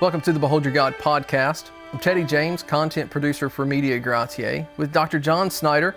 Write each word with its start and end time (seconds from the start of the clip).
Welcome 0.00 0.20
to 0.22 0.32
the 0.32 0.38
Behold 0.38 0.64
Your 0.64 0.74
God 0.74 0.94
podcast. 0.98 1.70
I'm 1.92 1.98
Teddy 1.98 2.24
James, 2.24 2.62
content 2.62 3.10
producer 3.10 3.48
for 3.48 3.64
Media 3.64 4.00
Gratiae, 4.00 4.66
with 4.76 4.92
Dr. 4.92 5.18
John 5.18 5.50
Snyder, 5.50 5.94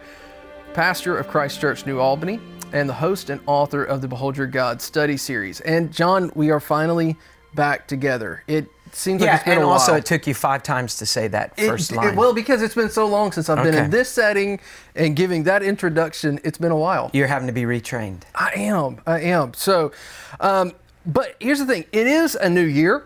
pastor 0.73 1.17
of 1.17 1.27
Christ 1.27 1.59
Church 1.59 1.85
New 1.85 1.99
Albany, 1.99 2.39
and 2.73 2.87
the 2.87 2.93
host 2.93 3.29
and 3.29 3.41
author 3.47 3.83
of 3.83 4.01
the 4.01 4.07
Behold 4.07 4.37
Your 4.37 4.47
God 4.47 4.81
study 4.81 5.17
series. 5.17 5.59
And 5.61 5.91
John, 5.91 6.31
we 6.35 6.51
are 6.51 6.59
finally 6.59 7.17
back 7.55 7.87
together. 7.87 8.43
It 8.47 8.67
seems 8.91 9.21
like 9.21 9.33
it's 9.33 9.43
been 9.43 9.53
a 9.57 9.61
while. 9.61 9.63
and 9.63 9.69
a 9.69 9.73
also 9.73 9.91
while. 9.93 9.99
it 9.99 10.05
took 10.05 10.27
you 10.27 10.33
five 10.33 10.63
times 10.63 10.95
to 10.97 11.05
say 11.05 11.27
that 11.29 11.53
It- 11.57 11.67
first 11.67 11.91
it- 11.91 11.95
line. 11.95 12.15
well, 12.15 12.33
because 12.33 12.61
it's 12.61 12.75
been 12.75 12.89
so 12.89 13.05
long 13.07 13.31
since 13.31 13.49
I've 13.49 13.63
been 13.63 13.75
in 13.75 13.89
this 13.89 14.09
setting 14.09 14.59
and 14.95 15.15
giving 15.15 15.43
that 15.43 15.63
introduction, 15.63 16.39
it's 16.43 16.57
been 16.59 16.71
a 16.71 16.77
while. 16.77 17.09
You're 17.13 17.27
having 17.27 17.47
to 17.47 17.53
be 17.53 17.63
retrained. 17.63 18.21
I 18.35 18.51
am. 18.55 18.99
I 19.07 19.21
am. 19.21 19.53
So, 19.55 19.91
um, 20.39 20.73
but 21.05 21.35
here's 21.39 21.59
the 21.59 21.65
thing 21.65 21.85
it 21.91 22.07
is 22.07 22.35
a 22.35 22.49
new 22.49 22.63
year. 22.65 23.05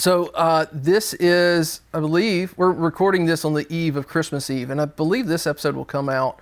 So, 0.00 0.28
uh, 0.28 0.64
this 0.72 1.12
is, 1.12 1.82
I 1.92 2.00
believe, 2.00 2.54
we're 2.56 2.72
recording 2.72 3.26
this 3.26 3.44
on 3.44 3.52
the 3.52 3.70
eve 3.70 3.96
of 3.96 4.08
Christmas 4.08 4.48
Eve, 4.48 4.70
and 4.70 4.80
I 4.80 4.86
believe 4.86 5.26
this 5.26 5.46
episode 5.46 5.76
will 5.76 5.84
come 5.84 6.08
out 6.08 6.40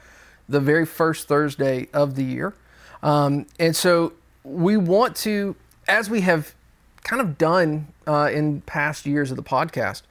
the 0.48 0.60
very 0.60 0.86
first 0.86 1.26
Thursday 1.26 1.88
of 1.92 2.14
the 2.14 2.22
year. 2.22 2.54
Um, 3.02 3.46
and 3.58 3.74
so, 3.74 4.12
we 4.44 4.76
want 4.76 5.16
to, 5.16 5.56
as 5.88 6.08
we 6.08 6.20
have 6.20 6.54
kind 7.02 7.20
of 7.20 7.36
done 7.36 7.88
uh, 8.06 8.30
in 8.32 8.60
past 8.60 9.06
years 9.06 9.32
of 9.32 9.36
the 9.36 9.42
podcast, 9.42 10.02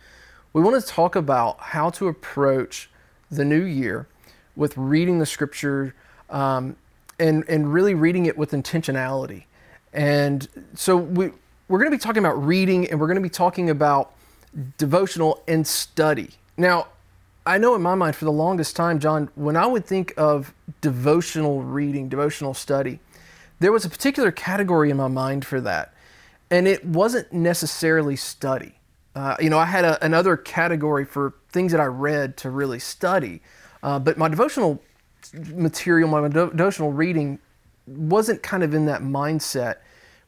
we 0.52 0.62
want 0.62 0.84
to 0.84 0.86
talk 0.86 1.16
about 1.16 1.58
how 1.58 1.90
to 1.92 2.10
approach 2.10 2.90
the 3.32 3.46
new 3.46 3.64
year 3.64 4.10
with 4.58 4.76
reading 4.76 5.20
the 5.20 5.26
scripture 5.26 5.96
um, 6.30 6.76
and 7.18 7.46
and 7.48 7.74
really 7.74 7.94
reading 7.94 8.26
it 8.26 8.38
with 8.38 8.52
intentionality. 8.52 9.46
And 9.94 10.50
so 10.76 10.98
we 10.98 11.32
we're 11.68 11.80
going 11.80 11.92
to 11.92 11.98
be 11.98 12.02
talking 12.02 12.20
about 12.20 12.44
reading, 12.44 12.90
and 12.90 13.00
we're 13.00 13.08
going 13.08 13.16
to 13.16 13.22
be 13.22 13.30
talking 13.30 13.70
about 13.70 14.14
devotional 14.78 15.44
and 15.48 15.68
study. 15.68 16.30
Now, 16.56 16.88
I 17.46 17.58
know 17.58 17.76
in 17.76 17.82
my 17.82 17.96
mind 17.96 18.16
for 18.16 18.26
the 18.26 18.32
longest 18.32 18.76
time, 18.76 19.00
John, 19.00 19.30
when 19.36 19.56
I 19.56 19.66
would 19.66 19.86
think 19.86 20.14
of 20.18 20.54
devotional 20.82 21.62
reading, 21.64 22.10
devotional 22.10 22.54
study, 22.54 23.00
there 23.60 23.72
was 23.72 23.86
a 23.86 23.90
particular 23.90 24.32
category 24.32 24.90
in 24.90 24.98
my 24.98 25.08
mind 25.08 25.46
for 25.46 25.62
that, 25.62 25.94
and 26.50 26.68
it 26.68 26.86
wasn't 26.86 27.32
necessarily 27.32 28.16
study. 28.16 28.74
Uh, 29.16 29.36
you 29.40 29.50
know, 29.50 29.58
I 29.58 29.66
had 29.66 29.84
a, 29.84 30.04
another 30.06 30.38
category 30.38 31.04
for 31.06 31.34
things 31.50 31.72
that 31.72 31.82
I 31.82 31.86
read 31.86 32.38
to 32.38 32.50
really 32.50 32.80
study, 32.80 33.42
uh, 33.82 33.98
but 34.00 34.18
my 34.18 34.28
devotional 34.28 34.82
material, 35.34 36.10
my 36.10 36.28
devotional 36.28 36.92
reading 36.92 37.40
wasn't 37.88 38.44
kind 38.44 38.64
of 38.64 38.74
in 38.74 38.86
that 38.86 39.02
mindset. 39.02 39.78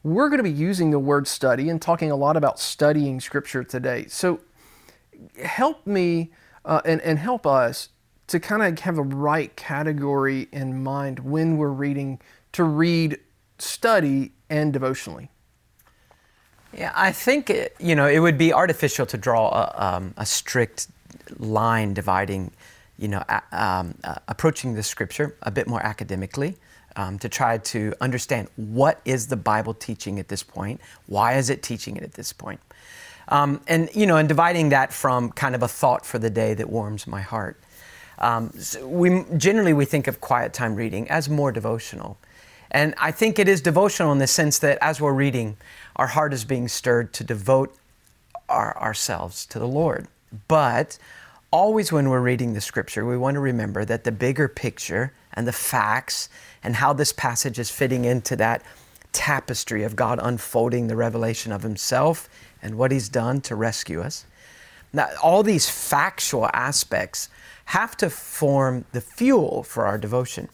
We're 0.02 0.28
going 0.28 0.38
to 0.38 0.44
be 0.44 0.50
using 0.50 0.90
the 0.90 0.98
word 0.98 1.28
study 1.28 1.68
and 1.68 1.80
talking 1.80 2.10
a 2.10 2.16
lot 2.16 2.36
about 2.36 2.58
studying 2.58 3.20
scripture 3.20 3.62
today. 3.62 4.06
So 4.08 4.40
help 5.42 5.86
me 5.86 6.30
uh, 6.64 6.80
and, 6.84 7.00
and 7.02 7.18
help 7.18 7.46
us 7.46 7.90
to 8.28 8.40
kind 8.40 8.62
of 8.62 8.78
have 8.84 8.96
a 8.96 9.02
right 9.02 9.54
category 9.56 10.48
in 10.52 10.82
mind 10.82 11.18
when 11.20 11.56
we're 11.56 11.68
reading 11.68 12.20
to 12.52 12.64
read, 12.64 13.18
study, 13.58 14.32
and 14.48 14.72
devotionally. 14.72 15.30
Yeah, 16.72 16.92
I 16.94 17.10
think 17.10 17.50
it, 17.50 17.74
you 17.80 17.96
know 17.96 18.06
it 18.06 18.20
would 18.20 18.38
be 18.38 18.52
artificial 18.52 19.04
to 19.06 19.18
draw 19.18 19.48
a, 19.48 19.96
um, 19.96 20.14
a 20.16 20.24
strict 20.24 20.86
line 21.38 21.94
dividing, 21.94 22.52
you 22.96 23.08
know, 23.08 23.24
a, 23.28 23.42
um, 23.52 23.96
uh, 24.04 24.14
approaching 24.28 24.74
the 24.74 24.82
scripture 24.82 25.36
a 25.42 25.50
bit 25.50 25.66
more 25.66 25.84
academically. 25.84 26.56
Um, 26.96 27.20
to 27.20 27.28
try 27.28 27.58
to 27.58 27.94
understand 28.00 28.48
what 28.56 29.00
is 29.04 29.28
the 29.28 29.36
Bible 29.36 29.74
teaching 29.74 30.18
at 30.18 30.26
this 30.26 30.42
point, 30.42 30.80
why 31.06 31.34
is 31.34 31.48
it 31.48 31.62
teaching 31.62 31.96
it 31.96 32.02
at 32.02 32.14
this 32.14 32.32
point, 32.32 32.60
um, 33.28 33.60
and 33.68 33.88
you 33.94 34.06
know, 34.06 34.16
and 34.16 34.28
dividing 34.28 34.70
that 34.70 34.92
from 34.92 35.30
kind 35.30 35.54
of 35.54 35.62
a 35.62 35.68
thought 35.68 36.04
for 36.04 36.18
the 36.18 36.30
day 36.30 36.52
that 36.52 36.68
warms 36.68 37.06
my 37.06 37.20
heart. 37.20 37.60
Um, 38.18 38.50
so 38.58 38.86
we 38.86 39.24
generally 39.36 39.72
we 39.72 39.84
think 39.84 40.08
of 40.08 40.20
quiet 40.20 40.52
time 40.52 40.74
reading 40.74 41.08
as 41.08 41.28
more 41.28 41.52
devotional, 41.52 42.18
and 42.72 42.94
I 42.98 43.12
think 43.12 43.38
it 43.38 43.48
is 43.48 43.60
devotional 43.60 44.10
in 44.12 44.18
the 44.18 44.26
sense 44.26 44.58
that 44.58 44.76
as 44.80 45.00
we're 45.00 45.12
reading, 45.12 45.56
our 45.96 46.08
heart 46.08 46.32
is 46.32 46.44
being 46.44 46.66
stirred 46.68 47.12
to 47.14 47.24
devote 47.24 47.74
our, 48.48 48.76
ourselves 48.78 49.46
to 49.46 49.58
the 49.58 49.68
Lord. 49.68 50.08
But 50.48 50.98
always 51.50 51.92
when 51.92 52.10
we're 52.10 52.20
reading 52.20 52.52
the 52.52 52.60
scripture, 52.60 53.04
we 53.04 53.16
want 53.16 53.34
to 53.34 53.40
remember 53.40 53.84
that 53.84 54.04
the 54.04 54.12
bigger 54.12 54.48
picture 54.48 55.12
and 55.34 55.46
the 55.46 55.52
facts 55.52 56.28
and 56.62 56.76
how 56.76 56.92
this 56.92 57.12
passage 57.12 57.58
is 57.58 57.70
fitting 57.70 58.04
into 58.04 58.36
that 58.36 58.62
tapestry 59.12 59.82
of 59.82 59.96
God 59.96 60.18
unfolding 60.22 60.86
the 60.86 60.96
revelation 60.96 61.52
of 61.52 61.62
Himself 61.62 62.28
and 62.62 62.76
what 62.76 62.92
He's 62.92 63.08
done 63.08 63.40
to 63.42 63.54
rescue 63.54 64.00
us. 64.00 64.24
Now, 64.92 65.08
all 65.22 65.42
these 65.42 65.68
factual 65.68 66.48
aspects 66.52 67.28
have 67.66 67.96
to 67.98 68.10
form 68.10 68.84
the 68.92 69.00
fuel 69.00 69.62
for 69.62 69.86
our 69.86 69.98
devotion. 69.98 70.48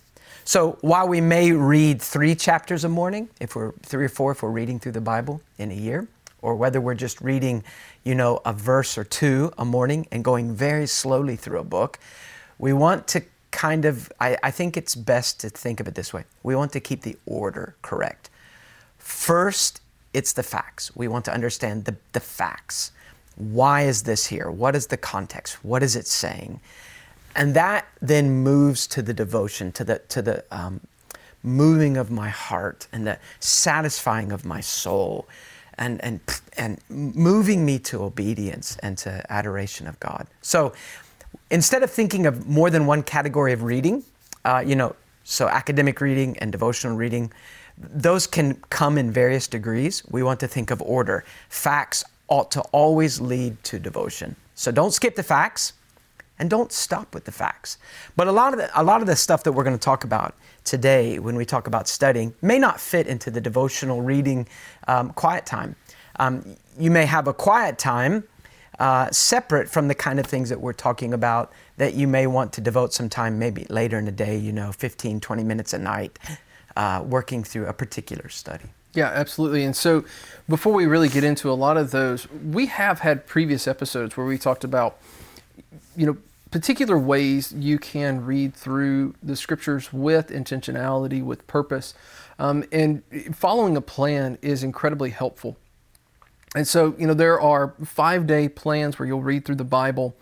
So 0.45 0.79
while 0.81 1.09
we 1.09 1.21
may 1.21 1.53
read 1.53 2.01
three 2.01 2.35
chapters 2.35 2.85
a 2.85 2.89
morning, 2.89 3.31
if 3.41 3.57
we're 3.57 3.73
three 3.83 4.05
or 4.05 4.09
four, 4.09 4.33
if 4.33 4.43
we're 4.43 4.51
reading 4.51 4.79
through 4.79 4.93
the 4.93 5.01
Bible 5.01 5.41
in 5.59 5.71
a 5.71 5.75
year, 5.75 6.07
or 6.43 6.55
whether 6.55 6.81
we're 6.81 6.95
just 6.95 7.21
reading, 7.21 7.65
you 8.05 8.15
know, 8.15 8.41
a 8.45 8.53
verse 8.53 8.97
or 8.97 9.03
two 9.03 9.51
a 9.59 9.65
morning 9.65 10.07
and 10.13 10.23
going 10.23 10.55
very 10.55 10.87
slowly 10.87 11.35
through 11.35 11.59
a 11.59 11.65
book, 11.65 11.99
we 12.59 12.73
want 12.73 13.09
to 13.09 13.23
kind 13.57 13.87
of, 13.87 14.13
I, 14.21 14.37
I 14.43 14.51
think 14.51 14.77
it's 14.77 14.95
best 14.95 15.41
to 15.41 15.49
think 15.49 15.81
of 15.81 15.89
it 15.89 15.95
this 15.95 16.13
way. 16.13 16.25
We 16.43 16.55
want 16.55 16.73
to 16.73 16.81
keep 16.81 17.01
the 17.01 17.17
order 17.25 17.75
correct. 17.81 18.29
First, 18.99 19.81
it's 20.13 20.35
the 20.35 20.43
facts. 20.43 20.95
We 20.95 21.09
want 21.09 21.25
to 21.25 21.33
understand 21.33 21.87
the, 21.87 21.97
the 22.13 22.21
facts. 22.21 22.93
Why 23.37 23.83
is 23.83 24.03
this 24.03 24.27
here? 24.27 24.51
What 24.51 24.77
is 24.77 24.89
the 24.89 24.99
context? 24.99 25.65
What 25.65 25.83
is 25.83 25.97
it 25.97 26.07
saying? 26.07 26.61
And 27.35 27.55
that 27.55 27.87
then 28.03 28.31
moves 28.43 28.87
to 28.89 29.01
the 29.01 29.15
devotion, 29.15 29.73
to 29.73 29.85
the, 29.85 29.99
to 30.09 30.21
the 30.21 30.45
um, 30.51 30.81
moving 31.43 31.97
of 31.97 32.11
my 32.11 32.29
heart 32.29 32.89
and 32.93 33.07
the 33.07 33.19
satisfying 33.41 34.33
of 34.33 34.45
my 34.45 34.61
soul 34.61 35.27
and, 35.79 36.03
and, 36.05 36.21
and 36.59 36.79
moving 36.91 37.65
me 37.65 37.79
to 37.79 38.03
obedience 38.03 38.77
and 38.83 38.99
to 38.99 39.25
adoration 39.33 39.87
of 39.87 39.99
God. 40.01 40.27
So 40.43 40.75
instead 41.51 41.83
of 41.83 41.91
thinking 41.91 42.27
of 42.27 42.47
more 42.47 42.71
than 42.71 42.87
one 42.87 43.03
category 43.03 43.53
of 43.53 43.63
reading, 43.63 44.05
uh, 44.45 44.63
you 44.65 44.77
know, 44.77 44.95
so 45.25 45.49
academic 45.49 46.01
reading 46.01 46.37
and 46.39 46.53
devotional 46.53 46.97
reading, 46.97 47.33
those 47.79 48.27
can 48.27 48.55
come 48.71 48.97
in 48.97 49.11
various 49.11 49.49
degrees. 49.49 50.03
We 50.11 50.23
want 50.23 50.41
to 50.41 50.49
think 50.49 50.71
of 50.71 50.81
order. 50.83 51.25
Facts 51.49 52.05
ought 52.29 52.51
to 52.53 52.61
always 52.73 53.21
lead 53.21 53.63
to 53.65 53.79
devotion. 53.79 54.37
So 54.55 54.71
don't 54.71 54.93
skip 54.93 55.17
the 55.17 55.23
facts 55.23 55.75
and 56.39 56.51
don't 56.51 56.73
stop 56.73 57.15
with 57.15 57.25
the 57.25 57.33
facts. 57.33 57.79
But 58.15 58.27
a 58.27 58.33
lot 58.33 58.53
of 58.53 58.59
the, 58.59 58.81
a 58.81 58.83
lot 58.83 59.01
of 59.01 59.07
the 59.07 59.17
stuff 59.17 59.43
that 59.45 59.53
we're 59.53 59.65
going 59.65 59.77
to 59.77 59.83
talk 59.83 60.05
about 60.05 60.35
today, 60.65 61.19
when 61.19 61.37
we 61.37 61.45
talk 61.45 61.67
about 61.67 61.89
studying, 61.89 62.35
may 62.43 62.59
not 62.59 62.81
fit 62.81 63.07
into 63.07 63.31
the 63.31 63.41
devotional 63.41 64.03
reading 64.03 64.47
um, 64.89 65.11
quiet 65.11 65.47
time. 65.47 65.77
Um, 66.19 66.57
you 66.79 66.91
may 66.91 67.05
have 67.07 67.27
a 67.29 67.35
quiet 67.35 67.79
time 67.79 68.25
uh, 68.79 69.11
separate 69.11 69.69
from 69.69 69.89
the 69.89 69.95
kind 69.95 70.21
of 70.21 70.27
things 70.27 70.49
that 70.49 70.61
we're 70.61 70.73
talking 70.73 71.15
about 71.15 71.53
that 71.77 71.95
you 71.95 72.07
may 72.07 72.27
want 72.27 72.53
to 72.55 72.61
devote 72.61 72.93
some 72.93 73.09
time 73.09 73.39
maybe 73.39 73.67
later 73.69 73.99
in 73.99 74.05
the 74.05 74.13
day, 74.13 74.37
you 74.37 74.53
know, 74.53 74.73
15, 74.73 75.21
20 75.21 75.45
minutes 75.45 75.73
a 75.73 75.79
night, 75.79 76.19
uh, 76.77 77.03
working 77.07 77.43
through 77.43 77.67
a 77.67 77.73
particular 77.73 78.29
study. 78.29 78.67
Yeah, 78.95 79.11
absolutely. 79.15 79.65
And 79.65 79.77
so, 79.77 80.05
before 80.49 80.73
we 80.73 80.87
really 80.87 81.11
get 81.11 81.23
into 81.23 81.51
a 81.51 81.53
lot 81.53 81.77
of 81.77 81.91
those, 81.91 82.31
we 82.31 82.67
have 82.67 83.01
had 83.01 83.27
previous 83.27 83.69
episodes 83.69 84.17
where 84.17 84.27
we 84.27 84.39
talked 84.39 84.65
about, 84.65 84.97
you 85.95 86.07
know, 86.07 86.17
particular 86.51 86.99
ways 86.99 87.53
you 87.53 87.79
can 87.79 88.25
read 88.25 88.55
through 88.55 89.15
the 89.23 89.37
scriptures 89.37 89.93
with 89.93 90.29
intentionality, 90.31 91.23
with 91.23 91.47
purpose. 91.47 91.93
Um, 92.39 92.65
and 92.73 93.03
following 93.35 93.77
a 93.77 93.83
plan 93.83 94.39
is 94.41 94.63
incredibly 94.63 95.11
helpful. 95.11 95.59
And 96.57 96.67
so, 96.67 96.95
you 96.99 97.07
know, 97.07 97.13
there 97.13 97.39
are 97.39 97.75
five 97.85 98.27
day 98.27 98.49
plans 98.49 98.99
where 98.99 99.07
you'll 99.07 99.23
read 99.23 99.45
through 99.45 99.57
the 99.57 99.65
Bible 99.65 100.17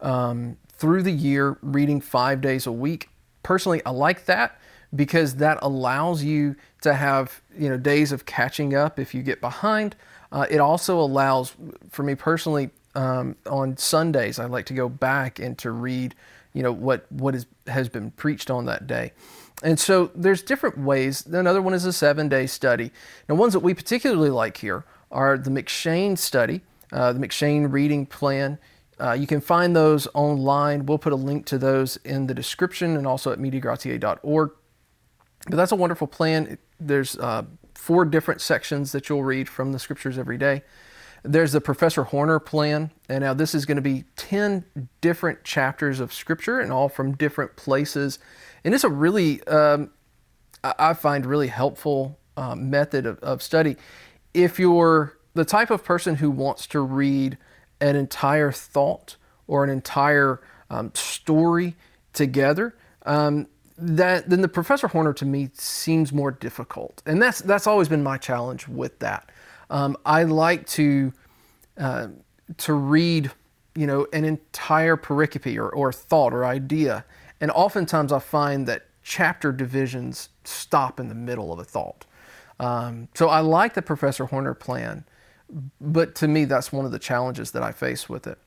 um, 0.00 0.56
through 0.68 1.02
the 1.02 1.12
year, 1.12 1.58
reading 1.60 2.00
five 2.00 2.40
days 2.40 2.68
a 2.68 2.72
week. 2.72 3.08
Personally, 3.42 3.82
I 3.84 3.90
like 3.90 4.26
that 4.26 4.60
because 4.94 5.36
that 5.36 5.58
allows 5.60 6.22
you 6.22 6.54
to 6.82 6.94
have, 6.94 7.42
you 7.58 7.68
know, 7.68 7.76
days 7.76 8.12
of 8.12 8.26
catching 8.26 8.74
up 8.74 9.00
if 9.00 9.12
you 9.12 9.22
get 9.22 9.40
behind. 9.40 9.96
Uh, 10.30 10.46
it 10.48 10.58
also 10.58 11.00
allows, 11.00 11.56
for 11.90 12.04
me 12.04 12.14
personally, 12.14 12.70
um, 12.94 13.34
on 13.46 13.76
Sundays, 13.76 14.38
I 14.38 14.44
like 14.44 14.66
to 14.66 14.74
go 14.74 14.88
back 14.88 15.40
and 15.40 15.58
to 15.58 15.72
read, 15.72 16.14
you 16.52 16.62
know, 16.62 16.72
what 16.72 17.10
what 17.10 17.34
is, 17.34 17.46
has 17.66 17.88
been 17.88 18.12
preached 18.12 18.50
on 18.50 18.66
that 18.66 18.86
day. 18.86 19.12
And 19.64 19.80
so 19.80 20.10
there's 20.14 20.42
different 20.42 20.78
ways. 20.78 21.26
Another 21.26 21.62
one 21.62 21.74
is 21.74 21.84
a 21.84 21.92
seven 21.92 22.28
day 22.28 22.46
study. 22.46 22.92
Now, 23.28 23.34
ones 23.34 23.52
that 23.52 23.60
we 23.60 23.74
particularly 23.74 24.30
like 24.30 24.58
here 24.58 24.84
are 25.12 25.38
the 25.38 25.50
M'Cheyne 25.50 26.16
study, 26.16 26.62
uh, 26.92 27.12
the 27.12 27.20
M'Cheyne 27.20 27.70
reading 27.70 28.06
plan. 28.06 28.58
Uh, 29.00 29.12
you 29.12 29.26
can 29.26 29.40
find 29.40 29.74
those 29.74 30.06
online. 30.14 30.86
We'll 30.86 30.98
put 30.98 31.12
a 31.12 31.16
link 31.16 31.46
to 31.46 31.58
those 31.58 31.96
in 31.98 32.26
the 32.26 32.34
description 32.34 32.96
and 32.96 33.06
also 33.06 33.32
at 33.32 33.38
mediagratiae.org. 33.38 34.50
But 35.46 35.56
that's 35.56 35.72
a 35.72 35.76
wonderful 35.76 36.06
plan. 36.06 36.58
There's 36.78 37.16
uh, 37.18 37.44
four 37.74 38.04
different 38.04 38.40
sections 38.40 38.92
that 38.92 39.08
you'll 39.08 39.24
read 39.24 39.48
from 39.48 39.72
the 39.72 39.78
scriptures 39.78 40.18
every 40.18 40.38
day. 40.38 40.62
There's 41.24 41.52
the 41.52 41.60
Professor 41.60 42.02
Horner 42.02 42.40
plan, 42.40 42.90
and 43.08 43.22
now 43.22 43.32
this 43.32 43.54
is 43.54 43.64
going 43.64 43.76
to 43.76 43.82
be 43.82 44.04
10 44.16 44.64
different 45.00 45.44
chapters 45.44 46.00
of 46.00 46.12
Scripture 46.12 46.58
and 46.58 46.72
all 46.72 46.88
from 46.88 47.12
different 47.12 47.54
places. 47.54 48.18
And 48.64 48.74
it's 48.74 48.82
a 48.82 48.88
really, 48.88 49.42
um, 49.46 49.90
I 50.64 50.94
find, 50.94 51.24
really 51.24 51.46
helpful 51.46 52.18
um, 52.36 52.70
method 52.70 53.06
of, 53.06 53.20
of 53.20 53.40
study. 53.40 53.76
If 54.34 54.58
you're 54.58 55.18
the 55.34 55.44
type 55.44 55.70
of 55.70 55.84
person 55.84 56.16
who 56.16 56.30
wants 56.30 56.66
to 56.68 56.80
read 56.80 57.38
an 57.80 57.96
entire 57.96 58.52
thought 58.52 59.16
or 59.46 59.64
an 59.64 59.70
entire 59.70 60.40
um, 60.70 60.92
story 60.94 61.76
together, 62.12 62.74
um, 63.06 63.46
that 63.76 64.28
then 64.28 64.42
the 64.42 64.48
Professor 64.48 64.88
Horner 64.88 65.12
to 65.14 65.24
me 65.24 65.50
seems 65.54 66.12
more 66.12 66.30
difficult, 66.30 67.02
and 67.06 67.20
that's 67.20 67.40
that's 67.40 67.66
always 67.66 67.88
been 67.88 68.02
my 68.02 68.16
challenge 68.16 68.68
with 68.68 68.98
that. 69.00 69.30
Um, 69.70 69.96
I 70.06 70.22
like 70.24 70.66
to 70.68 71.12
uh, 71.78 72.08
to 72.58 72.72
read, 72.74 73.30
you 73.74 73.86
know, 73.86 74.06
an 74.12 74.24
entire 74.24 74.96
pericope 74.96 75.56
or, 75.56 75.70
or 75.70 75.92
thought 75.92 76.32
or 76.32 76.44
idea, 76.44 77.04
and 77.40 77.50
oftentimes 77.50 78.12
I 78.12 78.18
find 78.18 78.66
that 78.68 78.86
chapter 79.02 79.50
divisions 79.50 80.28
stop 80.44 81.00
in 81.00 81.08
the 81.08 81.14
middle 81.14 81.52
of 81.52 81.58
a 81.58 81.64
thought. 81.64 82.04
Um, 82.60 83.08
so 83.14 83.28
I 83.28 83.40
like 83.40 83.74
the 83.74 83.82
Professor 83.82 84.26
Horner 84.26 84.54
plan, 84.54 85.04
but 85.80 86.14
to 86.16 86.28
me 86.28 86.44
that's 86.44 86.72
one 86.72 86.84
of 86.84 86.92
the 86.92 86.98
challenges 86.98 87.50
that 87.52 87.62
I 87.62 87.72
face 87.72 88.08
with 88.08 88.26
it. 88.26 88.38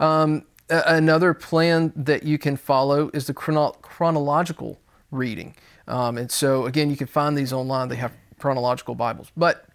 Um, 0.00 0.46
another 0.68 1.34
plan 1.34 1.92
that 1.94 2.22
you 2.22 2.38
can 2.38 2.56
follow 2.56 3.10
is 3.12 3.26
the 3.26 3.34
chrono- 3.34 3.76
chronological 3.82 4.80
reading. 5.10 5.54
Um, 5.86 6.16
and 6.16 6.30
so, 6.30 6.66
again, 6.66 6.90
you 6.90 6.96
can 6.96 7.06
find 7.06 7.36
these 7.36 7.52
online. 7.52 7.88
They 7.88 7.96
have 7.96 8.12
chronological 8.38 8.94
Bibles. 8.94 9.30
But 9.36 9.66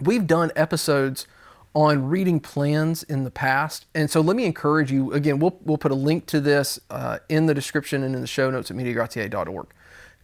we've 0.00 0.26
done 0.26 0.52
episodes 0.54 1.26
on 1.74 2.08
reading 2.08 2.38
plans 2.40 3.02
in 3.02 3.24
the 3.24 3.30
past. 3.30 3.86
And 3.94 4.10
so, 4.10 4.20
let 4.20 4.36
me 4.36 4.44
encourage 4.44 4.92
you 4.92 5.12
again, 5.12 5.38
we'll, 5.38 5.58
we'll 5.64 5.78
put 5.78 5.90
a 5.90 5.96
link 5.96 6.26
to 6.26 6.40
this 6.40 6.78
uh, 6.90 7.18
in 7.28 7.46
the 7.46 7.54
description 7.54 8.02
and 8.02 8.14
in 8.14 8.20
the 8.20 8.26
show 8.26 8.50
notes 8.50 8.70
at 8.70 8.76
MediaGratiae.org. 8.76 9.66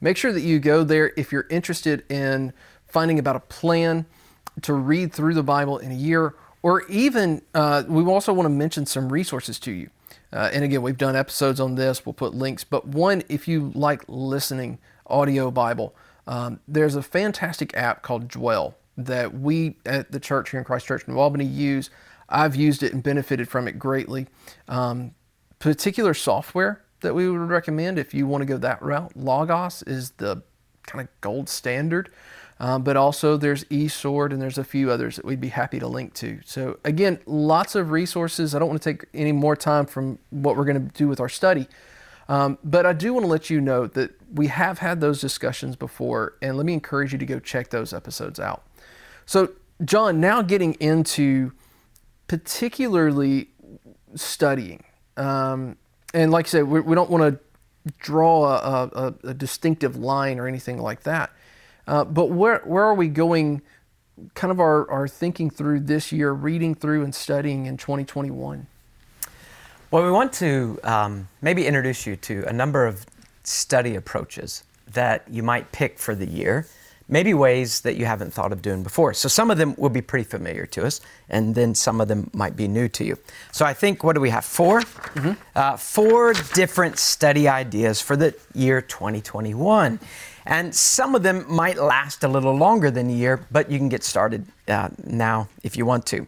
Make 0.00 0.16
sure 0.16 0.32
that 0.32 0.40
you 0.40 0.58
go 0.58 0.84
there 0.84 1.12
if 1.16 1.32
you're 1.32 1.46
interested 1.50 2.04
in 2.10 2.52
finding 2.86 3.18
about 3.18 3.36
a 3.36 3.40
plan 3.40 4.06
to 4.62 4.74
read 4.74 5.12
through 5.12 5.34
the 5.34 5.42
Bible 5.42 5.78
in 5.78 5.92
a 5.92 5.96
year 5.96 6.34
or 6.62 6.86
even 6.88 7.42
uh, 7.54 7.84
we 7.88 8.04
also 8.04 8.32
want 8.32 8.46
to 8.46 8.50
mention 8.50 8.86
some 8.86 9.12
resources 9.12 9.58
to 9.60 9.72
you. 9.72 9.90
Uh, 10.32 10.50
and 10.52 10.62
again, 10.62 10.82
we've 10.82 10.98
done 10.98 11.16
episodes 11.16 11.58
on 11.58 11.74
this. 11.74 12.04
We'll 12.04 12.12
put 12.12 12.34
links. 12.34 12.64
But 12.64 12.86
one, 12.86 13.22
if 13.28 13.48
you 13.48 13.72
like 13.74 14.04
listening 14.06 14.78
audio 15.06 15.50
Bible, 15.50 15.94
um, 16.26 16.60
there's 16.68 16.94
a 16.94 17.02
fantastic 17.02 17.76
app 17.76 18.02
called 18.02 18.28
Dwell 18.28 18.76
that 18.96 19.34
we 19.34 19.76
at 19.86 20.12
the 20.12 20.20
church 20.20 20.50
here 20.50 20.58
in 20.58 20.64
Christ 20.64 20.86
Church 20.86 21.08
New 21.08 21.18
Albany 21.18 21.46
use. 21.46 21.90
I've 22.28 22.54
used 22.54 22.82
it 22.82 22.92
and 22.92 23.02
benefited 23.02 23.48
from 23.48 23.66
it 23.66 23.78
greatly. 23.78 24.26
Um, 24.68 25.14
particular 25.58 26.14
software 26.14 26.82
that 27.00 27.14
we 27.14 27.28
would 27.28 27.48
recommend 27.48 27.98
if 27.98 28.14
you 28.14 28.26
want 28.26 28.42
to 28.42 28.46
go 28.46 28.56
that 28.58 28.82
route, 28.82 29.16
Logos 29.16 29.82
is 29.82 30.12
the 30.12 30.42
kind 30.86 31.02
of 31.06 31.20
gold 31.20 31.48
standard. 31.48 32.10
Um, 32.60 32.82
but 32.82 32.94
also 32.94 33.38
there's 33.38 33.64
eSword 33.64 34.32
and 34.32 34.42
there's 34.42 34.58
a 34.58 34.64
few 34.64 34.90
others 34.90 35.16
that 35.16 35.24
we'd 35.24 35.40
be 35.40 35.48
happy 35.48 35.78
to 35.78 35.86
link 35.86 36.12
to. 36.14 36.40
So 36.44 36.78
again, 36.84 37.18
lots 37.24 37.74
of 37.74 37.90
resources. 37.90 38.54
I 38.54 38.58
don't 38.58 38.68
want 38.68 38.82
to 38.82 38.92
take 38.92 39.06
any 39.14 39.32
more 39.32 39.56
time 39.56 39.86
from 39.86 40.18
what 40.28 40.56
we're 40.58 40.66
going 40.66 40.88
to 40.88 40.92
do 40.92 41.08
with 41.08 41.20
our 41.20 41.28
study. 41.30 41.68
Um, 42.28 42.58
but 42.62 42.84
I 42.84 42.92
do 42.92 43.14
want 43.14 43.24
to 43.24 43.28
let 43.28 43.50
you 43.50 43.60
know 43.60 43.86
that 43.88 44.12
we 44.32 44.46
have 44.48 44.78
had 44.78 45.00
those 45.00 45.20
discussions 45.20 45.74
before, 45.74 46.34
and 46.40 46.56
let 46.56 46.64
me 46.64 46.72
encourage 46.72 47.12
you 47.12 47.18
to 47.18 47.26
go 47.26 47.40
check 47.40 47.70
those 47.70 47.92
episodes 47.92 48.38
out. 48.38 48.62
So, 49.26 49.52
John, 49.84 50.20
now 50.20 50.40
getting 50.40 50.74
into 50.74 51.52
particularly 52.28 53.48
studying, 54.14 54.84
um, 55.16 55.76
and 56.14 56.30
like 56.30 56.46
I 56.46 56.48
said, 56.48 56.64
we, 56.64 56.80
we 56.80 56.94
don't 56.94 57.10
want 57.10 57.34
to 57.34 57.92
draw 57.98 58.44
a, 58.44 58.86
a, 58.86 59.14
a 59.28 59.34
distinctive 59.34 59.96
line 59.96 60.38
or 60.38 60.46
anything 60.46 60.78
like 60.78 61.02
that. 61.04 61.30
Uh, 61.86 62.04
but 62.04 62.26
where, 62.30 62.60
where 62.60 62.84
are 62.84 62.94
we 62.94 63.08
going, 63.08 63.62
kind 64.34 64.50
of 64.50 64.60
our, 64.60 64.88
our 64.90 65.08
thinking 65.08 65.50
through 65.50 65.80
this 65.80 66.12
year, 66.12 66.32
reading 66.32 66.74
through 66.74 67.02
and 67.02 67.14
studying 67.14 67.66
in 67.66 67.76
2021? 67.76 68.66
Well, 69.90 70.04
we 70.04 70.10
want 70.10 70.32
to 70.34 70.78
um, 70.84 71.28
maybe 71.42 71.66
introduce 71.66 72.06
you 72.06 72.16
to 72.16 72.44
a 72.46 72.52
number 72.52 72.86
of 72.86 73.06
study 73.42 73.96
approaches 73.96 74.62
that 74.92 75.24
you 75.28 75.42
might 75.42 75.72
pick 75.72 75.98
for 75.98 76.14
the 76.14 76.26
year, 76.26 76.66
maybe 77.10 77.34
ways 77.34 77.80
that 77.80 77.96
you 77.96 78.06
haven't 78.06 78.32
thought 78.32 78.52
of 78.52 78.62
doing 78.62 78.82
before. 78.82 79.12
So 79.12 79.28
some 79.28 79.50
of 79.50 79.58
them 79.58 79.74
will 79.76 79.90
be 79.90 80.00
pretty 80.00 80.24
familiar 80.24 80.64
to 80.66 80.86
us, 80.86 81.00
and 81.28 81.54
then 81.54 81.74
some 81.74 82.00
of 82.00 82.08
them 82.08 82.30
might 82.32 82.56
be 82.56 82.68
new 82.68 82.88
to 82.88 83.04
you. 83.04 83.18
So 83.52 83.66
I 83.66 83.74
think, 83.74 84.04
what 84.04 84.14
do 84.14 84.20
we 84.20 84.30
have? 84.30 84.44
4 84.44 84.80
mm-hmm. 84.80 85.32
uh, 85.54 85.76
four 85.76 86.32
different 86.54 86.98
study 86.98 87.48
ideas 87.48 88.00
for 88.00 88.16
the 88.16 88.34
year 88.54 88.80
2021. 88.80 89.98
And 90.46 90.74
some 90.74 91.14
of 91.14 91.22
them 91.22 91.44
might 91.48 91.76
last 91.76 92.24
a 92.24 92.28
little 92.28 92.56
longer 92.56 92.90
than 92.90 93.10
a 93.10 93.12
year, 93.12 93.44
but 93.50 93.70
you 93.70 93.78
can 93.78 93.88
get 93.88 94.02
started 94.02 94.46
uh, 94.68 94.88
now 95.04 95.48
if 95.62 95.76
you 95.76 95.84
want 95.84 96.06
to. 96.06 96.26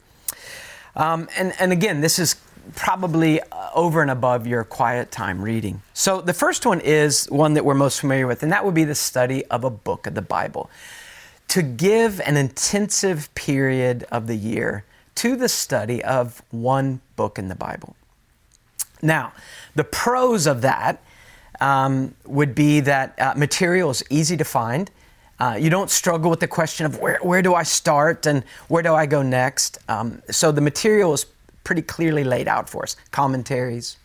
Um, 0.94 1.28
and, 1.36 1.54
and 1.58 1.72
again, 1.72 2.00
this 2.00 2.18
is 2.18 2.36
probably 2.74 3.40
uh, 3.40 3.70
over 3.74 4.02
and 4.02 4.10
above 4.10 4.46
your 4.46 4.64
quiet 4.64 5.10
time 5.10 5.40
reading. 5.42 5.82
So 5.94 6.20
the 6.20 6.32
first 6.32 6.66
one 6.66 6.80
is 6.80 7.26
one 7.26 7.54
that 7.54 7.64
we're 7.64 7.74
most 7.74 8.00
familiar 8.00 8.26
with, 8.26 8.42
and 8.42 8.52
that 8.52 8.64
would 8.64 8.74
be 8.74 8.84
the 8.84 8.94
study 8.94 9.44
of 9.46 9.64
a 9.64 9.70
book 9.70 10.06
of 10.06 10.14
the 10.14 10.22
Bible. 10.22 10.70
To 11.48 11.62
give 11.62 12.20
an 12.20 12.36
intensive 12.36 13.34
period 13.34 14.04
of 14.10 14.26
the 14.26 14.36
year 14.36 14.84
to 15.16 15.36
the 15.36 15.48
study 15.48 16.02
of 16.02 16.42
one 16.50 17.00
book 17.16 17.38
in 17.38 17.48
the 17.48 17.54
Bible. 17.54 17.94
Now, 19.02 19.32
the 19.74 19.84
pros 19.84 20.46
of 20.46 20.62
that 20.62 21.02
um, 21.60 22.14
would 22.24 22.54
be 22.54 22.80
that 22.80 23.18
uh, 23.20 23.34
material 23.36 23.90
is 23.90 24.02
easy 24.10 24.36
to 24.36 24.44
find. 24.44 24.90
Uh, 25.38 25.56
you 25.60 25.70
don't 25.70 25.90
struggle 25.90 26.30
with 26.30 26.40
the 26.40 26.48
question 26.48 26.86
of 26.86 26.98
where, 27.00 27.18
where 27.20 27.42
do 27.42 27.54
I 27.54 27.64
start 27.64 28.26
and 28.26 28.44
where 28.68 28.82
do 28.82 28.94
I 28.94 29.06
go 29.06 29.22
next. 29.22 29.78
Um, 29.88 30.22
so 30.30 30.52
the 30.52 30.60
material 30.60 31.12
is 31.12 31.26
pretty 31.64 31.82
clearly 31.82 32.24
laid 32.24 32.48
out 32.48 32.68
for 32.68 32.82
us. 32.82 32.96
Commentaries 33.10 33.96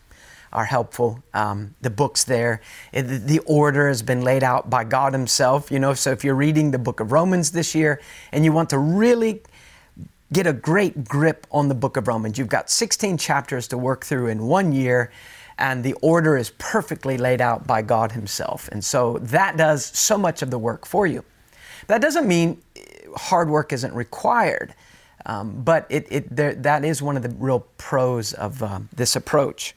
are 0.52 0.64
helpful. 0.64 1.22
Um, 1.34 1.74
the 1.82 1.90
books 1.90 2.24
there, 2.24 2.60
it, 2.92 3.02
the 3.02 3.40
order 3.40 3.88
has 3.88 4.02
been 4.02 4.22
laid 4.22 4.42
out 4.42 4.70
by 4.70 4.84
God 4.84 5.12
Himself. 5.12 5.70
You 5.70 5.78
know, 5.78 5.94
so 5.94 6.10
if 6.10 6.24
you're 6.24 6.34
reading 6.34 6.70
the 6.70 6.78
book 6.78 7.00
of 7.00 7.12
Romans 7.12 7.52
this 7.52 7.74
year 7.74 8.00
and 8.32 8.44
you 8.44 8.52
want 8.52 8.70
to 8.70 8.78
really 8.78 9.42
get 10.32 10.46
a 10.46 10.52
great 10.52 11.04
grip 11.04 11.46
on 11.50 11.68
the 11.68 11.74
book 11.74 11.96
of 11.96 12.08
Romans, 12.08 12.38
you've 12.38 12.48
got 12.48 12.70
16 12.70 13.18
chapters 13.18 13.68
to 13.68 13.78
work 13.78 14.04
through 14.04 14.28
in 14.28 14.46
one 14.46 14.72
year 14.72 15.10
and 15.58 15.82
the 15.82 15.94
order 15.94 16.36
is 16.36 16.50
perfectly 16.58 17.18
laid 17.18 17.40
out 17.40 17.66
by 17.66 17.82
God 17.82 18.12
Himself. 18.12 18.68
And 18.70 18.84
so 18.84 19.18
that 19.18 19.56
does 19.56 19.84
so 19.84 20.16
much 20.16 20.40
of 20.42 20.50
the 20.50 20.58
work 20.58 20.86
for 20.86 21.06
you. 21.06 21.24
That 21.88 22.00
doesn't 22.00 22.28
mean 22.28 22.62
hard 23.16 23.50
work 23.50 23.72
isn't 23.72 23.92
required, 23.92 24.74
um, 25.28 25.62
but 25.62 25.86
it, 25.90 26.06
it, 26.10 26.34
there, 26.34 26.54
that 26.54 26.84
is 26.84 27.00
one 27.00 27.16
of 27.16 27.22
the 27.22 27.28
real 27.38 27.60
pros 27.76 28.32
of 28.32 28.62
um, 28.62 28.88
this 28.96 29.14
approach. 29.14 29.74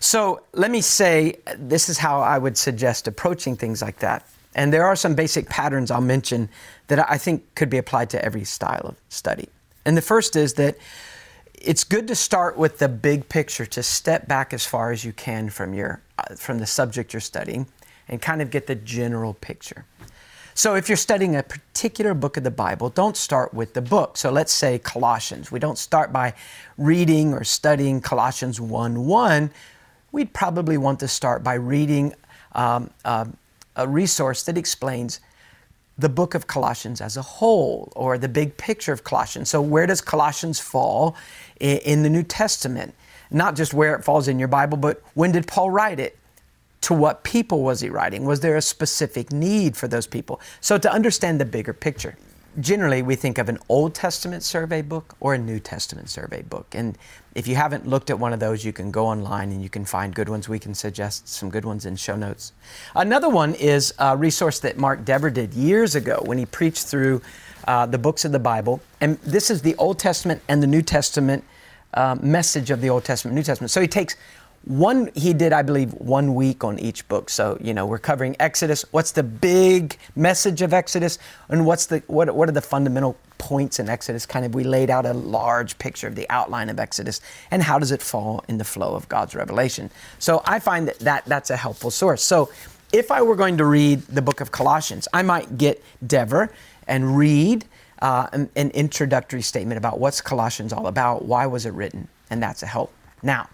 So 0.00 0.42
let 0.52 0.70
me 0.70 0.80
say 0.80 1.36
this 1.56 1.88
is 1.88 1.98
how 1.98 2.20
I 2.20 2.36
would 2.36 2.58
suggest 2.58 3.06
approaching 3.06 3.56
things 3.56 3.80
like 3.80 4.00
that. 4.00 4.26
And 4.54 4.72
there 4.72 4.84
are 4.84 4.96
some 4.96 5.14
basic 5.14 5.48
patterns 5.48 5.90
I'll 5.90 6.00
mention 6.00 6.48
that 6.88 7.08
I 7.10 7.16
think 7.16 7.54
could 7.54 7.70
be 7.70 7.78
applied 7.78 8.10
to 8.10 8.22
every 8.22 8.44
style 8.44 8.82
of 8.84 8.96
study. 9.08 9.48
And 9.84 9.96
the 9.96 10.02
first 10.02 10.36
is 10.36 10.54
that 10.54 10.76
it's 11.54 11.84
good 11.84 12.08
to 12.08 12.16
start 12.16 12.58
with 12.58 12.78
the 12.78 12.88
big 12.88 13.28
picture, 13.28 13.64
to 13.66 13.82
step 13.82 14.26
back 14.26 14.52
as 14.52 14.66
far 14.66 14.90
as 14.90 15.04
you 15.04 15.12
can 15.12 15.48
from 15.48 15.72
your 15.72 16.02
uh, 16.18 16.34
from 16.34 16.58
the 16.58 16.66
subject 16.66 17.12
you're 17.12 17.20
studying, 17.20 17.66
and 18.08 18.20
kind 18.20 18.42
of 18.42 18.50
get 18.50 18.66
the 18.66 18.74
general 18.74 19.34
picture. 19.34 19.84
So 20.54 20.74
if 20.74 20.88
you're 20.88 20.96
studying 20.96 21.36
a 21.36 21.42
particular 21.42 22.14
book 22.14 22.36
of 22.36 22.44
the 22.44 22.50
Bible, 22.50 22.90
don't 22.90 23.16
start 23.16 23.54
with 23.54 23.74
the 23.74 23.80
book. 23.80 24.16
So 24.16 24.30
let's 24.30 24.52
say 24.52 24.78
Colossians. 24.78 25.50
We 25.50 25.58
don't 25.58 25.78
start 25.78 26.12
by 26.12 26.34
reading 26.76 27.32
or 27.32 27.42
studying 27.44 28.00
Colossians 28.00 28.60
1:1. 28.60 29.50
We'd 30.12 30.34
probably 30.34 30.76
want 30.76 31.00
to 31.00 31.08
start 31.08 31.42
by 31.42 31.54
reading 31.54 32.14
um, 32.54 32.90
uh, 33.04 33.24
a 33.76 33.88
resource 33.88 34.42
that 34.42 34.58
explains 34.58 35.20
the 35.96 36.08
book 36.08 36.34
of 36.34 36.46
Colossians 36.46 37.00
as 37.00 37.16
a 37.16 37.22
whole 37.22 37.92
or 37.96 38.18
the 38.18 38.28
big 38.28 38.56
picture 38.56 38.92
of 38.92 39.04
Colossians. 39.04 39.48
So, 39.48 39.62
where 39.62 39.86
does 39.86 40.00
Colossians 40.00 40.60
fall 40.60 41.16
in 41.60 42.02
the 42.02 42.10
New 42.10 42.22
Testament? 42.22 42.94
Not 43.30 43.56
just 43.56 43.72
where 43.72 43.94
it 43.94 44.04
falls 44.04 44.28
in 44.28 44.38
your 44.38 44.48
Bible, 44.48 44.76
but 44.76 45.02
when 45.14 45.32
did 45.32 45.46
Paul 45.46 45.70
write 45.70 45.98
it? 45.98 46.18
To 46.82 46.94
what 46.94 47.24
people 47.24 47.62
was 47.62 47.80
he 47.80 47.88
writing? 47.88 48.24
Was 48.24 48.40
there 48.40 48.56
a 48.56 48.62
specific 48.62 49.32
need 49.32 49.76
for 49.76 49.88
those 49.88 50.06
people? 50.06 50.40
So, 50.60 50.78
to 50.78 50.92
understand 50.92 51.40
the 51.40 51.44
bigger 51.44 51.72
picture, 51.72 52.16
generally 52.60 53.02
we 53.02 53.16
think 53.16 53.38
of 53.38 53.48
an 53.48 53.58
Old 53.68 53.94
Testament 53.94 54.42
survey 54.42 54.82
book 54.82 55.16
or 55.20 55.34
a 55.34 55.38
New 55.38 55.58
Testament 55.58 56.10
survey 56.10 56.42
book. 56.42 56.74
And 56.74 56.98
if 57.34 57.48
you 57.48 57.56
haven't 57.56 57.86
looked 57.86 58.10
at 58.10 58.18
one 58.18 58.32
of 58.32 58.40
those, 58.40 58.64
you 58.64 58.72
can 58.72 58.90
go 58.90 59.06
online 59.06 59.52
and 59.52 59.62
you 59.62 59.70
can 59.70 59.84
find 59.84 60.14
good 60.14 60.28
ones. 60.28 60.48
We 60.48 60.58
can 60.58 60.74
suggest 60.74 61.28
some 61.28 61.50
good 61.50 61.64
ones 61.64 61.86
in 61.86 61.96
show 61.96 62.16
notes. 62.16 62.52
Another 62.94 63.28
one 63.28 63.54
is 63.54 63.94
a 63.98 64.16
resource 64.16 64.60
that 64.60 64.76
Mark 64.76 65.04
Dever 65.04 65.30
did 65.30 65.54
years 65.54 65.94
ago 65.94 66.20
when 66.24 66.38
he 66.38 66.46
preached 66.46 66.86
through 66.86 67.22
uh, 67.66 67.86
the 67.86 67.98
books 67.98 68.24
of 68.24 68.32
the 68.32 68.38
Bible, 68.38 68.80
and 69.00 69.18
this 69.20 69.50
is 69.50 69.62
the 69.62 69.76
Old 69.76 69.98
Testament 69.98 70.42
and 70.48 70.62
the 70.62 70.66
New 70.66 70.82
Testament 70.82 71.44
uh, 71.94 72.16
message 72.20 72.70
of 72.70 72.80
the 72.80 72.90
Old 72.90 73.04
Testament, 73.04 73.34
New 73.34 73.42
Testament. 73.42 73.70
So 73.70 73.80
he 73.80 73.86
takes 73.86 74.16
one 74.64 75.10
he 75.14 75.32
did 75.32 75.52
i 75.52 75.60
believe 75.60 75.92
one 75.94 76.34
week 76.34 76.62
on 76.62 76.78
each 76.78 77.06
book. 77.08 77.30
So 77.30 77.58
you 77.60 77.74
know 77.74 77.86
we're 77.86 77.98
covering 77.98 78.36
exodus. 78.38 78.84
What's 78.92 79.12
the 79.12 79.22
big 79.22 79.96
message 80.14 80.62
of 80.62 80.72
exodus? 80.72 81.18
And 81.48 81.66
what's 81.66 81.86
the 81.86 82.02
what, 82.06 82.34
what 82.34 82.48
are 82.48 82.52
the 82.52 82.60
fundamental 82.60 83.16
points 83.38 83.80
in 83.80 83.88
exodus? 83.88 84.24
Kind 84.24 84.44
of 84.44 84.54
we 84.54 84.64
laid 84.64 84.88
out 84.90 85.04
a 85.04 85.12
large 85.12 85.78
picture 85.78 86.06
of 86.06 86.14
the 86.14 86.28
outline 86.30 86.68
of 86.68 86.78
exodus 86.78 87.20
and 87.50 87.62
how 87.62 87.78
does 87.78 87.90
it 87.90 88.00
fall 88.00 88.44
in 88.48 88.58
the 88.58 88.64
flow 88.64 88.94
of 88.94 89.08
god's 89.08 89.34
revelation. 89.34 89.90
So 90.18 90.42
i 90.44 90.58
find 90.58 90.88
that, 90.88 90.98
that 91.00 91.24
that's 91.26 91.50
a 91.50 91.56
helpful 91.56 91.90
source. 91.90 92.22
So 92.22 92.50
if 92.92 93.10
i 93.10 93.22
were 93.22 93.36
going 93.36 93.56
to 93.56 93.64
read 93.64 94.02
the 94.02 94.22
book 94.22 94.40
of 94.40 94.52
colossians 94.52 95.08
i 95.12 95.22
might 95.22 95.56
get 95.58 95.82
dever 96.06 96.52
and 96.86 97.16
read 97.16 97.64
uh, 98.00 98.26
an, 98.32 98.50
an 98.56 98.70
introductory 98.70 99.42
statement 99.42 99.78
about 99.78 99.98
what's 99.98 100.20
colossians 100.20 100.72
all 100.72 100.88
about 100.88 101.24
why 101.24 101.46
was 101.46 101.64
it 101.66 101.72
written 101.72 102.08
and 102.30 102.42
that's 102.42 102.62
a 102.62 102.66
help. 102.66 102.92
Now 103.22 103.48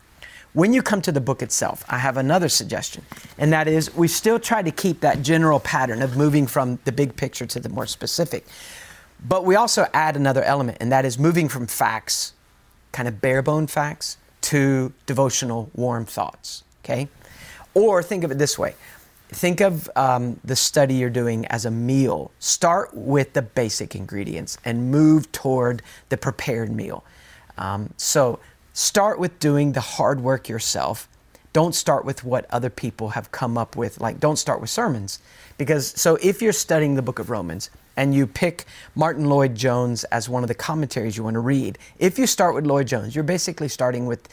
when 0.52 0.72
you 0.72 0.82
come 0.82 1.02
to 1.02 1.12
the 1.12 1.20
book 1.20 1.42
itself, 1.42 1.84
I 1.88 1.98
have 1.98 2.16
another 2.16 2.48
suggestion, 2.48 3.04
and 3.36 3.52
that 3.52 3.68
is 3.68 3.94
we 3.94 4.08
still 4.08 4.38
try 4.38 4.62
to 4.62 4.70
keep 4.70 5.00
that 5.00 5.22
general 5.22 5.60
pattern 5.60 6.02
of 6.02 6.16
moving 6.16 6.46
from 6.46 6.78
the 6.84 6.92
big 6.92 7.16
picture 7.16 7.46
to 7.46 7.60
the 7.60 7.68
more 7.68 7.86
specific. 7.86 8.46
But 9.26 9.44
we 9.44 9.56
also 9.56 9.86
add 9.92 10.16
another 10.16 10.42
element, 10.42 10.78
and 10.80 10.90
that 10.92 11.04
is 11.04 11.18
moving 11.18 11.48
from 11.48 11.66
facts, 11.66 12.32
kind 12.92 13.08
of 13.08 13.20
bare 13.20 13.42
bone 13.42 13.66
facts, 13.66 14.16
to 14.42 14.92
devotional 15.06 15.70
warm 15.74 16.06
thoughts. 16.06 16.64
Okay? 16.84 17.08
Or 17.74 18.02
think 18.02 18.24
of 18.24 18.30
it 18.30 18.38
this 18.38 18.58
way 18.58 18.74
think 19.30 19.60
of 19.60 19.90
um, 19.94 20.40
the 20.44 20.56
study 20.56 20.94
you're 20.94 21.10
doing 21.10 21.46
as 21.46 21.64
a 21.64 21.70
meal. 21.70 22.30
Start 22.38 22.90
with 22.94 23.32
the 23.34 23.42
basic 23.42 23.94
ingredients 23.94 24.58
and 24.64 24.90
move 24.90 25.30
toward 25.32 25.82
the 26.08 26.16
prepared 26.16 26.70
meal. 26.70 27.04
Um, 27.58 27.92
so 27.96 28.40
Start 28.78 29.18
with 29.18 29.40
doing 29.40 29.72
the 29.72 29.80
hard 29.80 30.20
work 30.20 30.48
yourself. 30.48 31.08
Don't 31.52 31.74
start 31.74 32.04
with 32.04 32.22
what 32.22 32.46
other 32.48 32.70
people 32.70 33.08
have 33.08 33.32
come 33.32 33.58
up 33.58 33.74
with. 33.74 34.00
Like, 34.00 34.20
don't 34.20 34.36
start 34.36 34.60
with 34.60 34.70
sermons. 34.70 35.18
Because, 35.56 35.88
so 36.00 36.14
if 36.22 36.40
you're 36.40 36.52
studying 36.52 36.94
the 36.94 37.02
book 37.02 37.18
of 37.18 37.28
Romans 37.28 37.70
and 37.96 38.14
you 38.14 38.24
pick 38.24 38.66
Martyn 38.94 39.24
Lloyd-Jones 39.24 40.04
as 40.04 40.28
one 40.28 40.44
of 40.44 40.48
the 40.48 40.54
commentaries 40.54 41.16
you 41.16 41.24
want 41.24 41.34
to 41.34 41.40
read, 41.40 41.76
if 41.98 42.20
you 42.20 42.26
start 42.28 42.54
with 42.54 42.68
Lloyd-Jones, 42.68 43.16
you're 43.16 43.24
basically 43.24 43.66
starting 43.66 44.06
with 44.06 44.28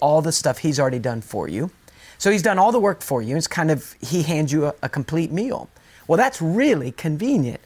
all 0.00 0.20
the 0.20 0.32
stuff 0.32 0.58
he's 0.58 0.80
already 0.80 0.98
done 0.98 1.20
for 1.20 1.46
you. 1.46 1.70
So 2.18 2.32
he's 2.32 2.42
done 2.42 2.58
all 2.58 2.72
the 2.72 2.80
work 2.80 3.00
for 3.00 3.22
you. 3.22 3.36
It's 3.36 3.46
kind 3.46 3.70
of, 3.70 3.94
he 4.00 4.24
hands 4.24 4.52
you 4.52 4.66
a, 4.66 4.74
a 4.82 4.88
complete 4.88 5.30
meal. 5.30 5.70
Well, 6.08 6.16
that's 6.16 6.42
really 6.42 6.90
convenient. 6.90 7.60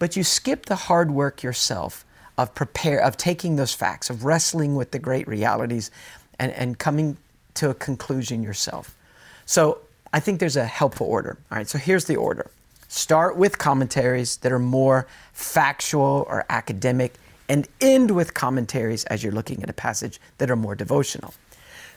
But 0.00 0.16
you 0.16 0.24
skip 0.24 0.66
the 0.66 0.74
hard 0.74 1.12
work 1.12 1.44
yourself 1.44 2.04
of 2.38 2.54
prepare 2.54 3.00
of 3.00 3.16
taking 3.16 3.56
those 3.56 3.74
facts, 3.74 4.10
of 4.10 4.24
wrestling 4.24 4.74
with 4.74 4.90
the 4.90 4.98
great 4.98 5.28
realities 5.28 5.90
and, 6.38 6.52
and 6.52 6.78
coming 6.78 7.16
to 7.54 7.70
a 7.70 7.74
conclusion 7.74 8.42
yourself. 8.42 8.96
So 9.44 9.78
I 10.12 10.20
think 10.20 10.40
there's 10.40 10.56
a 10.56 10.64
helpful 10.64 11.06
order. 11.06 11.38
All 11.50 11.58
right, 11.58 11.68
so 11.68 11.78
here's 11.78 12.06
the 12.06 12.16
order. 12.16 12.50
Start 12.88 13.36
with 13.36 13.58
commentaries 13.58 14.36
that 14.38 14.52
are 14.52 14.58
more 14.58 15.06
factual 15.32 16.26
or 16.28 16.44
academic, 16.50 17.14
and 17.48 17.66
end 17.80 18.10
with 18.10 18.34
commentaries 18.34 19.04
as 19.06 19.22
you're 19.22 19.32
looking 19.32 19.62
at 19.62 19.70
a 19.70 19.72
passage 19.72 20.20
that 20.38 20.50
are 20.50 20.56
more 20.56 20.74
devotional. 20.74 21.34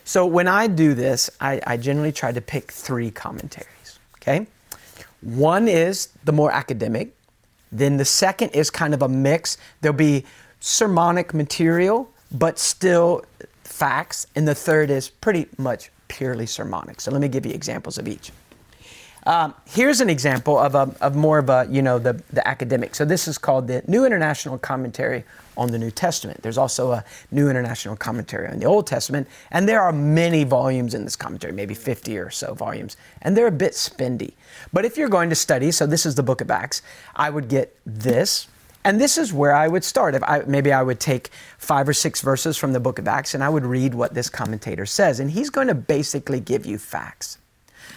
So 0.04 0.24
when 0.24 0.48
I 0.48 0.66
do 0.66 0.94
this, 0.94 1.30
I, 1.40 1.60
I 1.66 1.76
generally 1.76 2.12
try 2.12 2.32
to 2.32 2.40
pick 2.40 2.70
three 2.70 3.10
commentaries. 3.10 3.98
Okay? 4.18 4.46
One 5.20 5.68
is 5.68 6.08
the 6.24 6.32
more 6.32 6.52
academic, 6.52 7.14
then 7.72 7.96
the 7.96 8.04
second 8.04 8.50
is 8.50 8.70
kind 8.70 8.94
of 8.94 9.02
a 9.02 9.08
mix. 9.08 9.58
There'll 9.80 9.96
be 9.96 10.24
sermonic 10.60 11.34
material, 11.34 12.10
but 12.32 12.58
still 12.58 13.24
facts. 13.64 14.26
And 14.34 14.46
the 14.46 14.54
third 14.54 14.90
is 14.90 15.08
pretty 15.08 15.46
much 15.58 15.90
purely 16.08 16.46
sermonic. 16.46 17.00
So 17.00 17.10
let 17.10 17.20
me 17.20 17.28
give 17.28 17.44
you 17.44 17.52
examples 17.52 17.98
of 17.98 18.08
each. 18.08 18.30
Um, 19.26 19.54
here's 19.66 20.00
an 20.00 20.08
example 20.08 20.56
of, 20.56 20.76
a, 20.76 20.94
of 21.00 21.16
more 21.16 21.38
of 21.38 21.50
a, 21.50 21.66
you 21.68 21.82
know, 21.82 21.98
the, 21.98 22.22
the 22.32 22.46
academic. 22.46 22.94
So 22.94 23.04
this 23.04 23.26
is 23.26 23.38
called 23.38 23.66
the 23.66 23.82
New 23.88 24.04
International 24.04 24.56
Commentary 24.56 25.24
on 25.56 25.72
the 25.72 25.78
New 25.78 25.90
Testament. 25.90 26.42
There's 26.42 26.58
also 26.58 26.92
a 26.92 27.04
New 27.32 27.50
International 27.50 27.96
Commentary 27.96 28.46
on 28.46 28.60
the 28.60 28.66
Old 28.66 28.86
Testament, 28.86 29.26
and 29.50 29.68
there 29.68 29.82
are 29.82 29.90
many 29.90 30.44
volumes 30.44 30.94
in 30.94 31.02
this 31.02 31.16
commentary, 31.16 31.52
maybe 31.52 31.74
50 31.74 32.16
or 32.18 32.30
so 32.30 32.54
volumes, 32.54 32.96
and 33.20 33.36
they're 33.36 33.48
a 33.48 33.52
bit 33.52 33.72
spendy. 33.72 34.34
But 34.72 34.84
if 34.84 34.96
you're 34.96 35.08
going 35.08 35.30
to 35.30 35.36
study, 35.36 35.72
so 35.72 35.86
this 35.86 36.06
is 36.06 36.14
the 36.14 36.22
book 36.22 36.40
of 36.40 36.48
Acts, 36.48 36.82
I 37.16 37.30
would 37.30 37.48
get 37.48 37.76
this, 37.84 38.46
and 38.84 39.00
this 39.00 39.18
is 39.18 39.32
where 39.32 39.56
I 39.56 39.66
would 39.66 39.82
start. 39.82 40.14
If 40.14 40.22
I, 40.22 40.44
maybe 40.46 40.72
I 40.72 40.84
would 40.84 41.00
take 41.00 41.30
five 41.58 41.88
or 41.88 41.94
six 41.94 42.20
verses 42.20 42.56
from 42.56 42.72
the 42.72 42.78
book 42.78 43.00
of 43.00 43.08
Acts 43.08 43.34
and 43.34 43.42
I 43.42 43.48
would 43.48 43.66
read 43.66 43.92
what 43.92 44.14
this 44.14 44.30
commentator 44.30 44.86
says, 44.86 45.18
and 45.18 45.32
he's 45.32 45.50
going 45.50 45.66
to 45.66 45.74
basically 45.74 46.38
give 46.38 46.64
you 46.64 46.78
facts. 46.78 47.38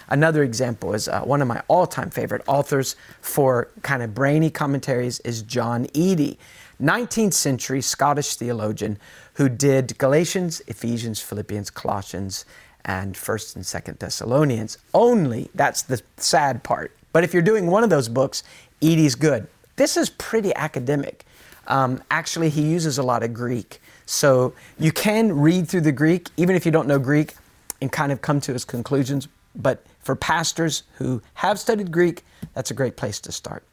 Another 0.08 0.42
example 0.42 0.94
is 0.94 1.08
uh, 1.08 1.20
one 1.22 1.42
of 1.42 1.48
my 1.48 1.62
all 1.68 1.86
time 1.86 2.10
favorite 2.10 2.42
authors 2.46 2.96
for 3.20 3.68
kind 3.82 4.02
of 4.02 4.14
brainy 4.14 4.50
commentaries 4.50 5.20
is 5.20 5.42
John 5.42 5.86
Eadie, 5.92 6.38
19th 6.80 7.34
century 7.34 7.80
Scottish 7.80 8.36
theologian 8.36 8.98
who 9.34 9.48
did 9.48 9.96
Galatians, 9.98 10.60
Ephesians, 10.66 11.20
Philippians, 11.20 11.70
Colossians, 11.70 12.44
and 12.84 13.14
1st 13.14 13.56
and 13.56 13.64
2nd 13.64 13.98
Thessalonians. 13.98 14.78
Only, 14.94 15.50
that's 15.54 15.82
the 15.82 16.00
sad 16.16 16.62
part. 16.62 16.96
But 17.12 17.24
if 17.24 17.34
you're 17.34 17.42
doing 17.42 17.66
one 17.66 17.84
of 17.84 17.90
those 17.90 18.08
books, 18.08 18.42
Eadie's 18.80 19.14
good. 19.14 19.46
This 19.76 19.96
is 19.96 20.10
pretty 20.10 20.54
academic. 20.54 21.24
Um, 21.66 22.02
actually, 22.10 22.50
he 22.50 22.62
uses 22.62 22.98
a 22.98 23.02
lot 23.02 23.22
of 23.22 23.32
Greek. 23.32 23.80
So 24.06 24.54
you 24.78 24.92
can 24.92 25.38
read 25.38 25.68
through 25.68 25.82
the 25.82 25.92
Greek, 25.92 26.28
even 26.36 26.56
if 26.56 26.66
you 26.66 26.72
don't 26.72 26.88
know 26.88 26.98
Greek, 26.98 27.34
and 27.80 27.90
kind 27.90 28.12
of 28.12 28.20
come 28.20 28.40
to 28.42 28.52
his 28.52 28.64
conclusions. 28.64 29.28
But 29.54 29.84
for 30.00 30.16
pastors 30.16 30.84
who 30.94 31.22
have 31.34 31.58
studied 31.58 31.90
Greek, 31.90 32.24
that's 32.54 32.70
a 32.70 32.74
great 32.74 32.96
place 32.96 33.20
to 33.20 33.32
start. 33.32 33.64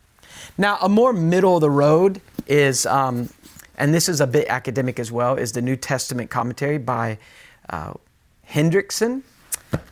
Now, 0.58 0.78
a 0.82 0.90
more 0.90 1.14
middle 1.14 1.56
of 1.56 1.62
the 1.62 1.70
road 1.70 2.22
is, 2.48 2.86
um, 2.86 3.30
and 3.78 3.94
this 3.94 4.10
is 4.10 4.22
a 4.22 4.28
bit 4.28 4.48
academic 4.48 5.00
as 5.00 5.12
well, 5.12 5.36
is 5.36 5.52
the 5.52 5.62
New 5.62 5.76
Testament 5.76 6.30
commentary 6.30 6.78
by 6.78 7.18
uh, 7.70 7.94
Hendriksen. 8.50 9.24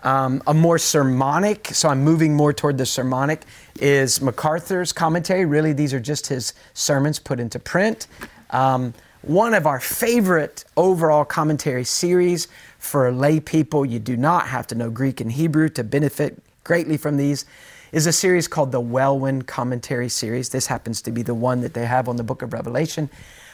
Um, 0.04 0.42
a 0.48 0.54
more 0.54 0.78
sermonic, 0.78 1.68
so 1.68 1.90
I'm 1.90 2.02
moving 2.02 2.34
more 2.34 2.54
toward 2.54 2.78
the 2.78 2.86
sermonic, 2.86 3.44
is 3.80 4.22
MacArthur's 4.22 4.94
commentary. 4.94 5.46
Really, 5.46 5.74
these 5.74 5.94
are 5.94 6.00
just 6.00 6.28
his 6.28 6.54
sermons 6.74 7.20
put 7.20 7.40
into 7.40 7.60
print. 7.60 8.08
Um, 8.52 8.94
one 9.26 9.56
of 9.56 9.66
our 9.66 9.80
favorite 9.80 10.66
overall 10.78 11.26
commentary 11.26 11.84
series 11.84 12.48
for 12.78 13.12
lay 13.12 13.40
people. 13.40 13.86
You 13.86 14.00
do 14.00 14.16
not 14.16 14.48
have 14.48 14.68
to 14.68 14.76
know 14.76 14.90
Greek 14.92 15.20
and 15.20 15.32
Hebrew 15.32 15.70
to 15.70 15.84
benefit 15.84 16.42
greatly 16.64 16.98
from 16.98 17.18
these. 17.18 17.46
Is 17.92 18.08
a 18.08 18.14
series 18.14 18.48
called 18.48 18.72
the 18.72 18.82
Welwyn 18.82 19.44
Commentary 19.44 20.10
Series. 20.10 20.50
This 20.50 20.68
happens 20.68 21.02
to 21.04 21.12
be 21.12 21.22
the 21.22 21.34
one 21.34 21.62
that 21.62 21.74
they 21.74 21.86
have 21.86 22.10
on 22.10 22.18
the 22.18 22.24
book 22.24 22.42
of 22.42 22.52
Revelation. 22.52 23.10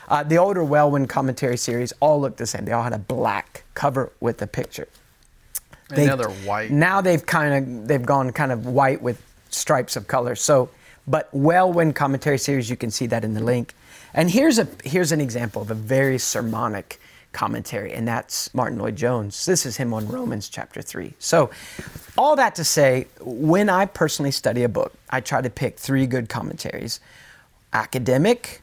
Uh, 0.09 0.23
the 0.23 0.37
older 0.37 0.63
Welwyn 0.63 1.07
Commentary 1.07 1.57
Series 1.57 1.93
all 1.99 2.19
looked 2.19 2.37
the 2.37 2.47
same. 2.47 2.65
They 2.65 2.71
all 2.71 2.81
had 2.83 2.93
a 2.93 2.99
black 2.99 3.63
cover 3.75 4.11
with 4.19 4.41
a 4.41 4.47
picture. 4.47 4.87
And 5.91 6.07
now 6.07 6.15
they're 6.15 6.29
white. 6.29 6.71
Now 6.71 7.01
they've 7.01 7.23
kind 7.23 7.53
of 7.53 7.87
they've 7.87 8.05
gone 8.05 8.31
kind 8.31 8.51
of 8.51 8.65
white 8.65 9.01
with 9.01 9.21
stripes 9.49 9.95
of 9.95 10.07
color. 10.07 10.35
So, 10.35 10.69
but 11.07 11.29
Welwyn 11.33 11.93
Commentary 11.93 12.39
Series, 12.39 12.69
you 12.69 12.77
can 12.77 12.89
see 12.89 13.05
that 13.07 13.23
in 13.23 13.35
the 13.35 13.43
link. 13.43 13.75
And 14.13 14.29
here's 14.29 14.59
a 14.59 14.67
here's 14.83 15.11
an 15.11 15.21
example 15.21 15.61
of 15.61 15.71
a 15.71 15.75
very 15.75 16.17
sermonic 16.17 16.99
commentary, 17.31 17.93
and 17.93 18.07
that's 18.07 18.53
Martyn 18.53 18.77
Lloyd-Jones. 18.77 19.45
This 19.45 19.65
is 19.65 19.77
him 19.77 19.93
on 19.93 20.07
Romans 20.07 20.49
chapter 20.49 20.81
3. 20.81 21.13
So, 21.17 21.49
all 22.17 22.35
that 22.35 22.55
to 22.55 22.63
say, 22.63 23.07
when 23.21 23.69
I 23.69 23.85
personally 23.85 24.31
study 24.31 24.63
a 24.63 24.69
book, 24.69 24.93
I 25.09 25.21
try 25.21 25.41
to 25.41 25.49
pick 25.49 25.77
three 25.77 26.07
good 26.07 26.29
commentaries 26.29 26.99
academic, 27.73 28.61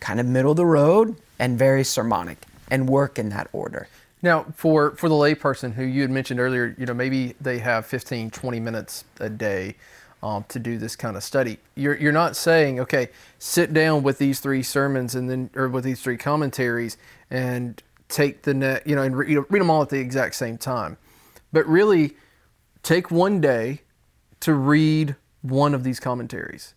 kind 0.00 0.18
of 0.18 0.26
middle 0.26 0.50
of 0.50 0.56
the 0.56 0.66
road, 0.66 1.14
and 1.38 1.56
very 1.56 1.84
sermonic, 1.84 2.38
and 2.68 2.88
work 2.88 3.16
in 3.16 3.28
that 3.28 3.48
order. 3.52 3.86
Now, 4.22 4.44
for, 4.56 4.90
for 4.96 5.08
the 5.08 5.14
layperson 5.14 5.72
who 5.72 5.84
you 5.84 6.02
had 6.02 6.10
mentioned 6.10 6.40
earlier, 6.40 6.74
you 6.76 6.84
know, 6.84 6.92
maybe 6.92 7.36
they 7.40 7.58
have 7.60 7.86
15, 7.86 8.30
20 8.30 8.60
minutes 8.60 9.04
a 9.20 9.30
day 9.30 9.76
um, 10.22 10.44
to 10.48 10.58
do 10.58 10.78
this 10.78 10.96
kind 10.96 11.16
of 11.16 11.22
study. 11.22 11.58
You're, 11.74 11.96
you're 11.96 12.12
not 12.12 12.36
saying, 12.36 12.80
okay, 12.80 13.08
sit 13.38 13.72
down 13.72 14.02
with 14.02 14.18
these 14.18 14.40
three 14.40 14.62
sermons 14.62 15.14
and 15.14 15.30
then, 15.30 15.50
or 15.54 15.68
with 15.68 15.84
these 15.84 16.02
three 16.02 16.16
commentaries 16.16 16.96
and 17.30 17.82
take 18.08 18.42
the 18.42 18.54
net, 18.54 18.86
you 18.86 18.94
know, 18.94 19.02
and 19.02 19.16
re- 19.16 19.36
read 19.36 19.60
them 19.60 19.70
all 19.70 19.82
at 19.82 19.88
the 19.88 19.98
exact 19.98 20.34
same 20.34 20.58
time. 20.58 20.96
But 21.52 21.66
really, 21.66 22.16
take 22.82 23.10
one 23.10 23.40
day 23.40 23.82
to 24.40 24.54
read 24.54 25.16
one 25.42 25.74
of 25.74 25.84
these 25.84 26.00
commentaries. 26.00 26.74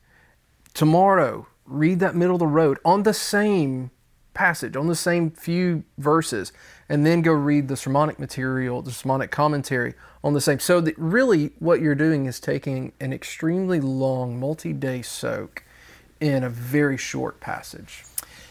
Tomorrow, 0.74 1.48
read 1.66 2.00
that 2.00 2.16
middle 2.16 2.36
of 2.36 2.40
the 2.40 2.48
road 2.48 2.80
on 2.84 3.04
the 3.04 3.14
same 3.14 3.92
passage, 4.34 4.76
on 4.76 4.88
the 4.88 4.96
same 4.96 5.32
few 5.32 5.84
verses, 5.98 6.52
and 6.90 7.06
then 7.06 7.22
go 7.22 7.32
read 7.32 7.68
the 7.68 7.78
sermonic 7.78 8.20
material, 8.20 8.82
the 8.82 8.92
sermonic 8.92 9.32
commentary 9.32 9.94
on 10.24 10.34
the 10.34 10.42
same. 10.42 10.60
So 10.60 10.82
that 10.82 10.98
really, 10.98 11.52
what 11.60 11.82
you're 11.82 11.96
doing 11.96 12.25
is 12.25 12.40
taking 12.40 12.94
an 13.00 13.13
extremely 13.13 13.80
long, 13.80 14.40
multi-day 14.40 15.02
soak 15.02 15.63
in 16.20 16.44
a 16.44 16.50
very 16.50 16.98
short 16.98 17.40
passage. 17.40 18.04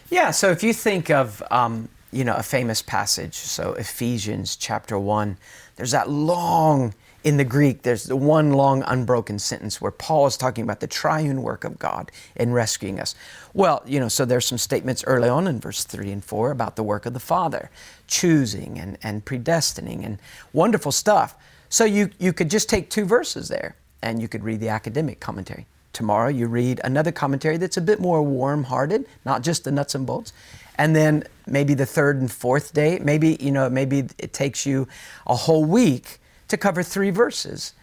Yeah, 0.09 0.31
so 0.31 0.51
if 0.51 0.63
you 0.63 0.73
think 0.73 1.09
of 1.09 1.41
um, 1.49 1.89
you 2.11 2.23
know 2.23 2.35
a 2.35 2.43
famous 2.43 2.81
passage, 2.81 3.35
so 3.35 3.73
Ephesians 3.73 4.55
chapter 4.55 4.99
one, 4.99 5.37
there's 5.75 5.91
that 5.91 6.09
long 6.09 6.93
in 7.23 7.37
the 7.37 7.45
Greek, 7.45 7.83
there's 7.83 8.03
the 8.03 8.15
one 8.15 8.51
long 8.51 8.83
unbroken 8.85 9.39
sentence 9.39 9.79
where 9.79 9.91
Paul 9.91 10.27
is 10.27 10.35
talking 10.35 10.63
about 10.63 10.81
the 10.81 10.87
triune 10.87 11.41
work 11.41 11.63
of 11.63 11.79
God 11.79 12.11
in 12.35 12.51
rescuing 12.51 12.99
us. 12.99 13.15
Well, 13.53 13.81
you 13.85 13.99
know, 13.99 14.09
so 14.09 14.25
there's 14.25 14.45
some 14.45 14.57
statements 14.57 15.03
early 15.07 15.29
on 15.29 15.47
in 15.47 15.59
verse 15.59 15.85
3 15.85 16.11
and 16.11 16.23
4 16.23 16.51
about 16.51 16.75
the 16.75 16.83
work 16.83 17.05
of 17.05 17.13
the 17.13 17.21
Father, 17.21 17.69
choosing 18.07 18.77
and, 18.77 18.97
and 19.03 19.23
predestining 19.23 20.05
and 20.05 20.17
wonderful 20.51 20.91
stuff. 20.91 21.35
So 21.69 21.85
you, 21.85 22.09
you 22.19 22.33
could 22.33 22.49
just 22.49 22.69
take 22.69 22.89
two 22.89 23.05
verses 23.05 23.47
there 23.47 23.75
and 24.01 24.21
you 24.21 24.27
could 24.27 24.43
read 24.43 24.59
the 24.59 24.69
academic 24.69 25.19
commentary. 25.21 25.65
Tomorrow 25.93 26.29
you 26.29 26.47
read 26.47 26.81
another 26.83 27.11
commentary 27.11 27.55
that's 27.57 27.77
a 27.77 27.81
bit 27.81 28.01
more 28.01 28.21
warm 28.21 28.63
hearted, 28.63 29.05
not 29.25 29.43
just 29.43 29.63
the 29.63 29.71
nuts 29.71 29.95
and 29.95 30.05
bolts. 30.05 30.33
And 30.77 30.95
then 30.95 31.23
maybe 31.47 31.73
the 31.73 31.85
third 31.85 32.19
and 32.19 32.29
fourth 32.29 32.73
day, 32.73 32.99
maybe, 33.01 33.37
you 33.39 33.51
know, 33.51 33.69
maybe 33.69 34.07
it 34.17 34.33
takes 34.33 34.65
you 34.65 34.87
a 35.27 35.35
whole 35.35 35.63
week 35.63 36.19
to 36.53 36.57
cover 36.57 36.83
three 36.83 37.09
verses. 37.09 37.73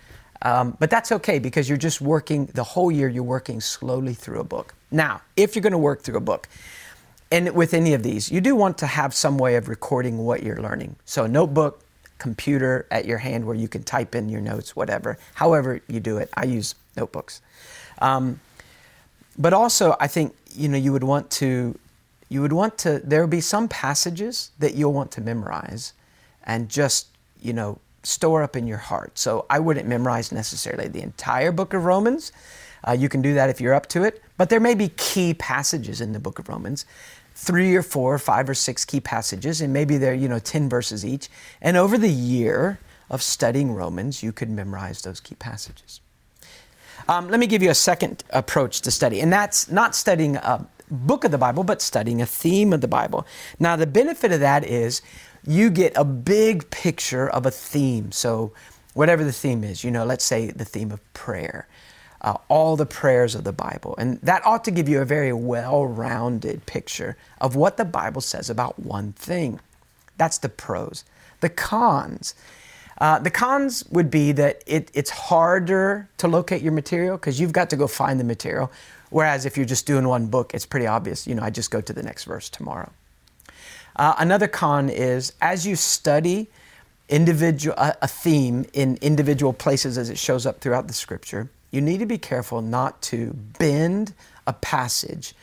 Um, 0.42 0.76
but 0.78 0.88
that's 0.88 1.12
okay 1.12 1.38
because 1.38 1.68
you're 1.68 1.78
just 1.78 2.00
working 2.00 2.46
the 2.46 2.64
whole 2.64 2.90
year, 2.90 3.08
you're 3.08 3.22
working 3.22 3.60
slowly 3.60 4.14
through 4.14 4.40
a 4.40 4.44
book. 4.44 4.74
Now, 4.90 5.20
if 5.36 5.54
you're 5.54 5.62
going 5.62 5.72
to 5.72 5.78
work 5.78 6.02
through 6.02 6.16
a 6.16 6.20
book, 6.20 6.48
and 7.30 7.54
with 7.54 7.74
any 7.74 7.92
of 7.94 8.02
these, 8.02 8.30
you 8.30 8.40
do 8.40 8.56
want 8.56 8.78
to 8.78 8.86
have 8.86 9.14
some 9.14 9.38
way 9.38 9.56
of 9.56 9.68
recording 9.68 10.18
what 10.18 10.42
you're 10.42 10.60
learning. 10.60 10.96
So, 11.04 11.24
a 11.24 11.28
notebook, 11.28 11.84
computer 12.18 12.86
at 12.90 13.06
your 13.06 13.18
hand 13.18 13.44
where 13.44 13.56
you 13.56 13.68
can 13.68 13.82
type 13.82 14.14
in 14.14 14.28
your 14.28 14.40
notes, 14.40 14.74
whatever, 14.74 15.18
however 15.34 15.80
you 15.88 16.00
do 16.00 16.18
it. 16.18 16.30
I 16.36 16.44
use 16.44 16.74
notebooks. 16.96 17.40
Um, 18.00 18.40
but 19.38 19.52
also, 19.52 19.96
I 20.00 20.06
think 20.06 20.34
you 20.54 20.68
know 20.68 20.78
you 20.78 20.92
would 20.92 21.04
want 21.04 21.30
to, 21.32 21.78
you 22.28 22.40
would 22.42 22.52
want 22.52 22.78
to. 22.78 23.00
There 23.00 23.20
will 23.20 23.28
be 23.28 23.40
some 23.40 23.68
passages 23.68 24.50
that 24.58 24.74
you'll 24.74 24.92
want 24.92 25.10
to 25.12 25.20
memorize, 25.20 25.92
and 26.44 26.68
just 26.68 27.08
you 27.40 27.52
know 27.52 27.78
store 28.02 28.42
up 28.42 28.56
in 28.56 28.66
your 28.66 28.78
heart. 28.78 29.18
So 29.18 29.46
I 29.50 29.58
wouldn't 29.58 29.86
memorize 29.86 30.32
necessarily 30.32 30.88
the 30.88 31.02
entire 31.02 31.52
book 31.52 31.74
of 31.74 31.84
Romans. 31.84 32.32
Uh, 32.86 32.92
you 32.92 33.08
can 33.08 33.20
do 33.22 33.34
that 33.34 33.50
if 33.50 33.60
you're 33.60 33.74
up 33.74 33.86
to 33.88 34.04
it. 34.04 34.22
But 34.36 34.48
there 34.48 34.60
may 34.60 34.74
be 34.74 34.88
key 34.96 35.34
passages 35.34 36.00
in 36.00 36.12
the 36.12 36.18
book 36.18 36.38
of 36.38 36.48
Romans, 36.48 36.86
three 37.34 37.76
or 37.76 37.82
four, 37.82 38.18
five 38.18 38.48
or 38.48 38.54
six 38.54 38.84
key 38.84 39.00
passages, 39.00 39.60
and 39.60 39.72
maybe 39.72 39.98
they're, 39.98 40.14
you 40.14 40.28
know, 40.28 40.38
10 40.38 40.68
verses 40.68 41.04
each. 41.04 41.28
And 41.60 41.76
over 41.76 41.98
the 41.98 42.10
year 42.10 42.78
of 43.10 43.22
studying 43.22 43.72
Romans, 43.72 44.22
you 44.22 44.32
could 44.32 44.48
memorize 44.48 45.02
those 45.02 45.20
key 45.20 45.34
passages. 45.34 46.00
Um, 47.08 47.28
let 47.28 47.40
me 47.40 47.46
give 47.46 47.62
you 47.62 47.70
a 47.70 47.74
second 47.74 48.24
approach 48.30 48.82
to 48.82 48.90
study, 48.90 49.20
and 49.20 49.32
that's 49.32 49.70
not 49.70 49.94
studying 49.94 50.36
a 50.36 50.66
book 50.90 51.24
of 51.24 51.30
the 51.30 51.38
Bible, 51.38 51.64
but 51.64 51.82
studying 51.82 52.22
a 52.22 52.26
theme 52.26 52.72
of 52.72 52.80
the 52.80 52.88
Bible. 52.88 53.26
Now, 53.58 53.76
the 53.76 53.86
benefit 53.86 54.32
of 54.32 54.40
that 54.40 54.64
is 54.64 55.02
you 55.46 55.70
get 55.70 55.92
a 55.96 56.04
big 56.04 56.70
picture 56.70 57.28
of 57.28 57.46
a 57.46 57.50
theme. 57.50 58.12
So, 58.12 58.52
whatever 58.94 59.24
the 59.24 59.32
theme 59.32 59.64
is, 59.64 59.84
you 59.84 59.90
know, 59.90 60.04
let's 60.04 60.24
say 60.24 60.50
the 60.50 60.64
theme 60.64 60.92
of 60.92 61.00
prayer, 61.14 61.68
uh, 62.22 62.34
all 62.48 62.76
the 62.76 62.86
prayers 62.86 63.34
of 63.34 63.44
the 63.44 63.52
Bible. 63.52 63.94
And 63.98 64.20
that 64.22 64.44
ought 64.44 64.64
to 64.64 64.70
give 64.70 64.88
you 64.88 65.00
a 65.00 65.04
very 65.04 65.32
well 65.32 65.86
rounded 65.86 66.66
picture 66.66 67.16
of 67.40 67.56
what 67.56 67.76
the 67.76 67.84
Bible 67.84 68.20
says 68.20 68.50
about 68.50 68.78
one 68.78 69.12
thing. 69.12 69.60
That's 70.18 70.38
the 70.38 70.48
pros. 70.48 71.04
The 71.40 71.48
cons. 71.48 72.34
Uh, 73.00 73.18
the 73.18 73.30
cons 73.30 73.84
would 73.90 74.10
be 74.10 74.32
that 74.32 74.62
it, 74.66 74.90
it's 74.92 75.10
harder 75.10 76.08
to 76.18 76.28
locate 76.28 76.62
your 76.62 76.72
material 76.72 77.16
because 77.16 77.40
you've 77.40 77.52
got 77.52 77.70
to 77.70 77.76
go 77.76 77.86
find 77.86 78.20
the 78.20 78.24
material. 78.24 78.70
Whereas 79.10 79.44
if 79.44 79.56
you're 79.56 79.66
just 79.66 79.86
doing 79.86 80.08
one 80.08 80.26
book, 80.26 80.54
it's 80.54 80.66
pretty 80.66 80.86
obvious. 80.86 81.26
You 81.26 81.34
know, 81.34 81.42
I 81.42 81.50
just 81.50 81.70
go 81.70 81.80
to 81.80 81.92
the 81.92 82.02
next 82.02 82.24
verse 82.24 82.48
tomorrow. 82.48 82.90
Uh, 83.96 84.14
another 84.18 84.48
con 84.48 84.88
is 84.88 85.32
as 85.40 85.66
you 85.66 85.76
study 85.76 86.48
individual 87.08 87.76
a, 87.76 87.96
a 88.02 88.08
theme 88.08 88.64
in 88.72 88.96
individual 89.02 89.52
places 89.52 89.98
as 89.98 90.08
it 90.08 90.16
shows 90.16 90.46
up 90.46 90.60
throughout 90.60 90.86
the 90.86 90.94
scripture, 90.94 91.50
you 91.70 91.80
need 91.80 91.98
to 91.98 92.06
be 92.06 92.18
careful 92.18 92.62
not 92.62 93.02
to 93.02 93.34
bend 93.58 94.14
a 94.46 94.52
passage 94.52 95.34